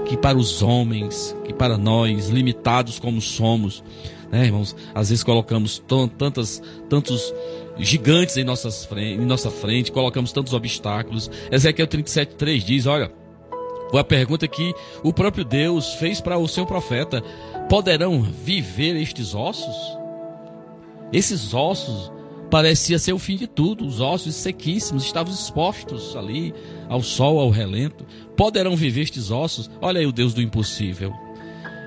que 0.06 0.16
para 0.16 0.38
os 0.38 0.62
homens, 0.62 1.36
que 1.44 1.52
para 1.52 1.76
nós, 1.76 2.28
limitados 2.28 3.00
como 3.00 3.20
somos, 3.20 3.82
né, 4.30 4.44
irmãos, 4.44 4.76
às 4.94 5.08
vezes 5.08 5.24
colocamos 5.24 5.80
tantas, 5.80 6.62
tantos 6.88 7.34
gigantes 7.76 8.36
em, 8.36 8.44
nossas 8.44 8.88
em 8.96 9.26
nossa 9.26 9.50
frente, 9.50 9.90
colocamos 9.90 10.30
tantos 10.30 10.52
obstáculos. 10.52 11.28
Ezequiel 11.50 11.88
37,3 11.88 12.64
diz: 12.64 12.86
Olha, 12.86 13.10
foi 13.92 14.00
a 14.00 14.04
pergunta 14.04 14.48
que 14.48 14.74
o 15.02 15.12
próprio 15.12 15.44
Deus 15.44 15.92
fez 15.94 16.18
para 16.18 16.38
o 16.38 16.48
seu 16.48 16.64
profeta: 16.64 17.22
Poderão 17.68 18.22
viver 18.22 18.96
estes 18.96 19.34
ossos? 19.34 19.76
Esses 21.12 21.52
ossos 21.52 22.10
parecia 22.50 22.98
ser 22.98 23.12
o 23.12 23.18
fim 23.18 23.36
de 23.36 23.46
tudo. 23.46 23.86
Os 23.86 24.00
ossos 24.00 24.34
sequíssimos 24.34 25.04
estavam 25.04 25.30
expostos 25.30 26.16
ali 26.16 26.54
ao 26.88 27.02
sol, 27.02 27.38
ao 27.38 27.50
relento. 27.50 28.06
Poderão 28.34 28.74
viver 28.74 29.02
estes 29.02 29.30
ossos? 29.30 29.70
Olha 29.78 30.00
aí 30.00 30.06
o 30.06 30.12
Deus 30.12 30.32
do 30.32 30.40
impossível. 30.40 31.12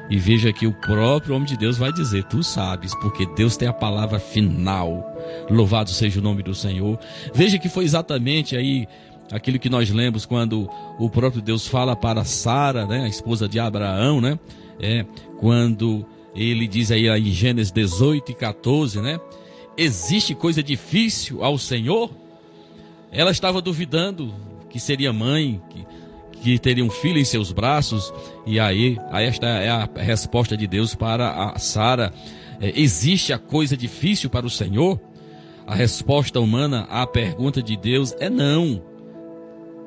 E 0.08 0.20
veja 0.20 0.54
que 0.54 0.68
o 0.68 0.74
próprio 0.74 1.36
homem 1.36 1.48
de 1.48 1.58
Deus 1.58 1.76
vai 1.76 1.92
dizer: 1.92 2.24
Tu 2.26 2.44
sabes, 2.44 2.94
porque 3.02 3.26
Deus 3.36 3.58
tem 3.58 3.68
a 3.68 3.74
palavra 3.74 4.20
final. 4.20 5.04
Louvado 5.50 5.90
seja 5.90 6.20
o 6.20 6.24
nome 6.24 6.44
do 6.44 6.54
Senhor. 6.54 7.00
Veja 7.34 7.58
que 7.58 7.68
foi 7.68 7.84
exatamente 7.84 8.56
aí 8.56 8.88
aquilo 9.32 9.60
que 9.60 9.70
nós 9.70 9.90
lemos 9.90 10.26
quando 10.26 10.70
o 11.00 11.10
próprio 11.10 11.42
Deus 11.42 11.68
fala 11.68 11.96
para 11.96 12.24
Sara, 12.24 12.86
né, 12.86 13.06
a 13.06 13.08
esposa 13.08 13.48
de 13.48 13.60
Abraão, 13.60 14.22
né? 14.22 14.40
É, 14.80 15.06
quando 15.40 16.06
ele 16.36 16.68
diz 16.68 16.92
aí 16.92 17.08
em 17.08 17.32
Gênesis 17.32 17.72
18 17.72 18.32
e 18.32 18.36
14, 18.36 19.02
né? 19.02 19.20
Existe 19.78 20.36
coisa 20.36 20.62
difícil 20.62 21.44
ao 21.44 21.58
Senhor? 21.58 22.10
Ela 23.12 23.32
estava 23.32 23.62
duvidando 23.62 24.34
que 24.70 24.80
seria 24.80 25.14
mãe, 25.14 25.62
que, 25.70 25.86
que 26.42 26.60
teria 26.60 26.84
um 26.84 26.90
filho 26.90 27.18
em 27.18 27.26
seus 27.26 27.52
braços, 27.52 28.14
e 28.46 28.60
aí, 28.60 28.98
aí 29.12 29.26
esta 29.26 29.48
é 29.48 29.70
a 29.70 29.90
resposta 29.96 30.58
de 30.58 30.68
Deus 30.68 30.94
para 30.94 31.30
a 31.32 31.58
Sara. 31.58 32.14
É, 32.60 32.74
existe 32.80 33.32
a 33.32 33.40
coisa 33.40 33.76
difícil 33.78 34.30
para 34.30 34.46
o 34.46 34.50
Senhor? 34.50 35.00
A 35.66 35.74
resposta 35.74 36.40
humana 36.40 36.86
à 36.90 37.08
pergunta 37.08 37.62
de 37.64 37.76
Deus 37.76 38.14
é 38.20 38.30
não. 38.30 38.95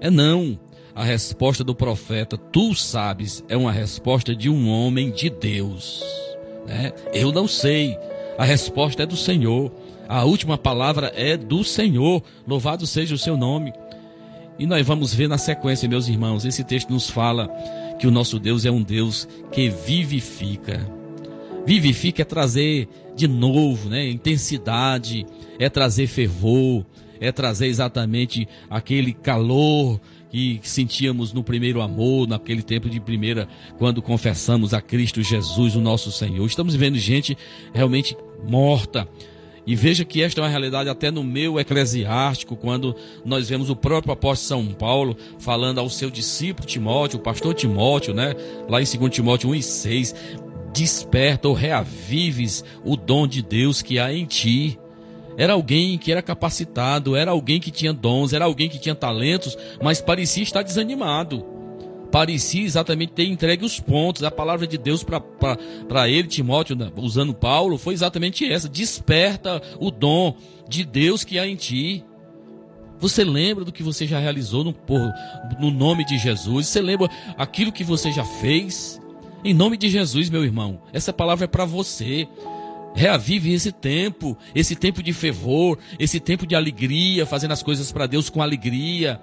É 0.01 0.11
não. 0.11 0.59
A 0.95 1.05
resposta 1.05 1.63
do 1.63 1.75
profeta, 1.75 2.37
tu 2.37 2.75
sabes, 2.75 3.45
é 3.49 3.57
uma 3.57 3.71
resposta 3.71 4.35
de 4.35 4.51
um 4.51 4.69
homem 4.69 5.11
de 5.11 5.31
Deus. 5.31 6.03
Né? 6.67 6.93
Eu 7.13 7.31
não 7.31 7.47
sei. 7.47 7.97
A 8.37 8.45
resposta 8.45 9.05
é 9.05 9.07
do 9.07 9.17
Senhor. 9.17 9.73
A 10.09 10.25
última 10.25 10.59
palavra 10.59 11.13
é 11.15 11.37
do 11.37 11.63
Senhor. 11.63 12.23
Louvado 12.47 12.87
seja 12.87 13.15
o 13.15 13.19
seu 13.19 13.37
nome. 13.37 13.73
E 14.59 14.67
nós 14.67 14.85
vamos 14.85 15.15
ver 15.15 15.29
na 15.29 15.39
sequência, 15.39 15.89
meus 15.89 16.09
irmãos, 16.09 16.45
esse 16.45 16.65
texto 16.65 16.91
nos 16.91 17.09
fala 17.09 17.49
que 17.99 18.07
o 18.07 18.11
nosso 18.11 18.41
Deus 18.41 18.65
é 18.65 18.71
um 18.71 18.83
Deus 18.83 19.29
que 19.53 19.71
vivifica. 19.71 20.85
Vivifica 21.65 22.23
é 22.23 22.25
trazer 22.25 22.89
de 23.15 23.29
novo, 23.29 23.89
né, 23.89 24.09
intensidade, 24.09 25.27
é 25.59 25.69
trazer 25.69 26.07
fervor, 26.07 26.85
é 27.21 27.33
trazer 27.33 27.67
exatamente 27.67 28.49
aquele 28.69 29.13
calor 29.13 30.01
que 30.31 30.61
sentíamos 30.63 31.33
no 31.33 31.43
primeiro 31.43 31.81
amor, 31.81 32.29
naquele 32.29 32.63
tempo 32.63 32.89
de 32.89 33.01
primeira, 33.01 33.49
quando 33.79 34.03
confessamos 34.03 34.75
a 34.75 34.81
Cristo 34.81 35.23
Jesus, 35.23 35.75
o 35.75 35.81
nosso 35.81 36.13
Senhor. 36.13 36.47
Estamos 36.47 36.75
vendo 36.75 36.99
gente 36.99 37.37
realmente 37.73 38.17
morta. 38.47 39.09
E 39.67 39.77
veja 39.77 40.03
que 40.03 40.23
esta 40.23 40.41
é 40.41 40.45
uma 40.45 40.49
realidade 40.49 40.89
até 40.89 41.11
no 41.11 41.23
meu 41.23 41.61
eclesiástico, 41.61 42.57
quando 42.57 42.97
nós 43.23 43.51
vemos 43.51 43.69
o 43.69 43.77
próprio 43.77 44.15
apóstolo 44.15 44.63
São 44.63 44.75
Paulo 44.75 45.15
falando 45.39 45.79
ao 45.79 45.91
seu 45.91 46.11
discípulo 46.11 46.67
Timóteo, 46.67 47.19
o 47.19 47.23
pastor 47.23 47.53
Timóteo, 47.53 48.15
né? 48.15 48.35
Lá 48.67 48.81
em 48.81 48.85
2 48.85 49.11
Timóteo 49.11 49.51
1 49.51 49.55
e 49.57 49.63
6, 49.63 50.15
desperta 50.73 51.49
ou 51.49 51.55
reavives 51.55 52.65
o 52.83 52.97
dom 52.97 53.27
de 53.27 53.43
Deus 53.43 53.83
que 53.83 53.99
há 53.99 54.11
em 54.11 54.25
ti. 54.25 54.79
Era 55.39 55.53
alguém 55.53 55.97
que 55.97 56.11
era 56.11 56.21
capacitado, 56.21 57.15
era 57.15 57.31
alguém 57.31 57.61
que 57.61 57.71
tinha 57.71 57.93
dons, 57.93 58.33
era 58.33 58.45
alguém 58.45 58.69
que 58.69 58.79
tinha 58.79 58.95
talentos, 58.95 59.57
mas 59.81 60.01
parecia 60.01 60.43
estar 60.43 60.63
desanimado. 60.63 61.47
Parecia 62.11 62.65
exatamente 62.65 63.13
ter 63.13 63.27
entregue 63.29 63.65
os 63.65 63.79
pontos. 63.79 64.25
A 64.25 64.33
palavra 64.33 64.67
de 64.67 64.77
Deus 64.77 65.05
para 65.05 66.09
ele, 66.09 66.27
Timóteo, 66.27 66.77
usando 66.97 67.33
Paulo, 67.33 67.79
foi 67.79 67.95
exatamente 67.95 68.51
essa: 68.51 68.69
desperta 68.69 69.63
o 69.79 69.93
dom 69.93 70.37
de 70.69 70.85
Deus 70.85 71.23
que 71.23 71.39
há 71.39 71.47
em 71.47 71.55
ti. 71.55 72.05
Você 72.99 73.23
lembra 73.23 73.65
do 73.65 73.71
que 73.71 73.83
você 73.83 74.09
já 74.09 74.19
realizou 74.19 74.65
no, 74.65 74.75
no 75.61 75.71
nome 75.71 76.05
de 76.05 76.19
Jesus? 76.19 76.67
Você 76.67 76.83
lembra 76.83 77.09
aquilo 77.37 77.71
que 77.71 77.85
você 77.85 78.11
já 78.11 78.25
fez? 78.25 79.01
Em 79.45 79.55
nome 79.55 79.77
de 79.77 79.89
Jesus, 79.89 80.29
meu 80.31 80.45
irmão, 80.45 80.83
essa 80.93 81.13
palavra 81.13 81.45
é 81.45 81.49
para 81.49 81.65
você. 81.65 82.27
Reavive 82.99 83.53
esse 83.53 83.71
tempo, 83.71 84.37
esse 84.53 84.75
tempo 84.75 85.05
de 85.05 85.13
fervor, 85.13 85.79
esse 86.01 86.19
tempo 86.19 86.45
de 86.45 86.57
alegria, 86.57 87.25
fazendo 87.25 87.53
as 87.53 87.63
coisas 87.63 87.93
para 87.93 88.09
Deus 88.09 88.29
com 88.29 88.43
alegria. 88.43 89.21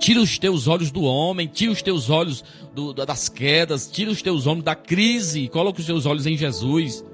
Tira 0.00 0.20
os 0.20 0.36
teus 0.36 0.66
olhos 0.66 0.90
do 0.90 1.02
homem, 1.02 1.46
tira 1.46 1.70
os 1.70 1.80
teus 1.80 2.10
olhos 2.10 2.42
do, 2.74 2.92
das 2.92 3.28
quedas, 3.28 3.88
tira 3.88 4.10
os 4.10 4.20
teus 4.20 4.48
olhos 4.48 4.64
da 4.64 4.74
crise, 4.74 5.46
coloca 5.46 5.78
os 5.78 5.86
teus 5.86 6.06
olhos 6.06 6.26
em 6.26 6.36
Jesus. 6.36 7.04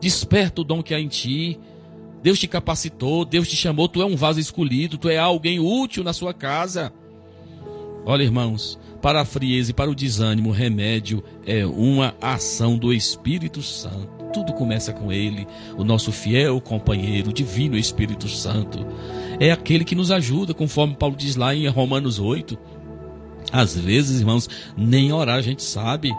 Desperta 0.00 0.62
o 0.62 0.64
dom 0.64 0.82
que 0.82 0.92
há 0.92 0.98
em 0.98 1.06
ti. 1.06 1.60
Deus 2.24 2.36
te 2.36 2.48
capacitou, 2.48 3.24
Deus 3.24 3.46
te 3.46 3.54
chamou, 3.54 3.86
tu 3.86 4.02
é 4.02 4.04
um 4.04 4.16
vaso 4.16 4.40
escolhido, 4.40 4.98
tu 4.98 5.08
é 5.08 5.16
alguém 5.16 5.60
útil 5.60 6.02
na 6.02 6.12
sua 6.12 6.34
casa. 6.34 6.92
Olha, 8.04 8.24
irmãos, 8.24 8.80
para 9.00 9.20
a 9.20 9.24
frieza 9.24 9.70
e 9.70 9.74
para 9.74 9.92
o 9.92 9.94
desânimo, 9.94 10.48
o 10.48 10.52
remédio 10.52 11.22
é 11.46 11.64
uma 11.64 12.16
ação 12.20 12.76
do 12.76 12.92
Espírito 12.92 13.62
Santo. 13.62 14.19
Tudo 14.32 14.52
começa 14.52 14.92
com 14.92 15.12
Ele, 15.12 15.46
o 15.76 15.84
nosso 15.84 16.12
fiel 16.12 16.60
companheiro, 16.60 17.30
o 17.30 17.32
divino 17.32 17.76
Espírito 17.76 18.28
Santo. 18.28 18.86
É 19.38 19.50
aquele 19.50 19.84
que 19.84 19.94
nos 19.94 20.10
ajuda, 20.10 20.54
conforme 20.54 20.94
Paulo 20.94 21.16
diz 21.16 21.36
lá 21.36 21.54
em 21.54 21.66
Romanos 21.68 22.18
8. 22.18 22.58
Às 23.52 23.76
vezes, 23.76 24.20
irmãos, 24.20 24.48
nem 24.76 25.12
orar 25.12 25.36
a 25.36 25.42
gente 25.42 25.62
sabe, 25.62 26.12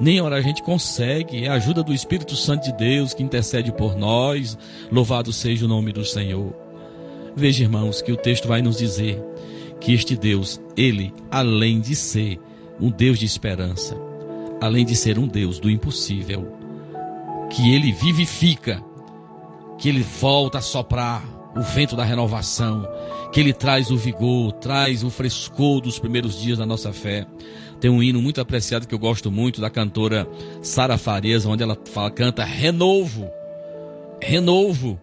nem 0.00 0.20
orar 0.20 0.38
a 0.38 0.42
gente 0.42 0.62
consegue. 0.62 1.44
É 1.44 1.48
a 1.48 1.54
ajuda 1.54 1.82
do 1.82 1.92
Espírito 1.92 2.36
Santo 2.36 2.64
de 2.64 2.72
Deus 2.72 3.14
que 3.14 3.22
intercede 3.22 3.72
por 3.72 3.96
nós. 3.96 4.56
Louvado 4.90 5.32
seja 5.32 5.64
o 5.64 5.68
nome 5.68 5.92
do 5.92 6.04
Senhor. 6.04 6.54
Veja, 7.34 7.62
irmãos, 7.62 8.02
que 8.02 8.12
o 8.12 8.16
texto 8.16 8.48
vai 8.48 8.62
nos 8.62 8.76
dizer 8.76 9.22
que 9.80 9.92
este 9.92 10.16
Deus, 10.16 10.60
ele, 10.76 11.12
além 11.30 11.80
de 11.80 11.94
ser 11.94 12.38
um 12.80 12.90
Deus 12.90 13.18
de 13.18 13.26
esperança, 13.26 13.96
além 14.60 14.84
de 14.84 14.96
ser 14.96 15.18
um 15.18 15.26
Deus 15.26 15.58
do 15.58 15.70
impossível, 15.70 16.57
que 17.50 17.74
ele 17.74 17.92
vivifica, 17.92 18.82
que 19.78 19.88
ele 19.88 20.02
volta 20.02 20.58
a 20.58 20.62
soprar 20.62 21.22
o 21.56 21.62
vento 21.62 21.96
da 21.96 22.04
renovação, 22.04 22.86
que 23.32 23.40
ele 23.40 23.52
traz 23.52 23.90
o 23.90 23.96
vigor, 23.96 24.52
traz 24.54 25.02
o 25.02 25.10
frescor 25.10 25.80
dos 25.80 25.98
primeiros 25.98 26.40
dias 26.40 26.58
da 26.58 26.66
nossa 26.66 26.92
fé. 26.92 27.26
Tem 27.80 27.90
um 27.90 28.02
hino 28.02 28.20
muito 28.20 28.40
apreciado 28.40 28.86
que 28.86 28.94
eu 28.94 28.98
gosto 28.98 29.30
muito 29.30 29.60
da 29.60 29.70
cantora 29.70 30.28
Sara 30.62 30.98
Farias, 30.98 31.46
onde 31.46 31.62
ela 31.62 31.76
fala, 31.92 32.10
canta 32.10 32.44
renovo, 32.44 33.28
renovo, 34.20 35.00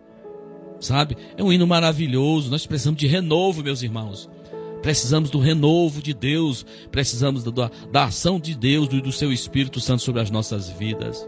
sabe? 0.79 1.17
É 1.37 1.43
um 1.43 1.51
hino 1.51 1.65
maravilhoso. 1.65 2.51
Nós 2.51 2.65
precisamos 2.65 2.99
de 2.99 3.07
renovo, 3.07 3.63
meus 3.63 3.81
irmãos. 3.81 4.29
Precisamos 4.81 5.31
do 5.31 5.39
renovo 5.39 6.01
de 6.01 6.13
Deus, 6.13 6.63
precisamos 6.91 7.43
da, 7.43 7.71
da 7.91 8.03
ação 8.03 8.39
de 8.39 8.53
Deus 8.53 8.87
e 8.91 9.01
do 9.01 9.11
seu 9.11 9.33
Espírito 9.33 9.79
Santo 9.79 10.03
sobre 10.03 10.21
as 10.21 10.29
nossas 10.29 10.69
vidas. 10.69 11.27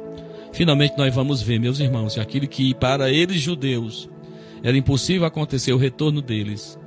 Finalmente 0.57 0.97
nós 0.97 1.13
vamos 1.13 1.39
ver, 1.39 1.59
meus 1.59 1.79
irmãos, 1.79 2.17
aquilo 2.17 2.47
que 2.47 2.73
para 2.73 3.11
eles 3.11 3.39
judeus 3.39 4.09
era 4.63 4.75
impossível 4.75 5.27
acontecer 5.27 5.71
o 5.71 5.77
retorno 5.77 6.19
deles. 6.19 6.79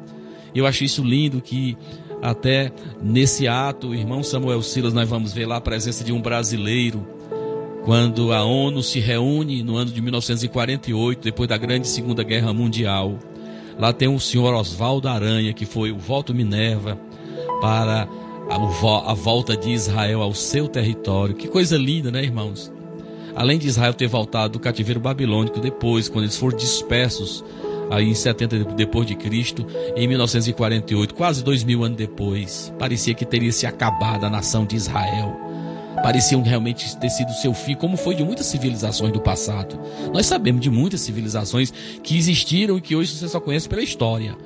Eu 0.53 0.67
acho 0.67 0.83
isso 0.83 1.05
lindo 1.05 1.41
que 1.41 1.79
até 2.21 2.73
nesse 3.01 3.47
ato, 3.47 3.95
irmão 3.95 4.25
Samuel 4.25 4.61
Silas, 4.61 4.93
nós 4.93 5.09
vamos 5.09 5.33
ver 5.33 5.47
lá 5.47 5.59
a 5.59 5.61
presença 5.61 6.03
de 6.03 6.13
um 6.13 6.21
brasileiro. 6.21 7.07
Quando 7.85 8.33
a 8.33 8.43
ONU 8.43 8.83
se 8.83 8.99
reúne 8.99 9.63
no 9.63 9.77
ano 9.77 9.93
de 9.93 10.01
1948, 10.01 11.23
depois 11.23 11.49
da 11.49 11.57
grande 11.57 11.87
Segunda 11.87 12.25
Guerra 12.25 12.53
Mundial, 12.53 13.21
lá 13.79 13.93
tem 13.93 14.09
o 14.09 14.19
senhor 14.19 14.53
Oswaldo 14.53 15.07
Aranha, 15.07 15.53
que 15.53 15.65
foi 15.65 15.93
o 15.93 15.97
voto 15.97 16.35
Minerva 16.35 16.99
para 17.61 18.09
a 19.07 19.15
volta 19.15 19.57
de 19.57 19.71
Israel 19.71 20.23
ao 20.23 20.35
seu 20.35 20.67
território. 20.67 21.37
Que 21.37 21.47
coisa 21.47 21.79
linda, 21.79 22.11
né, 22.11 22.25
irmãos? 22.25 22.73
Além 23.35 23.59
de 23.59 23.69
Israel 23.69 23.95
ter 23.95 24.07
voltado 24.07 24.55
do 24.55 24.61
cativeiro 24.61 25.01
babilônico 25.01 25.61
depois, 25.61 26.09
quando 26.09 26.25
eles 26.25 26.37
foram 26.37 26.57
dispersos 26.57 27.45
aí 27.91 28.09
em 28.09 28.15
70 28.15 28.65
depois 28.75 29.07
de 29.07 29.17
Cristo, 29.17 29.67
em 29.97 30.07
1948, 30.07 31.15
quase 31.15 31.43
dois 31.43 31.65
mil 31.65 31.83
anos 31.83 31.99
depois, 31.99 32.73
parecia 32.79 33.15
que 33.15 33.25
teria 33.25 33.53
se 33.53 33.67
acabado 33.67 34.25
a 34.25 34.31
nação 34.31 34.65
de 34.65 34.77
Israel. 34.77 35.39
Pareciam 36.03 36.43
realmente 36.43 36.97
ter 36.97 37.11
sido 37.11 37.33
seu 37.33 37.53
fim, 37.53 37.75
como 37.75 37.97
foi 37.97 38.15
de 38.15 38.25
muitas 38.25 38.47
civilizações 38.47 39.13
do 39.13 39.21
passado. 39.21 39.79
Nós 40.15 40.25
sabemos 40.27 40.61
de 40.61 40.71
muitas 40.71 41.01
civilizações 41.01 41.73
que 42.03 42.17
existiram 42.17 42.79
e 42.79 42.81
que 42.81 42.95
hoje 42.95 43.13
você 43.13 43.29
só 43.29 43.41
conhece 43.41 43.69
pela 43.69 43.83
história. 43.83 44.37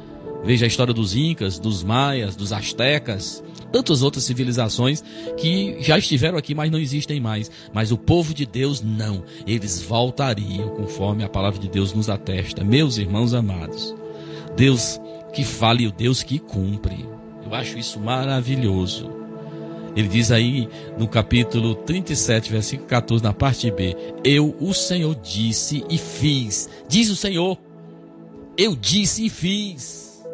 Veja 0.43 0.65
a 0.65 0.69
história 0.69 0.93
dos 0.93 1.15
Incas, 1.15 1.59
dos 1.59 1.85
Maias, 1.85 2.35
dos 2.35 2.53
Astecas, 2.53 3.43
tantas 3.75 4.03
outras 4.03 4.23
civilizações 4.23 5.03
que 5.37 5.79
já 5.81 5.99
estiveram 5.99 6.39
aqui, 6.39 6.55
mas 6.55 6.71
não 6.71 6.79
existem 6.79 7.19
mais. 7.19 7.51
Mas 7.73 7.91
o 7.91 7.99
povo 7.99 8.33
de 8.33 8.47
Deus 8.47 8.81
não. 8.81 9.25
Eles 9.45 9.83
voltariam, 9.83 10.69
conforme 10.69 11.25
a 11.25 11.29
palavra 11.29 11.59
de 11.59 11.69
Deus 11.69 11.93
nos 11.93 12.09
atesta. 12.09 12.63
Meus 12.63 12.99
irmãos 12.99 13.35
amados, 13.35 13.93
Deus 14.55 15.01
que 15.33 15.43
fala 15.43 15.83
e 15.83 15.89
o 15.89 15.93
Deus 15.93 16.23
que 16.23 16.39
cumpre. 16.39 17.05
Eu 17.45 17.53
acho 17.53 17.77
isso 17.77 17.99
maravilhoso. 17.99 19.11
Ele 19.97 20.07
diz 20.07 20.31
aí 20.31 20.69
no 20.97 21.09
capítulo 21.09 21.75
37, 21.75 22.53
versículo 22.53 22.89
14, 22.89 23.25
na 23.25 23.33
parte 23.33 23.73
B: 23.73 23.97
Eu, 24.23 24.55
o 24.61 24.73
Senhor, 24.73 25.17
disse 25.17 25.85
e 25.91 25.99
fiz. 25.99 26.71
Diz 26.89 27.11
o 27.11 27.17
Senhor: 27.17 27.59
Eu 28.57 28.77
disse 28.77 29.27
e 29.27 29.29
fiz. 29.29 30.25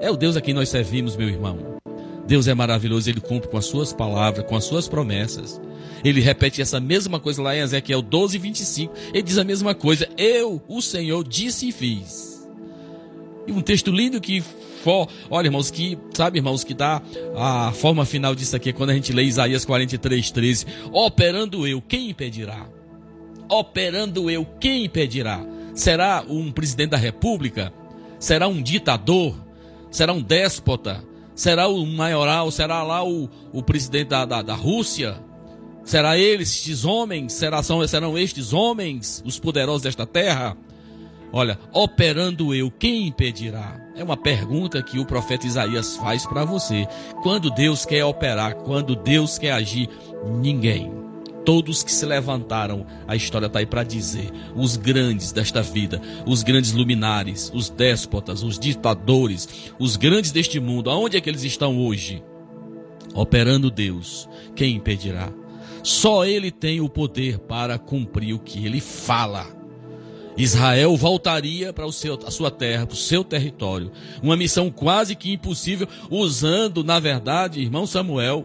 É 0.00 0.10
o 0.10 0.16
Deus 0.16 0.36
a 0.36 0.40
quem 0.40 0.52
nós 0.52 0.68
servimos, 0.68 1.16
meu 1.16 1.28
irmão. 1.28 1.76
Deus 2.26 2.48
é 2.48 2.54
maravilhoso, 2.54 3.08
ele 3.08 3.20
cumpre 3.20 3.48
com 3.48 3.56
as 3.56 3.66
suas 3.66 3.92
palavras, 3.92 4.44
com 4.46 4.56
as 4.56 4.64
suas 4.64 4.88
promessas. 4.88 5.60
Ele 6.04 6.20
repete 6.20 6.60
essa 6.60 6.80
mesma 6.80 7.18
coisa 7.20 7.42
lá 7.42 7.56
em 7.56 7.60
Ezequiel 7.60 8.02
12, 8.02 8.38
25. 8.38 8.94
Ele 9.12 9.22
diz 9.22 9.38
a 9.38 9.44
mesma 9.44 9.74
coisa. 9.74 10.08
Eu, 10.16 10.60
o 10.68 10.82
Senhor, 10.82 11.26
disse 11.26 11.68
e 11.68 11.72
fiz. 11.72 12.48
E 13.46 13.52
um 13.52 13.60
texto 13.60 13.90
lindo 13.90 14.20
que 14.20 14.42
for, 14.82 15.08
olha, 15.30 15.46
irmãos, 15.46 15.70
que, 15.70 15.96
sabe, 16.14 16.38
irmãos, 16.38 16.64
que 16.64 16.74
dá 16.74 17.00
a 17.36 17.72
forma 17.72 18.04
final 18.04 18.34
disso 18.34 18.54
aqui 18.56 18.70
é 18.70 18.72
quando 18.72 18.90
a 18.90 18.94
gente 18.94 19.12
lê 19.12 19.22
Isaías 19.24 19.64
43, 19.64 20.30
13. 20.30 20.66
Operando 20.92 21.66
eu, 21.66 21.80
quem 21.80 22.10
impedirá? 22.10 22.68
Operando 23.48 24.28
eu, 24.28 24.44
quem 24.60 24.84
impedirá? 24.84 25.44
Será 25.74 26.24
um 26.28 26.50
presidente 26.50 26.90
da 26.90 26.96
república? 26.96 27.72
Será 28.18 28.48
um 28.48 28.60
ditador? 28.60 29.36
Será 29.90 30.12
um 30.12 30.22
déspota? 30.22 31.04
Será 31.36 31.68
o 31.68 31.86
maioral? 31.86 32.50
Será 32.50 32.82
lá 32.82 33.04
o, 33.04 33.28
o 33.52 33.62
presidente 33.62 34.08
da, 34.08 34.24
da, 34.24 34.40
da 34.40 34.54
Rússia? 34.54 35.22
Será 35.84 36.18
eles, 36.18 36.48
estes 36.48 36.84
homens? 36.84 37.34
Será, 37.34 37.62
são, 37.62 37.86
serão 37.86 38.18
estes 38.18 38.54
homens 38.54 39.22
os 39.24 39.38
poderosos 39.38 39.82
desta 39.82 40.06
terra? 40.06 40.56
Olha, 41.30 41.58
operando 41.72 42.54
eu, 42.54 42.70
quem 42.70 43.08
impedirá? 43.08 43.78
É 43.94 44.02
uma 44.02 44.16
pergunta 44.16 44.82
que 44.82 44.98
o 44.98 45.04
profeta 45.04 45.46
Isaías 45.46 45.96
faz 45.96 46.24
para 46.24 46.44
você. 46.44 46.88
Quando 47.22 47.50
Deus 47.50 47.84
quer 47.84 48.04
operar, 48.04 48.54
quando 48.56 48.96
Deus 48.96 49.36
quer 49.36 49.52
agir, 49.52 49.88
ninguém. 50.40 50.90
Todos 51.46 51.84
que 51.84 51.92
se 51.92 52.04
levantaram, 52.04 52.84
a 53.06 53.14
história 53.14 53.46
está 53.46 53.60
aí 53.60 53.66
para 53.66 53.84
dizer. 53.84 54.32
Os 54.56 54.76
grandes 54.76 55.30
desta 55.30 55.62
vida, 55.62 56.02
os 56.26 56.42
grandes 56.42 56.72
luminares, 56.72 57.52
os 57.54 57.70
déspotas, 57.70 58.42
os 58.42 58.58
ditadores, 58.58 59.72
os 59.78 59.94
grandes 59.96 60.32
deste 60.32 60.58
mundo, 60.58 60.90
aonde 60.90 61.16
é 61.16 61.20
que 61.20 61.30
eles 61.30 61.44
estão 61.44 61.78
hoje? 61.78 62.20
Operando 63.14 63.70
Deus, 63.70 64.28
quem 64.56 64.74
impedirá? 64.74 65.32
Só 65.84 66.24
Ele 66.24 66.50
tem 66.50 66.80
o 66.80 66.88
poder 66.88 67.38
para 67.38 67.78
cumprir 67.78 68.34
o 68.34 68.40
que 68.40 68.66
Ele 68.66 68.80
fala. 68.80 69.46
Israel 70.36 70.96
voltaria 70.96 71.72
para 71.72 71.86
a 71.86 72.30
sua 72.32 72.50
terra, 72.50 72.86
para 72.86 72.94
o 72.94 72.98
seu 72.98 73.22
território. 73.22 73.92
Uma 74.20 74.36
missão 74.36 74.68
quase 74.68 75.14
que 75.14 75.32
impossível, 75.32 75.86
usando, 76.10 76.82
na 76.82 76.98
verdade, 76.98 77.60
irmão 77.60 77.86
Samuel, 77.86 78.44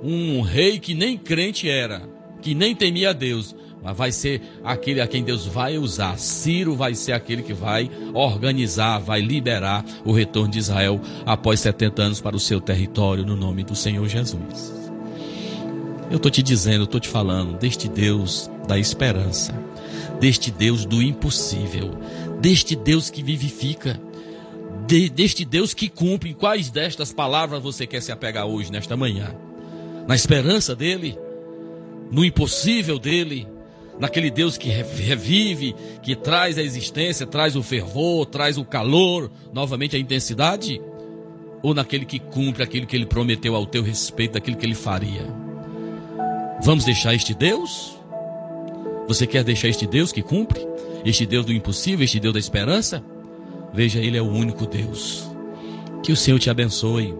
um 0.00 0.40
rei 0.42 0.78
que 0.78 0.94
nem 0.94 1.18
crente 1.18 1.68
era, 1.68 2.19
que 2.40 2.54
nem 2.54 2.74
temia 2.74 3.10
a 3.10 3.12
Deus, 3.12 3.54
mas 3.82 3.96
vai 3.96 4.12
ser 4.12 4.42
aquele 4.62 5.00
a 5.00 5.06
quem 5.06 5.22
Deus 5.22 5.46
vai 5.46 5.78
usar. 5.78 6.18
Ciro 6.18 6.74
vai 6.74 6.94
ser 6.94 7.12
aquele 7.12 7.42
que 7.42 7.54
vai 7.54 7.90
organizar, 8.12 8.98
vai 8.98 9.20
liberar 9.20 9.84
o 10.04 10.12
retorno 10.12 10.50
de 10.50 10.58
Israel 10.58 11.00
após 11.24 11.60
70 11.60 12.02
anos 12.02 12.20
para 12.20 12.36
o 12.36 12.40
seu 12.40 12.60
território, 12.60 13.24
no 13.24 13.36
nome 13.36 13.64
do 13.64 13.74
Senhor 13.74 14.06
Jesus. 14.06 14.80
Eu 16.10 16.16
estou 16.16 16.30
te 16.30 16.42
dizendo, 16.42 16.84
estou 16.84 17.00
te 17.00 17.08
falando 17.08 17.56
deste 17.56 17.88
Deus 17.88 18.50
da 18.66 18.78
esperança, 18.78 19.54
deste 20.20 20.50
Deus 20.50 20.84
do 20.84 21.00
impossível, 21.00 21.90
deste 22.40 22.74
Deus 22.74 23.08
que 23.10 23.22
vivifica, 23.22 24.00
de, 24.86 25.08
deste 25.08 25.44
Deus 25.44 25.72
que 25.72 25.88
cumpre. 25.88 26.34
Quais 26.34 26.68
destas 26.68 27.12
palavras 27.12 27.62
você 27.62 27.86
quer 27.86 28.02
se 28.02 28.10
apegar 28.10 28.44
hoje, 28.44 28.72
nesta 28.72 28.96
manhã? 28.96 29.34
Na 30.06 30.16
esperança 30.16 30.74
dele? 30.74 31.16
No 32.10 32.24
impossível 32.24 32.98
dele? 32.98 33.46
Naquele 33.98 34.30
Deus 34.30 34.56
que 34.56 34.68
revive, 34.70 35.74
que 36.02 36.16
traz 36.16 36.56
a 36.56 36.62
existência, 36.62 37.26
traz 37.26 37.54
o 37.54 37.62
fervor, 37.62 38.24
traz 38.26 38.56
o 38.56 38.64
calor, 38.64 39.30
novamente 39.52 39.94
a 39.94 39.98
intensidade? 39.98 40.80
Ou 41.62 41.74
naquele 41.74 42.06
que 42.06 42.18
cumpre 42.18 42.62
aquilo 42.62 42.86
que 42.86 42.96
ele 42.96 43.04
prometeu 43.04 43.54
ao 43.54 43.66
teu 43.66 43.82
respeito, 43.82 44.38
aquilo 44.38 44.56
que 44.56 44.64
ele 44.64 44.74
faria? 44.74 45.26
Vamos 46.62 46.84
deixar 46.84 47.14
este 47.14 47.34
Deus? 47.34 47.98
Você 49.06 49.26
quer 49.26 49.44
deixar 49.44 49.68
este 49.68 49.86
Deus 49.86 50.12
que 50.12 50.22
cumpre? 50.22 50.66
Este 51.04 51.26
Deus 51.26 51.44
do 51.44 51.52
impossível, 51.52 52.04
este 52.04 52.20
Deus 52.20 52.34
da 52.34 52.40
esperança? 52.40 53.04
Veja, 53.72 54.00
Ele 54.00 54.16
é 54.16 54.22
o 54.22 54.30
único 54.30 54.66
Deus. 54.66 55.28
Que 56.02 56.12
o 56.12 56.16
Senhor 56.16 56.38
te 56.38 56.50
abençoe, 56.50 57.14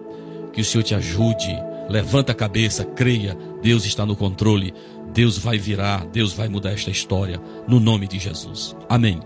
que 0.52 0.60
o 0.60 0.64
Senhor 0.64 0.82
te 0.82 0.94
ajude. 0.94 1.56
Levanta 1.90 2.30
a 2.30 2.34
cabeça, 2.36 2.84
creia, 2.84 3.36
Deus 3.60 3.84
está 3.84 4.06
no 4.06 4.14
controle. 4.14 4.72
Deus 5.12 5.36
vai 5.36 5.58
virar, 5.58 6.06
Deus 6.06 6.32
vai 6.32 6.48
mudar 6.48 6.70
esta 6.70 6.88
história, 6.90 7.40
no 7.66 7.80
nome 7.80 8.06
de 8.06 8.16
Jesus. 8.16 8.76
Amém. 8.88 9.20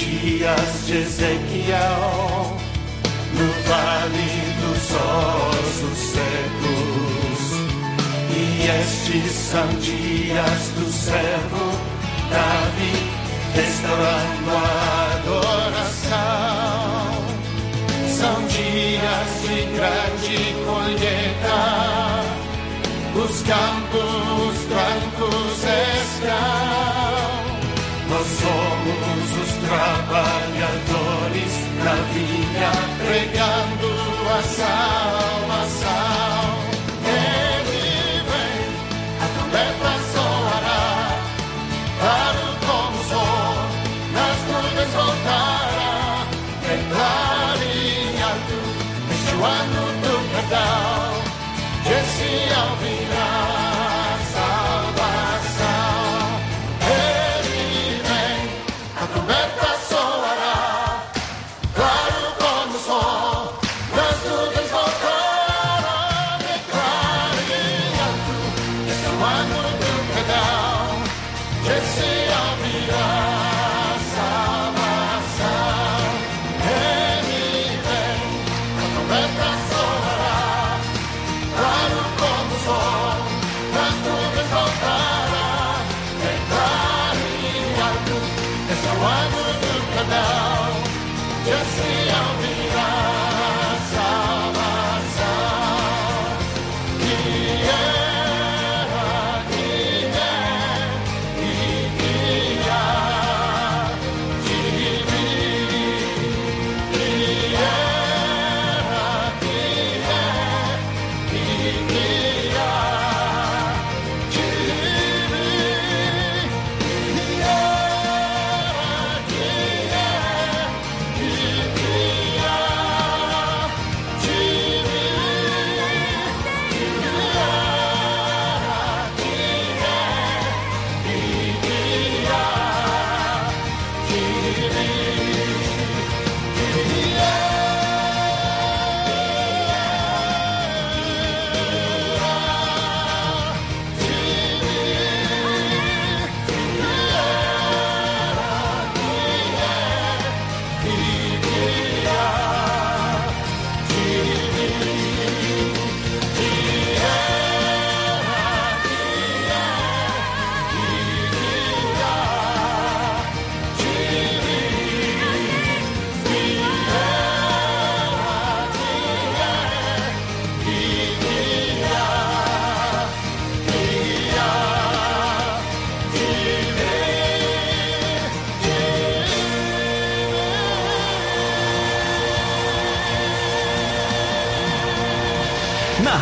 Dias 0.00 0.86
de 0.86 0.96
Ezequiel 0.96 2.56
no 3.34 3.48
vale 3.68 4.30
dos 4.60 4.84
ossos 4.96 5.98
secos. 6.14 7.40
E 8.34 8.40
estes 8.80 9.30
são 9.32 9.68
dias 9.80 10.62
do 10.76 10.90
servo 10.90 11.64
Davi, 12.30 12.96
restaurando 13.54 14.50
a 14.56 14.58
adoração. 15.16 16.40
São 18.08 18.36
dias 18.46 19.30
de 19.42 19.56
grande 19.76 20.38
colheita, 20.64 21.60
os 23.14 23.42
campos 23.42 24.54
brancos 24.68 25.58
estão. 26.02 27.29
Nós 28.10 28.26
somos 28.26 29.28
os 29.40 29.52
trabalhadores 29.68 31.52
da 31.84 31.94
vinha, 32.12 32.72
pregando 33.06 33.90
a 34.28 34.42
salvação. 34.42 35.86
Ele 37.06 37.86
vem, 38.26 38.62
a 39.16 39.26
trombeta 39.38 39.92
soará, 40.12 40.84
claro 42.00 42.44
como 42.66 42.98
o 42.98 43.04
sol, 43.08 43.54
nas 44.12 44.38
nuvens 44.50 44.92
voltará. 44.92 46.26
Declare 46.66 47.78
alto, 48.24 48.58
este 49.12 49.32
o 49.36 49.38
ano 49.44 49.82
do 50.02 50.14
perdão, 50.34 51.14
de 51.84 51.98
Sião 52.10 52.70
virá 52.80 53.39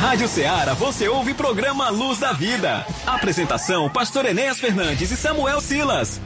Rádio 0.08 0.26
Ceará 0.26 0.72
você 0.72 1.06
ouve 1.06 1.34
programa 1.34 1.90
Luz 1.90 2.18
da 2.18 2.32
Vida. 2.32 2.86
Apresentação: 3.06 3.90
Pastor 3.90 4.24
Enéas 4.24 4.58
Fernandes 4.58 5.10
e 5.10 5.16
Samuel 5.18 5.60
Silas. 5.60 6.18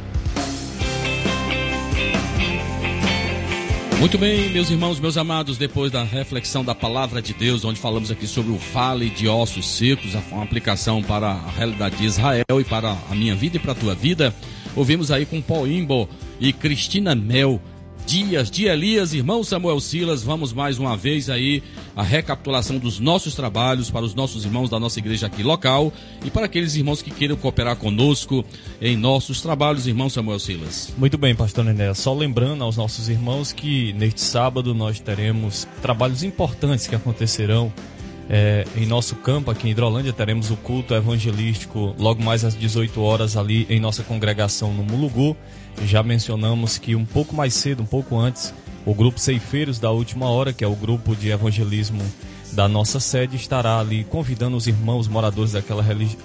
Muito 3.99 4.17
bem, 4.17 4.51
meus 4.51 4.71
irmãos, 4.71 5.01
meus 5.01 5.17
amados, 5.17 5.59
depois 5.59 5.91
da 5.91 6.05
reflexão 6.05 6.65
da 6.65 6.77
palavra 6.77 7.21
de 7.21 7.35
Deus, 7.35 7.65
onde 7.65 7.81
falamos 7.81 8.13
aqui 8.13 8.25
sobre 8.25 8.53
o 8.53 8.57
vale 8.57 9.11
de 9.11 9.27
ossos 9.27 9.69
secos, 9.69 10.15
uma 10.31 10.45
aplicação 10.45 11.03
para 11.03 11.33
a 11.33 11.51
realidade 11.51 11.97
de 11.97 12.05
Israel 12.05 12.45
e 12.61 12.65
para 12.65 12.97
a 13.11 13.15
minha 13.17 13.35
vida 13.35 13.57
e 13.57 13.61
para 13.61 13.73
a 13.73 13.75
tua 13.75 13.97
vida, 13.97 14.33
ouvimos 14.77 15.11
aí 15.11 15.27
com 15.27 15.43
Paul 15.43 15.67
Imbo 15.67 16.09
e 16.39 16.53
Cristina 16.53 17.17
Mel, 17.17 17.61
Dias 18.07 18.49
de 18.49 18.67
Elias, 18.67 19.13
irmão 19.13 19.43
Samuel 19.43 19.81
Silas, 19.81 20.23
vamos 20.23 20.53
mais 20.53 20.79
uma 20.79 20.97
vez 20.97 21.29
aí 21.29 21.65
a 21.97 22.03
recapitulação 22.03 22.79
dos 22.79 22.99
nossos 22.99 23.35
trabalhos 23.35 23.91
para 23.91 24.05
os 24.05 24.15
nossos 24.15 24.45
irmãos 24.45 24.71
da 24.71 24.81
nossa 24.81 24.99
igreja 24.99 25.27
aqui 25.27 25.43
local 25.43 25.93
e 26.25 26.31
para 26.31 26.47
aqueles 26.47 26.75
irmãos 26.75 27.03
que 27.03 27.11
queiram 27.11 27.37
cooperar 27.37 27.77
conosco 27.77 28.45
em 28.81 28.97
nossos 28.97 29.41
trabalhos, 29.41 29.87
irmão 29.87 30.09
Samuel 30.09 30.39
Silas. 30.39 30.93
Muito 30.97 31.19
bem, 31.19 31.35
pastor 31.35 31.65
Nené. 31.65 31.93
Só 31.95 32.15
lembrando 32.15 32.65
aos 32.65 32.77
nossos 32.77 33.09
irmãos 33.09 33.53
que 33.53 33.93
neste 33.95 34.21
sábado 34.21 34.75
nós 34.75 35.01
teremos 35.01 35.69
trabalhos 35.81 36.23
importantes 36.23 36.87
que 36.87 36.95
acontecerão 36.95 37.73
é, 38.29 38.65
em 38.77 38.87
nosso 38.87 39.17
campo 39.17 39.51
aqui 39.51 39.69
em 39.69 39.73
Hidrolândia. 39.73 40.13
Teremos 40.13 40.51
o 40.51 40.57
culto 40.57 40.95
evangelístico 40.95 41.95
logo 41.99 42.23
mais 42.23 42.45
às 42.45 42.55
18 42.55 43.01
horas 43.01 43.37
ali 43.37 43.67
em 43.69 43.81
nossa 43.81 44.03
congregação 44.03 44.73
no 44.73 44.83
Mulugu. 44.83 45.37
Já 45.85 46.03
mencionamos 46.03 46.79
que 46.79 46.95
um 46.95 47.05
pouco 47.05 47.35
mais 47.35 47.55
cedo, 47.55 47.83
um 47.83 47.87
pouco 47.87 48.19
antes, 48.19 48.55
o 48.85 48.95
grupo 48.95 49.19
Ceifeiros 49.19 49.79
da 49.79 49.91
Última 49.91 50.29
Hora, 50.29 50.53
que 50.53 50.65
é 50.65 50.67
o 50.67 50.75
grupo 50.75 51.15
de 51.15 51.31
evangelismo 51.31 52.03
da 52.53 52.69
nossa 52.69 53.01
sede, 53.01 53.37
estará 53.37 53.79
ali 53.79 54.05
convidando 54.05 54.57
os 54.57 54.67
irmãos 54.67 55.09
moradores 55.09 55.53
daquela, 55.53 55.85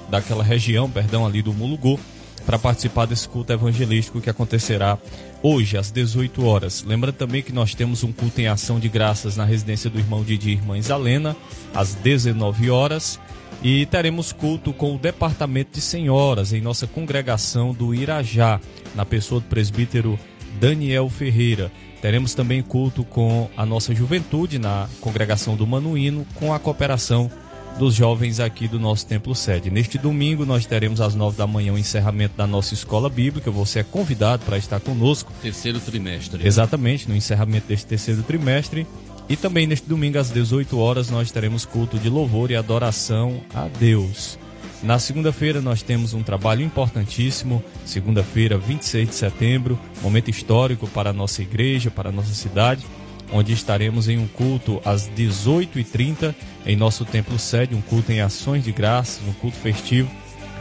daquela 0.10 0.44
região, 0.44 0.90
perdão, 0.90 1.26
ali 1.26 1.42
do 1.42 1.54
Mulugu, 1.54 2.00
para 2.46 2.58
participar 2.58 3.06
desse 3.06 3.28
culto 3.28 3.52
evangelístico 3.52 4.22
que 4.22 4.30
acontecerá 4.30 4.98
hoje 5.44 5.78
às 5.78 5.92
18 5.92 6.46
horas. 6.46 6.84
Lembrando 6.84 7.16
também 7.16 7.42
que 7.42 7.52
nós 7.52 7.76
temos 7.76 8.04
um 8.04 8.12
culto 8.12 8.40
em 8.40 8.48
ação 8.48 8.80
de 8.80 8.90
graças 8.90 9.36
na 9.36 9.46
residência 9.46 9.90
do 9.90 10.00
irmão 10.00 10.24
Didi 10.24 10.50
e 10.50 10.54
irmã 10.54 10.78
Isalena 10.78 11.36
às 11.74 11.94
19 11.96 12.70
horas 12.70 13.20
e 13.64 13.86
teremos 13.88 14.32
culto 14.32 14.72
com 14.72 14.96
o 14.96 15.00
departamento 15.00 15.72
de 15.74 15.82
senhoras 15.82 16.54
em 16.54 16.62
nossa 16.62 16.86
congregação 16.88 17.74
do 17.74 17.94
Irajá, 17.94 18.60
na 18.96 19.06
pessoa 19.06 19.42
do 19.42 19.48
presbítero 19.48 20.18
Daniel 20.60 21.10
Ferreira. 21.10 21.72
Teremos 22.02 22.34
também 22.34 22.62
culto 22.62 23.04
com 23.04 23.50
a 23.58 23.66
nossa 23.66 23.94
juventude 23.94 24.60
na 24.60 24.88
congregação 25.02 25.56
do 25.56 25.66
Manuíno, 25.66 26.26
com 26.36 26.54
a 26.54 26.60
cooperação 26.60 27.30
dos 27.78 27.94
jovens 27.94 28.40
aqui 28.40 28.68
do 28.68 28.80
nosso 28.80 29.06
templo 29.06 29.34
sede. 29.36 29.70
Neste 29.70 29.98
domingo 29.98 30.46
nós 30.46 30.66
teremos 30.66 31.00
às 31.00 31.16
nove 31.16 31.38
da 31.38 31.48
manhã 31.48 31.74
o 31.74 31.78
encerramento 31.78 32.36
da 32.36 32.48
nossa 32.48 32.74
escola 32.74 33.10
bíblica. 33.10 33.52
Você 33.52 33.80
é 33.80 33.84
convidado 33.84 34.44
para 34.46 34.58
estar 34.58 34.80
conosco. 34.80 35.32
Terceiro 35.42 35.80
trimestre. 35.80 36.46
Exatamente, 36.46 37.08
no 37.08 37.16
encerramento 37.16 37.68
deste 37.68 37.86
terceiro 37.86 38.24
trimestre. 38.24 38.88
E 39.30 39.36
também 39.36 39.68
neste 39.68 39.88
domingo 39.88 40.18
às 40.18 40.32
18 40.32 40.78
horas 40.80 41.10
nós 41.10 41.32
teremos 41.32 41.66
culto 41.66 42.00
de 42.00 42.10
louvor 42.10 42.50
e 42.50 42.56
adoração 42.56 43.42
a 43.54 43.68
Deus. 43.68 44.40
Na 44.84 45.00
segunda-feira 45.00 45.60
nós 45.60 45.82
temos 45.82 46.14
um 46.14 46.22
trabalho 46.22 46.62
importantíssimo, 46.62 47.64
segunda-feira, 47.84 48.58
26 48.58 49.10
de 49.10 49.16
setembro, 49.16 49.80
momento 50.02 50.30
histórico 50.30 50.88
para 50.88 51.10
a 51.10 51.14
nossa 51.14 51.42
igreja, 51.42 51.90
para 51.90 52.10
a 52.10 52.12
nossa 52.12 52.34
cidade, 52.34 52.86
onde 53.32 53.54
estaremos 53.54 54.08
em 54.08 54.18
um 54.18 54.28
culto 54.28 54.80
às 54.86 55.10
18h30 55.10 56.34
em 56.66 56.76
nosso 56.76 57.06
templo 57.06 57.40
sede, 57.40 57.74
um 57.74 57.82
culto 57.82 58.12
em 58.12 58.22
ações 58.22 58.64
de 58.64 58.72
graças, 58.72 59.20
um 59.28 59.34
culto 59.34 59.58
festivo, 59.58 60.12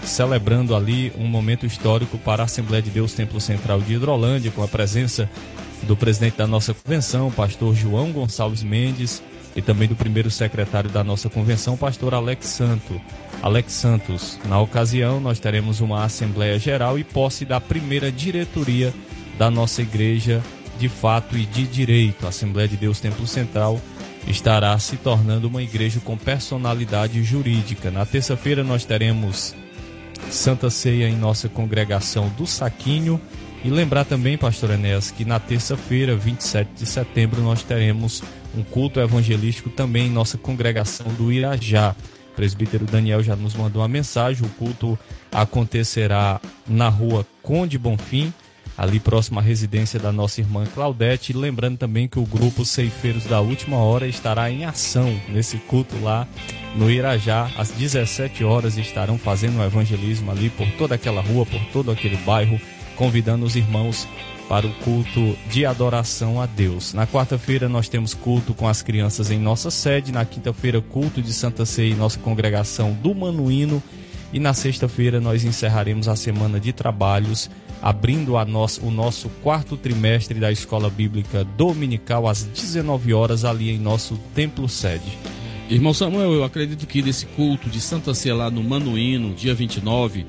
celebrando 0.03 0.75
ali 0.75 1.13
um 1.19 1.27
momento 1.27 1.67
histórico 1.67 2.17
para 2.17 2.43
a 2.43 2.47
Assembleia 2.47 2.83
de 2.83 2.91
Deus 2.91 3.13
Templo 3.13 3.41
Central 3.41 3.81
de 3.81 3.95
Hidrolândia, 3.95 4.51
com 4.51 4.63
a 4.63 4.69
presença 4.69 5.29
do 5.83 5.95
presidente 5.95 6.39
da 6.39 6.47
nossa 6.47 6.73
convenção, 6.73 7.31
pastor 7.31 7.75
João 7.75 8.13
Gonçalves 8.13 8.63
Mendes, 8.63 9.23
e 9.55 9.63
também 9.63 9.89
do 9.89 9.97
primeiro 9.97 10.31
secretário 10.31 10.91
da 10.91 11.03
nossa 11.03 11.31
convenção, 11.31 11.77
pastor 11.77 12.15
Alex 12.15 12.47
Santo. 12.47 13.01
Alex 13.43 13.73
Santos. 13.73 14.39
Na 14.47 14.61
ocasião, 14.61 15.21
nós 15.21 15.39
teremos 15.39 15.81
uma 15.81 16.05
Assembleia 16.05 16.59
Geral 16.59 16.99
e 16.99 17.05
posse 17.05 17.45
da 17.45 17.61
primeira 17.61 18.11
diretoria 18.11 18.93
da 19.39 19.51
nossa 19.51 19.83
igreja 19.83 20.43
de 20.79 20.89
fato 20.89 21.37
e 21.37 21.47
de 21.47 21.67
direito. 21.67 22.27
A 22.27 22.31
Assembleia 22.31 22.69
de 22.69 22.77
Deus 22.77 23.01
Templo 23.01 23.27
Central 23.27 23.81
estará 24.27 24.79
se 24.79 24.97
tornando 24.97 25.49
uma 25.49 25.63
igreja 25.63 26.01
com 26.01 26.17
personalidade 26.17 27.23
jurídica. 27.23 27.91
Na 27.91 28.05
terça-feira, 28.05 28.65
nós 28.65 28.85
teremos 28.85 29.55
Santa 30.31 30.71
Ceia 30.71 31.09
em 31.09 31.17
nossa 31.17 31.49
congregação 31.49 32.29
do 32.31 32.47
Saquinho. 32.47 33.21
E 33.65 33.71
lembrar 33.71 34.05
também, 34.05 34.37
pastor 34.37 34.71
Enéas, 34.71 35.11
que 35.11 35.25
na 35.25 35.41
terça-feira, 35.41 36.15
27 36.15 36.71
de 36.77 36.87
setembro, 36.87 37.41
nós 37.43 37.63
teremos 37.63 38.23
um 38.57 38.63
culto 38.63 39.01
evangelístico 39.01 39.71
também 39.71 40.07
em 40.07 40.11
nossa 40.11 40.39
congregação 40.39 41.07
do 41.15 41.33
Irajá. 41.33 41.95
O 42.37 42.43
presbítero 42.47 42.85
Daniel 42.85 43.23
já 43.23 43.35
nos 43.35 43.55
mandou 43.55 43.81
uma 43.81 43.89
mensagem. 43.89 44.45
O 44.45 44.51
culto 44.51 44.99
acontecerá 45.33 46.39
na 46.67 46.91
rua 46.91 47.27
Conde 47.43 47.79
Bonfim, 47.79 48.31
ali 48.77 49.01
próximo 49.01 49.39
à 49.39 49.43
residência 49.43 49.99
da 49.99 50.13
nossa 50.13 50.43
irmã 50.43 50.67
Claudete. 50.67 51.33
Lembrando 51.33 51.79
também 51.79 52.07
que 52.07 52.19
o 52.19 52.27
grupo 52.27 52.63
Ceifeiros 52.63 53.25
da 53.25 53.41
Última 53.41 53.79
Hora 53.79 54.07
estará 54.07 54.51
em 54.51 54.67
ação 54.67 55.19
nesse 55.31 55.57
culto 55.57 55.99
lá 56.03 56.29
no 56.75 56.91
Irajá. 56.91 57.51
Às 57.57 57.71
17 57.71 58.45
horas 58.45 58.77
estarão 58.77 59.17
fazendo 59.17 59.57
um 59.57 59.65
evangelismo 59.65 60.31
ali 60.31 60.51
por 60.51 60.71
toda 60.73 60.95
aquela 60.95 61.23
rua, 61.23 61.47
por 61.47 61.65
todo 61.73 61.91
aquele 61.91 62.19
bairro, 62.19 62.61
convidando 62.97 63.47
os 63.47 63.57
irmãos 63.57 64.07
para 64.49 64.67
o 64.67 64.73
culto 64.75 65.37
de 65.51 65.67
adoração 65.67 66.41
a 66.41 66.47
Deus. 66.47 66.93
Na 66.93 67.07
quarta-feira 67.07 67.69
nós 67.69 67.89
temos 67.89 68.15
culto 68.15 68.55
com 68.55 68.69
as 68.69 68.83
crianças 68.83 69.31
em 69.31 69.39
nossa 69.39 69.71
sede, 69.71 70.13
na 70.13 70.25
quinta-feira 70.25 70.81
culto 70.81 71.21
de 71.21 71.33
Santa 71.33 71.67
Ceia 71.67 71.93
em 71.93 71.97
nossa 71.97 72.19
congregação 72.19 72.93
do 72.93 73.15
Manuíno 73.15 73.83
e 74.33 74.39
na 74.39 74.55
sexta-feira 74.55 75.21
nós 75.21 75.45
encerraremos 75.45 76.09
a 76.09 76.17
semana 76.17 76.61
de 76.61 76.73
trabalhos 76.73 77.51
abrindo 77.83 78.37
a 78.37 78.45
nosso, 78.45 78.85
o 78.85 78.91
nosso 78.91 79.29
quarto 79.43 79.77
trimestre 79.77 80.41
da 80.41 80.51
Escola 80.51 80.91
Bíblica 80.91 81.45
Dominical 81.57 82.27
às 82.27 82.43
19 82.45 83.13
horas 83.13 83.45
ali 83.45 83.71
em 83.71 83.79
nosso 83.79 84.19
templo 84.35 84.69
sede. 84.69 85.19
Irmão 85.69 85.93
Samuel, 85.93 86.33
eu 86.33 86.45
acredito 86.45 86.87
que 86.87 87.03
nesse 87.03 87.27
culto 87.27 87.69
de 87.69 87.81
Santa 87.81 88.15
Ceia 88.15 88.35
lá 88.35 88.51
no 88.51 88.63
Manuíno, 88.63 89.35
dia 89.35 89.53
29, 89.53 90.25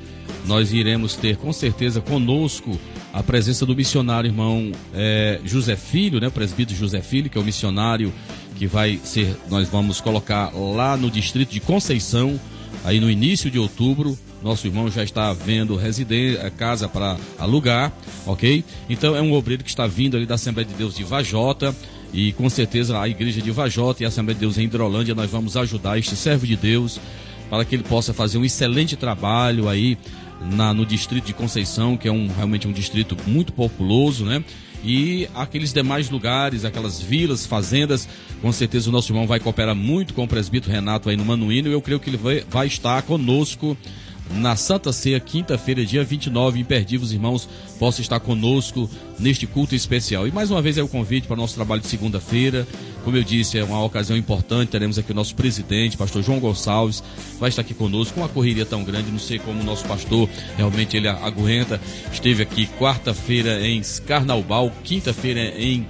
nós 0.45 0.73
iremos 0.73 1.15
ter 1.15 1.37
com 1.37 1.53
certeza 1.53 2.01
conosco 2.01 2.77
a 3.17 3.23
presença 3.23 3.65
do 3.65 3.75
missionário 3.75 4.27
irmão 4.27 4.71
é, 4.93 5.39
José 5.43 5.75
Filho, 5.75 6.19
né, 6.21 6.27
o 6.27 6.31
presbítero 6.31 6.77
José 6.77 7.01
Filho, 7.01 7.31
que 7.31 7.35
é 7.35 7.41
o 7.41 7.43
missionário 7.43 8.13
que 8.55 8.67
vai 8.67 8.99
ser, 9.03 9.35
nós 9.49 9.67
vamos 9.67 9.99
colocar 9.99 10.51
lá 10.53 10.95
no 10.95 11.09
distrito 11.09 11.51
de 11.51 11.59
Conceição, 11.59 12.39
aí 12.85 12.99
no 12.99 13.09
início 13.09 13.49
de 13.49 13.57
outubro. 13.57 14.15
Nosso 14.43 14.67
irmão 14.67 14.87
já 14.91 15.03
está 15.03 15.33
vendo 15.33 15.75
residência, 15.75 16.47
casa 16.51 16.87
para 16.87 17.17
alugar, 17.39 17.91
ok? 18.23 18.63
Então 18.87 19.15
é 19.15 19.21
um 19.21 19.33
obreiro 19.33 19.63
que 19.63 19.69
está 19.69 19.87
vindo 19.87 20.15
ali 20.15 20.27
da 20.27 20.35
Assembleia 20.35 20.67
de 20.67 20.75
Deus 20.75 20.95
de 20.95 21.03
Vajota. 21.03 21.75
E 22.13 22.33
com 22.33 22.47
certeza 22.51 23.01
a 23.01 23.09
igreja 23.09 23.41
de 23.41 23.49
Vajota 23.49 24.03
e 24.03 24.05
a 24.05 24.09
Assembleia 24.09 24.35
de 24.35 24.41
Deus 24.41 24.59
em 24.59 24.65
Hidrolândia, 24.65 25.15
nós 25.15 25.31
vamos 25.31 25.57
ajudar 25.57 25.97
este 25.97 26.15
servo 26.15 26.45
de 26.45 26.55
Deus 26.55 26.99
para 27.49 27.65
que 27.65 27.75
ele 27.75 27.83
possa 27.83 28.13
fazer 28.13 28.37
um 28.37 28.45
excelente 28.45 28.95
trabalho 28.95 29.67
aí 29.67 29.97
na, 30.41 30.73
no 30.73 30.85
distrito 30.85 31.25
de 31.25 31.33
Conceição, 31.33 31.97
que 31.97 32.07
é 32.07 32.11
um, 32.11 32.27
realmente 32.27 32.67
um 32.67 32.71
distrito 32.71 33.17
muito 33.25 33.53
populoso, 33.53 34.25
né? 34.25 34.43
E 34.83 35.27
aqueles 35.33 35.73
demais 35.73 36.09
lugares, 36.09 36.63
aquelas 36.63 37.01
vilas, 37.01 37.45
fazendas, 37.45 38.07
com 38.41 38.51
certeza 38.51 38.89
o 38.89 38.91
nosso 38.91 39.11
irmão 39.11 39.25
vai 39.25 39.39
cooperar 39.39 39.75
muito 39.75 40.13
com 40.13 40.23
o 40.23 40.27
presbítero 40.27 40.71
Renato 40.71 41.09
aí 41.09 41.17
no 41.17 41.25
Manuíno. 41.25 41.67
E 41.67 41.71
eu 41.71 41.81
creio 41.81 41.99
que 41.99 42.09
ele 42.09 42.17
vai, 42.17 42.43
vai 42.49 42.67
estar 42.67 43.01
conosco 43.01 43.75
na 44.31 44.55
Santa 44.55 44.91
Ceia, 44.91 45.19
quinta-feira, 45.19 45.85
dia 45.85 46.03
29, 46.03 46.59
imperdível, 46.59 47.07
irmãos, 47.09 47.47
possa 47.79 48.01
estar 48.01 48.19
conosco 48.19 48.89
neste 49.19 49.47
culto 49.47 49.75
especial. 49.75 50.27
E 50.27 50.31
mais 50.31 50.51
uma 50.51 50.61
vez 50.61 50.77
é 50.77 50.83
o 50.83 50.87
convite 50.87 51.27
para 51.27 51.35
o 51.35 51.37
nosso 51.37 51.55
trabalho 51.55 51.81
de 51.81 51.87
segunda-feira. 51.87 52.67
Como 53.03 53.15
eu 53.15 53.23
disse, 53.23 53.57
é 53.57 53.63
uma 53.63 53.83
ocasião 53.83 54.17
importante. 54.17 54.69
Teremos 54.69 54.97
aqui 54.97 55.11
o 55.11 55.15
nosso 55.15 55.35
presidente, 55.35 55.97
pastor 55.97 56.21
João 56.21 56.39
Gonçalves, 56.39 57.03
vai 57.39 57.49
estar 57.49 57.61
aqui 57.61 57.73
conosco 57.73 58.15
com 58.15 58.21
uma 58.21 58.29
correria 58.29 58.65
tão 58.65 58.83
grande. 58.83 59.11
Não 59.11 59.19
sei 59.19 59.39
como 59.39 59.61
o 59.61 59.63
nosso 59.63 59.85
pastor 59.85 60.29
realmente 60.57 60.97
ele 60.97 61.07
aguenta. 61.07 61.79
Esteve 62.11 62.43
aqui 62.43 62.67
quarta-feira 62.79 63.65
em 63.65 63.81
Carnaubal, 64.05 64.71
quinta-feira 64.83 65.53
em 65.57 65.87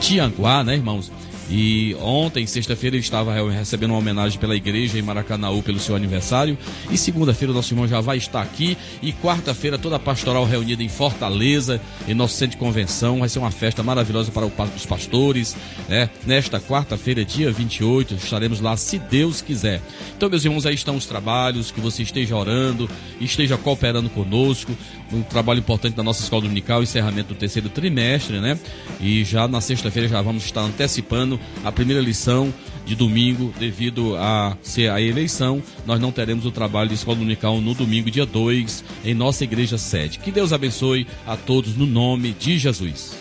Tianguá, 0.00 0.64
né, 0.64 0.74
irmãos? 0.74 1.10
E 1.48 1.94
ontem, 2.00 2.46
sexta-feira, 2.46 2.96
ele 2.96 3.04
estava 3.04 3.32
recebendo 3.50 3.90
uma 3.90 3.98
homenagem 3.98 4.38
pela 4.38 4.56
igreja 4.56 4.98
em 4.98 5.02
Maracanaú 5.02 5.62
pelo 5.62 5.78
seu 5.78 5.94
aniversário. 5.94 6.58
E 6.90 6.98
segunda-feira, 6.98 7.52
o 7.52 7.54
nosso 7.54 7.72
irmão 7.72 7.86
já 7.86 8.00
vai 8.00 8.16
estar 8.16 8.42
aqui. 8.42 8.76
E 9.00 9.12
quarta-feira, 9.12 9.78
toda 9.78 9.96
a 9.96 9.98
pastoral 9.98 10.44
reunida 10.44 10.82
em 10.82 10.88
Fortaleza, 10.88 11.80
em 12.08 12.14
nosso 12.14 12.34
centro 12.34 12.52
de 12.52 12.56
convenção. 12.56 13.20
Vai 13.20 13.28
ser 13.28 13.38
uma 13.38 13.50
festa 13.50 13.82
maravilhosa 13.82 14.32
para 14.32 14.46
os 14.46 14.86
pastores. 14.86 15.56
Né? 15.88 16.10
Nesta 16.26 16.60
quarta-feira, 16.60 17.24
dia 17.24 17.52
28, 17.52 18.14
estaremos 18.14 18.60
lá, 18.60 18.76
se 18.76 18.98
Deus 18.98 19.40
quiser. 19.40 19.80
Então, 20.16 20.28
meus 20.28 20.44
irmãos, 20.44 20.66
aí 20.66 20.74
estão 20.74 20.96
os 20.96 21.06
trabalhos. 21.06 21.70
Que 21.70 21.80
você 21.80 22.02
esteja 22.02 22.36
orando, 22.36 22.90
esteja 23.20 23.56
cooperando 23.56 24.10
conosco. 24.10 24.76
Um 25.12 25.22
trabalho 25.22 25.60
importante 25.60 25.94
da 25.94 26.02
nossa 26.02 26.22
escola 26.22 26.42
dominical, 26.42 26.82
encerramento 26.82 27.28
do 27.28 27.38
terceiro 27.38 27.68
trimestre, 27.68 28.40
né? 28.40 28.58
E 29.00 29.24
já 29.24 29.46
na 29.46 29.60
sexta-feira 29.60 30.08
já 30.08 30.20
vamos 30.20 30.44
estar 30.44 30.62
antecipando 30.62 31.38
a 31.64 31.70
primeira 31.70 32.02
lição 32.02 32.52
de 32.86 32.94
domingo, 32.94 33.52
devido 33.58 34.16
a 34.16 34.56
ser 34.62 34.90
a 34.90 35.00
eleição, 35.00 35.60
nós 35.84 36.00
não 36.00 36.12
teremos 36.12 36.46
o 36.46 36.52
trabalho 36.52 36.88
de 36.88 36.94
escola 36.94 37.16
dominical 37.16 37.60
no 37.60 37.74
domingo, 37.74 38.10
dia 38.10 38.24
2, 38.24 38.84
em 39.04 39.12
nossa 39.12 39.42
igreja 39.42 39.76
sede. 39.76 40.20
Que 40.20 40.30
Deus 40.30 40.52
abençoe 40.52 41.06
a 41.26 41.36
todos 41.36 41.76
no 41.76 41.84
nome 41.84 42.32
de 42.38 42.56
Jesus. 42.58 43.16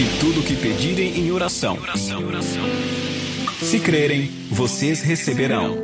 E 0.00 0.20
tudo 0.20 0.42
que 0.42 0.56
pedirem 0.56 1.20
em 1.20 1.30
oração. 1.30 1.78
Se 3.62 3.78
crerem, 3.78 4.30
vocês 4.50 5.00
receberão. 5.00 5.83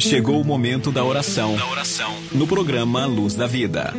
Chegou 0.00 0.40
o 0.40 0.44
momento 0.44 0.90
da 0.90 1.04
oração. 1.04 1.54
No 2.32 2.46
programa 2.46 3.04
Luz 3.04 3.34
da 3.34 3.46
Vida. 3.46 3.92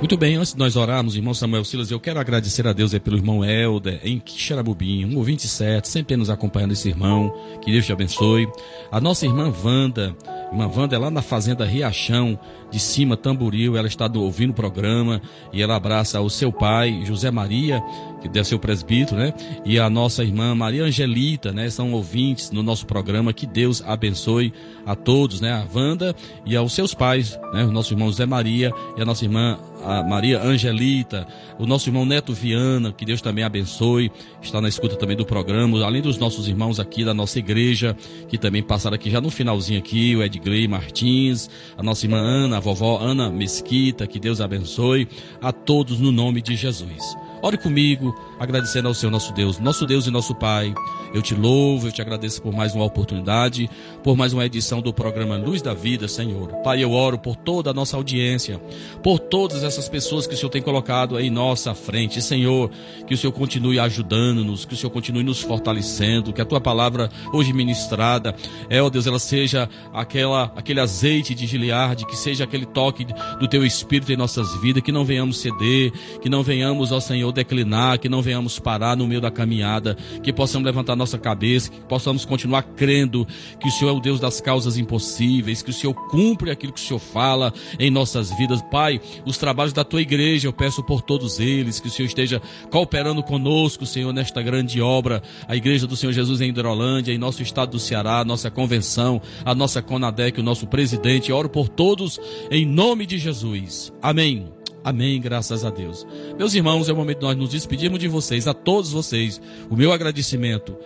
Muito 0.00 0.16
bem, 0.16 0.36
antes 0.36 0.52
de 0.52 0.58
nós 0.58 0.76
orarmos, 0.76 1.14
irmão 1.14 1.34
Samuel 1.34 1.64
Silas, 1.64 1.90
eu 1.90 2.00
quero 2.00 2.18
agradecer 2.18 2.66
a 2.66 2.72
Deus 2.72 2.94
é, 2.94 2.98
pelo 2.98 3.16
irmão 3.16 3.44
Helder, 3.44 4.00
em 4.02 4.18
Quixarabubim, 4.18 5.04
um 5.04 5.18
ouvinte 5.18 5.46
certo, 5.46 5.88
sempre 5.88 6.16
nos 6.16 6.30
acompanhando 6.30 6.72
esse 6.72 6.88
irmão, 6.88 7.34
que 7.62 7.70
Deus 7.70 7.84
te 7.84 7.92
abençoe. 7.92 8.48
A 8.90 8.98
nossa 8.98 9.26
irmã 9.26 9.52
Wanda, 9.62 10.16
irmã 10.50 10.70
Wanda 10.74 10.96
é 10.96 10.98
lá 10.98 11.10
na 11.10 11.20
fazenda 11.20 11.66
Riachão, 11.66 12.38
de 12.70 12.80
cima, 12.80 13.14
Tamboril, 13.14 13.76
ela 13.76 13.88
está 13.88 14.08
do, 14.08 14.22
ouvindo 14.22 14.50
o 14.50 14.54
programa 14.54 15.20
e 15.52 15.60
ela 15.62 15.76
abraça 15.76 16.18
o 16.20 16.30
seu 16.30 16.50
pai, 16.50 17.02
José 17.04 17.30
Maria, 17.30 17.82
que 18.20 18.28
deve 18.28 18.46
ser 18.46 18.54
o 18.54 18.58
presbítero, 18.58 19.18
né? 19.18 19.32
E 19.64 19.78
a 19.78 19.88
nossa 19.88 20.22
irmã 20.22 20.54
Maria 20.54 20.84
Angelita, 20.84 21.52
né? 21.52 21.68
São 21.70 21.92
ouvintes 21.92 22.50
no 22.50 22.62
nosso 22.62 22.86
programa. 22.86 23.32
Que 23.32 23.46
Deus 23.46 23.82
abençoe 23.86 24.52
a 24.86 24.94
todos, 24.94 25.40
né? 25.40 25.52
A 25.52 25.66
Wanda 25.74 26.14
e 26.44 26.56
aos 26.56 26.72
seus 26.72 26.94
pais, 26.94 27.38
né? 27.52 27.64
O 27.64 27.72
nosso 27.72 27.92
irmão 27.92 28.08
José 28.08 28.26
Maria 28.26 28.72
e 28.96 29.02
a 29.02 29.04
nossa 29.04 29.24
irmã 29.24 29.58
a 29.84 30.02
Maria 30.02 30.42
Angelita, 30.42 31.26
o 31.58 31.66
nosso 31.66 31.88
irmão 31.88 32.04
Neto 32.04 32.32
Viana, 32.32 32.92
que 32.92 33.04
Deus 33.04 33.20
também 33.20 33.44
abençoe, 33.44 34.10
está 34.42 34.60
na 34.60 34.68
escuta 34.68 34.96
também 34.96 35.16
do 35.16 35.24
programa, 35.24 35.82
além 35.84 36.02
dos 36.02 36.18
nossos 36.18 36.48
irmãos 36.48 36.78
aqui 36.78 37.04
da 37.04 37.14
nossa 37.14 37.38
igreja, 37.38 37.96
que 38.28 38.38
também 38.38 38.62
passaram 38.62 38.94
aqui 38.94 39.10
já 39.10 39.20
no 39.20 39.30
finalzinho 39.30 39.78
aqui, 39.78 40.14
o 40.14 40.22
Ed 40.22 40.36
Edgley 40.36 40.68
Martins, 40.68 41.48
a 41.76 41.82
nossa 41.82 42.06
irmã 42.06 42.18
Ana, 42.18 42.58
a 42.58 42.60
vovó 42.60 42.98
Ana 42.98 43.30
Mesquita, 43.30 44.06
que 44.06 44.18
Deus 44.18 44.40
abençoe 44.40 45.08
a 45.40 45.52
todos 45.52 45.98
no 45.98 46.12
nome 46.12 46.40
de 46.42 46.56
Jesus. 46.56 47.16
Ore 47.42 47.56
comigo, 47.56 48.09
agradecendo 48.38 48.88
ao 48.88 48.94
Senhor 48.94 49.10
nosso 49.10 49.32
Deus, 49.32 49.58
nosso 49.58 49.86
Deus 49.86 50.06
e 50.06 50.10
nosso 50.10 50.34
Pai. 50.34 50.74
Eu 51.12 51.20
te 51.20 51.34
louvo, 51.34 51.88
eu 51.88 51.92
te 51.92 52.00
agradeço 52.00 52.40
por 52.40 52.52
mais 52.52 52.74
uma 52.74 52.84
oportunidade, 52.84 53.68
por 54.02 54.16
mais 54.16 54.32
uma 54.32 54.46
edição 54.46 54.80
do 54.80 54.92
programa 54.92 55.36
Luz 55.36 55.60
da 55.60 55.74
Vida, 55.74 56.06
Senhor. 56.06 56.48
Pai, 56.62 56.82
eu 56.82 56.92
oro 56.92 57.18
por 57.18 57.34
toda 57.34 57.70
a 57.70 57.74
nossa 57.74 57.96
audiência, 57.96 58.60
por 59.02 59.18
todas 59.18 59.64
essas 59.64 59.88
pessoas 59.88 60.26
que 60.26 60.34
o 60.34 60.36
Senhor 60.36 60.50
tem 60.50 60.62
colocado 60.62 61.18
em 61.18 61.28
nossa 61.28 61.74
frente. 61.74 62.22
Senhor, 62.22 62.70
que 63.06 63.14
o 63.14 63.18
Senhor 63.18 63.32
continue 63.32 63.80
ajudando-nos, 63.80 64.64
que 64.64 64.74
o 64.74 64.76
Senhor 64.76 64.90
continue 64.90 65.24
nos 65.24 65.40
fortalecendo, 65.40 66.32
que 66.32 66.40
a 66.40 66.44
tua 66.44 66.60
palavra 66.60 67.10
hoje 67.32 67.52
ministrada, 67.52 68.34
é, 68.68 68.80
ó 68.80 68.88
Deus, 68.88 69.06
ela 69.06 69.18
seja 69.18 69.68
aquela, 69.92 70.52
aquele 70.56 70.80
azeite 70.80 71.34
de 71.34 71.46
Gileade, 71.46 72.06
que 72.06 72.16
seja 72.16 72.44
aquele 72.44 72.66
toque 72.66 73.06
do 73.38 73.48
teu 73.48 73.64
Espírito 73.64 74.12
em 74.12 74.16
nossas 74.16 74.54
vidas, 74.60 74.82
que 74.82 74.92
não 74.92 75.04
venhamos 75.04 75.40
ceder, 75.40 75.92
que 76.20 76.28
não 76.28 76.42
venhamos, 76.42 76.92
ó 76.92 77.00
Senhor, 77.00 77.32
declinar, 77.32 77.98
que 78.00 78.08
não 78.08 78.22
venhamos 78.22 78.58
parar 78.58 78.96
no 78.96 79.06
meio 79.06 79.20
da 79.20 79.30
caminhada, 79.30 79.96
que 80.22 80.32
possamos 80.32 80.66
levantar 80.66 80.96
nossa 80.96 81.18
cabeça, 81.18 81.70
que 81.70 81.80
possamos 81.82 82.24
continuar 82.24 82.62
crendo 82.62 83.26
que 83.60 83.68
o 83.68 83.70
Senhor 83.70 83.90
é 83.90 83.94
o 83.96 84.00
Deus 84.00 84.18
das 84.18 84.40
causas 84.40 84.76
impossíveis, 84.78 85.62
que 85.62 85.70
o 85.70 85.74
Senhor 85.74 85.94
cumpre 86.08 86.50
aquilo 86.50 86.72
que 86.72 86.80
o 86.80 86.84
Senhor 86.84 86.98
fala 86.98 87.52
em 87.78 87.90
nossas 87.90 88.30
vidas. 88.36 88.62
Pai, 88.70 89.00
os 89.24 89.38
trabalhos 89.38 89.72
da 89.72 89.84
tua 89.84 90.00
igreja, 90.00 90.48
eu 90.48 90.52
peço 90.52 90.82
por 90.82 91.02
todos 91.02 91.38
eles, 91.38 91.80
que 91.80 91.88
o 91.88 91.90
Senhor 91.90 92.06
esteja 92.06 92.40
cooperando 92.70 93.22
conosco, 93.22 93.86
Senhor, 93.86 94.12
nesta 94.12 94.42
grande 94.42 94.80
obra, 94.80 95.22
a 95.46 95.56
igreja 95.56 95.86
do 95.86 95.96
Senhor 95.96 96.12
Jesus 96.12 96.40
em 96.40 96.48
Hidrolândia, 96.48 97.12
em 97.12 97.18
nosso 97.18 97.42
estado 97.42 97.72
do 97.72 97.78
Ceará, 97.78 98.24
nossa 98.24 98.50
convenção, 98.50 99.20
a 99.44 99.54
nossa 99.54 99.82
Conadec, 99.82 100.38
o 100.40 100.42
nosso 100.42 100.66
presidente. 100.66 101.32
Oro 101.32 101.48
por 101.48 101.68
todos 101.68 102.18
em 102.50 102.64
nome 102.64 103.06
de 103.06 103.18
Jesus. 103.18 103.92
Amém. 104.02 104.59
Amém, 104.84 105.20
graças 105.20 105.64
a 105.64 105.70
Deus. 105.70 106.06
Meus 106.38 106.54
irmãos, 106.54 106.88
é 106.88 106.92
o 106.92 106.96
momento 106.96 107.18
de 107.18 107.24
nós 107.24 107.36
nos 107.36 107.50
despedirmos 107.50 107.98
de 107.98 108.08
vocês, 108.08 108.48
a 108.48 108.54
todos 108.54 108.90
vocês. 108.92 109.40
O 109.68 109.76
meu 109.76 109.92
agradecimento, 109.92 110.76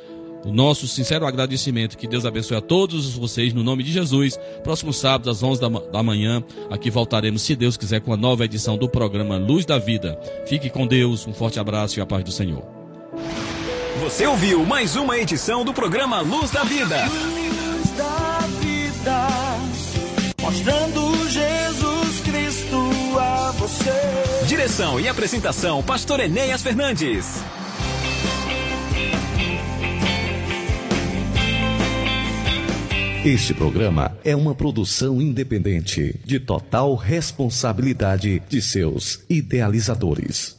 o 0.45 0.53
nosso 0.53 0.87
sincero 0.87 1.27
agradecimento. 1.27 1.97
Que 1.97 2.07
Deus 2.07 2.27
abençoe 2.27 2.57
a 2.57 2.61
todos 2.61 3.15
vocês, 3.15 3.53
no 3.53 3.63
nome 3.63 3.83
de 3.83 3.93
Jesus. 3.93 4.39
Próximo 4.63 4.93
sábado, 4.93 5.31
às 5.31 5.43
11 5.43 5.61
da, 5.61 5.69
da 5.69 6.03
manhã, 6.03 6.43
aqui 6.71 6.91
voltaremos, 6.91 7.43
se 7.43 7.55
Deus 7.55 7.77
quiser, 7.77 8.01
com 8.01 8.13
a 8.13 8.17
nova 8.17 8.45
edição 8.45 8.77
do 8.77 8.89
programa 8.89 9.37
Luz 9.37 9.65
da 9.65 9.79
Vida. 9.79 10.19
Fique 10.47 10.69
com 10.69 10.87
Deus, 10.87 11.27
um 11.27 11.33
forte 11.33 11.59
abraço 11.59 11.99
e 11.99 12.03
a 12.03 12.07
paz 12.07 12.25
do 12.25 12.33
Senhor. 12.33 12.65
Você 14.01 14.27
ouviu 14.27 14.67
mais 14.67 14.97
uma 14.97 15.17
edição 15.19 15.65
do 15.65 15.73
programa 15.73 16.21
Luz 16.21 16.51
da 16.51 16.65
Vida. 16.65 17.07
Luz 17.07 17.91
da 17.97 18.39
vida, 18.61 19.29
mostrando 20.43 21.31
Jesus 21.31 21.45
Cristo 21.45 21.54
a 23.19 23.51
você. 23.53 23.91
Direção 24.47 25.01
e 25.01 25.09
apresentação, 25.09 25.83
Pastor 25.83 26.21
Enéas 26.21 26.63
Fernandes. 26.63 27.43
Este 33.25 33.55
programa 33.55 34.15
é 34.23 34.37
uma 34.37 34.55
produção 34.55 35.19
independente, 35.19 36.15
de 36.27 36.39
total 36.39 36.95
responsabilidade 36.95 38.43
de 38.51 38.61
seus 38.61 39.25
idealizadores. 39.31 40.54